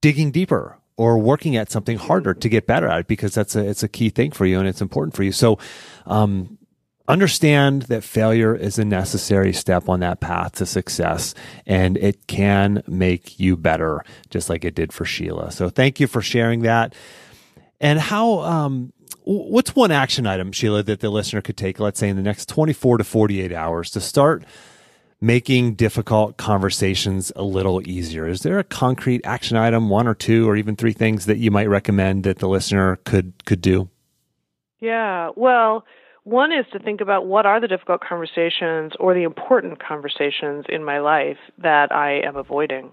digging 0.00 0.30
deeper 0.30 0.78
or 0.96 1.18
working 1.18 1.56
at 1.56 1.70
something 1.70 1.98
harder 1.98 2.34
to 2.34 2.48
get 2.48 2.66
better 2.66 2.86
at 2.86 3.00
it 3.00 3.06
because 3.06 3.34
that's 3.34 3.56
a 3.56 3.66
it's 3.66 3.82
a 3.82 3.88
key 3.88 4.10
thing 4.10 4.30
for 4.30 4.46
you 4.46 4.58
and 4.58 4.68
it's 4.68 4.80
important 4.80 5.14
for 5.14 5.22
you. 5.22 5.32
So, 5.32 5.58
um, 6.06 6.58
understand 7.08 7.82
that 7.82 8.04
failure 8.04 8.54
is 8.54 8.78
a 8.78 8.84
necessary 8.84 9.52
step 9.52 9.88
on 9.88 10.00
that 10.00 10.20
path 10.20 10.52
to 10.52 10.66
success 10.66 11.34
and 11.66 11.96
it 11.96 12.26
can 12.28 12.82
make 12.86 13.40
you 13.40 13.56
better 13.56 14.04
just 14.30 14.48
like 14.48 14.64
it 14.64 14.74
did 14.74 14.92
for 14.92 15.04
Sheila. 15.04 15.50
So 15.50 15.68
thank 15.68 15.98
you 15.98 16.06
for 16.06 16.22
sharing 16.22 16.60
that. 16.62 16.94
And 17.80 17.98
how 17.98 18.40
um 18.40 18.92
what's 19.24 19.74
one 19.74 19.90
action 19.90 20.26
item 20.26 20.52
Sheila 20.52 20.82
that 20.84 21.00
the 21.00 21.10
listener 21.10 21.40
could 21.40 21.56
take 21.56 21.80
let's 21.80 21.98
say 21.98 22.08
in 22.08 22.16
the 22.16 22.22
next 22.22 22.48
24 22.48 22.98
to 22.98 23.04
48 23.04 23.52
hours 23.52 23.90
to 23.92 24.00
start 24.00 24.44
making 25.20 25.74
difficult 25.74 26.36
conversations 26.36 27.30
a 27.36 27.42
little 27.42 27.86
easier. 27.86 28.26
Is 28.26 28.40
there 28.40 28.58
a 28.58 28.64
concrete 28.64 29.20
action 29.24 29.56
item, 29.56 29.88
one 29.88 30.06
or 30.06 30.14
two 30.14 30.48
or 30.48 30.56
even 30.56 30.76
three 30.76 30.92
things 30.92 31.26
that 31.26 31.38
you 31.38 31.50
might 31.50 31.68
recommend 31.68 32.24
that 32.24 32.38
the 32.38 32.48
listener 32.48 32.96
could 33.04 33.44
could 33.44 33.60
do? 33.60 33.88
Yeah. 34.80 35.30
Well, 35.36 35.84
one 36.24 36.52
is 36.52 36.64
to 36.72 36.78
think 36.78 37.00
about 37.00 37.26
what 37.26 37.46
are 37.46 37.60
the 37.60 37.68
difficult 37.68 38.00
conversations 38.00 38.92
or 38.98 39.14
the 39.14 39.22
important 39.22 39.82
conversations 39.82 40.64
in 40.68 40.84
my 40.84 41.00
life 41.00 41.38
that 41.58 41.92
I 41.92 42.20
am 42.20 42.36
avoiding. 42.36 42.90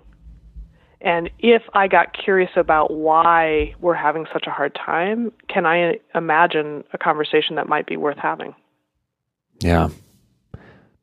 And 0.99 1.29
if 1.39 1.61
I 1.73 1.87
got 1.87 2.17
curious 2.17 2.49
about 2.55 2.91
why 2.91 3.75
we're 3.79 3.93
having 3.93 4.25
such 4.33 4.45
a 4.47 4.49
hard 4.49 4.75
time, 4.75 5.31
can 5.47 5.65
I 5.65 5.99
imagine 6.15 6.83
a 6.91 6.97
conversation 6.97 7.55
that 7.55 7.67
might 7.67 7.85
be 7.85 7.97
worth 7.97 8.17
having? 8.17 8.55
Yeah. 9.59 9.89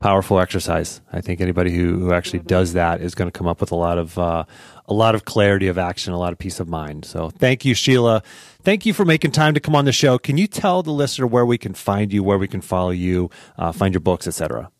Powerful 0.04 0.38
exercise. 0.38 1.00
I 1.14 1.22
think 1.22 1.40
anybody 1.40 1.74
who, 1.74 1.98
who 1.98 2.12
actually 2.12 2.40
does 2.40 2.74
that 2.74 3.00
is 3.00 3.14
going 3.14 3.26
to 3.26 3.32
come 3.32 3.46
up 3.46 3.58
with 3.58 3.72
a 3.72 3.74
lot 3.74 3.96
of 3.96 4.18
uh, 4.18 4.44
a 4.84 4.92
lot 4.92 5.14
of 5.14 5.24
clarity 5.24 5.66
of 5.66 5.78
action, 5.78 6.12
a 6.12 6.18
lot 6.18 6.30
of 6.30 6.38
peace 6.38 6.60
of 6.60 6.68
mind. 6.68 7.06
So 7.06 7.30
thank 7.30 7.64
you, 7.64 7.72
Sheila. 7.72 8.22
Thank 8.60 8.84
you 8.84 8.92
for 8.92 9.06
making 9.06 9.30
time 9.30 9.54
to 9.54 9.60
come 9.60 9.74
on 9.74 9.86
the 9.86 9.92
show. 9.92 10.18
Can 10.18 10.36
you 10.36 10.46
tell 10.46 10.82
the 10.82 10.90
listener 10.90 11.26
where 11.26 11.46
we 11.46 11.56
can 11.56 11.72
find 11.72 12.12
you, 12.12 12.22
where 12.22 12.36
we 12.36 12.46
can 12.46 12.60
follow 12.60 12.90
you, 12.90 13.30
uh, 13.56 13.72
find 13.72 13.94
your 13.94 14.02
books, 14.02 14.26
etc.? 14.26 14.70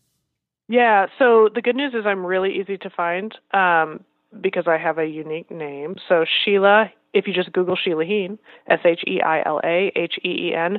Yeah, 0.67 1.07
so 1.17 1.49
the 1.51 1.63
good 1.63 1.75
news 1.75 1.95
is 1.95 2.05
I'm 2.05 2.23
really 2.23 2.59
easy 2.59 2.77
to 2.77 2.91
find 2.91 3.35
um, 3.51 4.01
because 4.39 4.65
I 4.67 4.77
have 4.77 4.99
a 4.99 5.07
unique 5.07 5.49
name. 5.49 5.95
So 6.07 6.25
Sheila, 6.43 6.91
if 7.15 7.25
you 7.25 7.33
just 7.33 7.51
Google 7.51 7.75
Sheila 7.75 8.05
Heen, 8.05 8.37
S 8.67 8.81
H 8.85 8.99
E 9.07 9.21
I 9.21 9.41
L 9.43 9.59
A 9.63 9.91
H 9.95 10.19
E 10.23 10.49
E 10.49 10.53
N, 10.53 10.77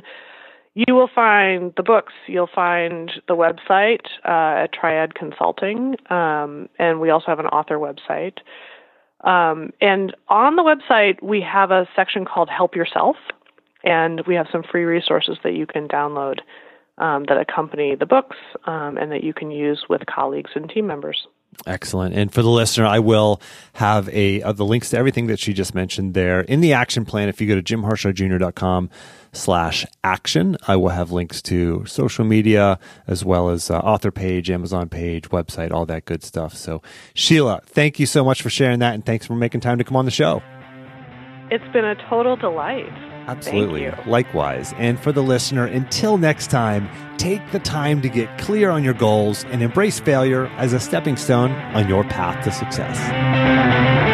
you 0.77 0.93
will 0.93 1.09
find 1.13 1.73
the 1.75 1.81
books. 1.81 2.13
You'll 2.27 2.49
find 2.53 3.11
the 3.27 3.35
website 3.35 4.05
uh, 4.23 4.63
at 4.63 4.73
Triad 4.73 5.15
Consulting, 5.15 5.95
um, 6.11 6.69
and 6.77 6.99
we 6.99 7.09
also 7.09 7.25
have 7.27 7.39
an 7.39 7.47
author 7.47 7.77
website. 7.77 8.37
Um, 9.27 9.73
and 9.81 10.15
on 10.27 10.55
the 10.55 10.61
website, 10.61 11.21
we 11.23 11.41
have 11.41 11.71
a 11.71 11.87
section 11.95 12.25
called 12.25 12.49
Help 12.49 12.75
Yourself. 12.75 13.15
and 13.83 14.21
we 14.27 14.35
have 14.35 14.47
some 14.51 14.63
free 14.63 14.83
resources 14.83 15.37
that 15.43 15.53
you 15.53 15.65
can 15.65 15.87
download 15.87 16.39
um, 16.97 17.25
that 17.27 17.37
accompany 17.37 17.95
the 17.95 18.05
books 18.05 18.37
um, 18.65 18.97
and 18.97 19.11
that 19.11 19.23
you 19.23 19.33
can 19.33 19.51
use 19.51 19.85
with 19.89 20.05
colleagues 20.05 20.51
and 20.55 20.69
team 20.69 20.85
members. 20.87 21.27
Excellent. 21.65 22.13
And 22.13 22.31
for 22.31 22.41
the 22.41 22.49
listener, 22.49 22.85
I 22.85 22.99
will 22.99 23.41
have 23.73 24.07
a 24.09 24.41
of 24.41 24.57
the 24.57 24.65
links 24.65 24.91
to 24.91 24.97
everything 24.97 25.27
that 25.27 25.39
she 25.39 25.53
just 25.53 25.73
mentioned 25.73 26.13
there 26.13 26.41
in 26.41 26.61
the 26.61 26.73
action 26.73 27.03
plan. 27.03 27.29
If 27.29 27.41
you 27.41 27.47
go 27.47 27.59
to 27.59 27.63
jimharshawjr.com 27.63 28.89
slash 29.33 29.85
action, 30.03 30.57
I 30.67 30.75
will 30.75 30.89
have 30.89 31.11
links 31.11 31.41
to 31.43 31.83
social 31.85 32.25
media 32.25 32.79
as 33.07 33.25
well 33.25 33.49
as 33.49 33.71
uh, 33.71 33.79
author 33.79 34.11
page, 34.11 34.51
Amazon 34.51 34.87
page, 34.87 35.29
website, 35.29 35.71
all 35.71 35.85
that 35.87 36.05
good 36.05 36.23
stuff. 36.23 36.53
So 36.53 36.81
Sheila, 37.15 37.61
thank 37.65 37.99
you 37.99 38.05
so 38.05 38.23
much 38.23 38.41
for 38.41 38.49
sharing 38.49 38.79
that 38.79 38.93
and 38.93 39.05
thanks 39.05 39.25
for 39.25 39.35
making 39.35 39.61
time 39.61 39.79
to 39.79 39.83
come 39.83 39.95
on 39.95 40.05
the 40.05 40.11
show. 40.11 40.43
It's 41.49 41.73
been 41.73 41.85
a 41.85 41.95
total 42.09 42.35
delight. 42.35 43.16
Absolutely. 43.27 43.91
Likewise. 44.05 44.73
And 44.77 44.99
for 44.99 45.11
the 45.11 45.21
listener, 45.21 45.65
until 45.65 46.17
next 46.17 46.49
time, 46.49 46.89
take 47.17 47.51
the 47.51 47.59
time 47.59 48.01
to 48.01 48.09
get 48.09 48.37
clear 48.37 48.69
on 48.69 48.83
your 48.83 48.93
goals 48.93 49.43
and 49.45 49.61
embrace 49.61 49.99
failure 49.99 50.47
as 50.57 50.73
a 50.73 50.79
stepping 50.79 51.17
stone 51.17 51.51
on 51.51 51.89
your 51.89 52.03
path 52.05 52.43
to 52.45 52.51
success. 52.51 54.06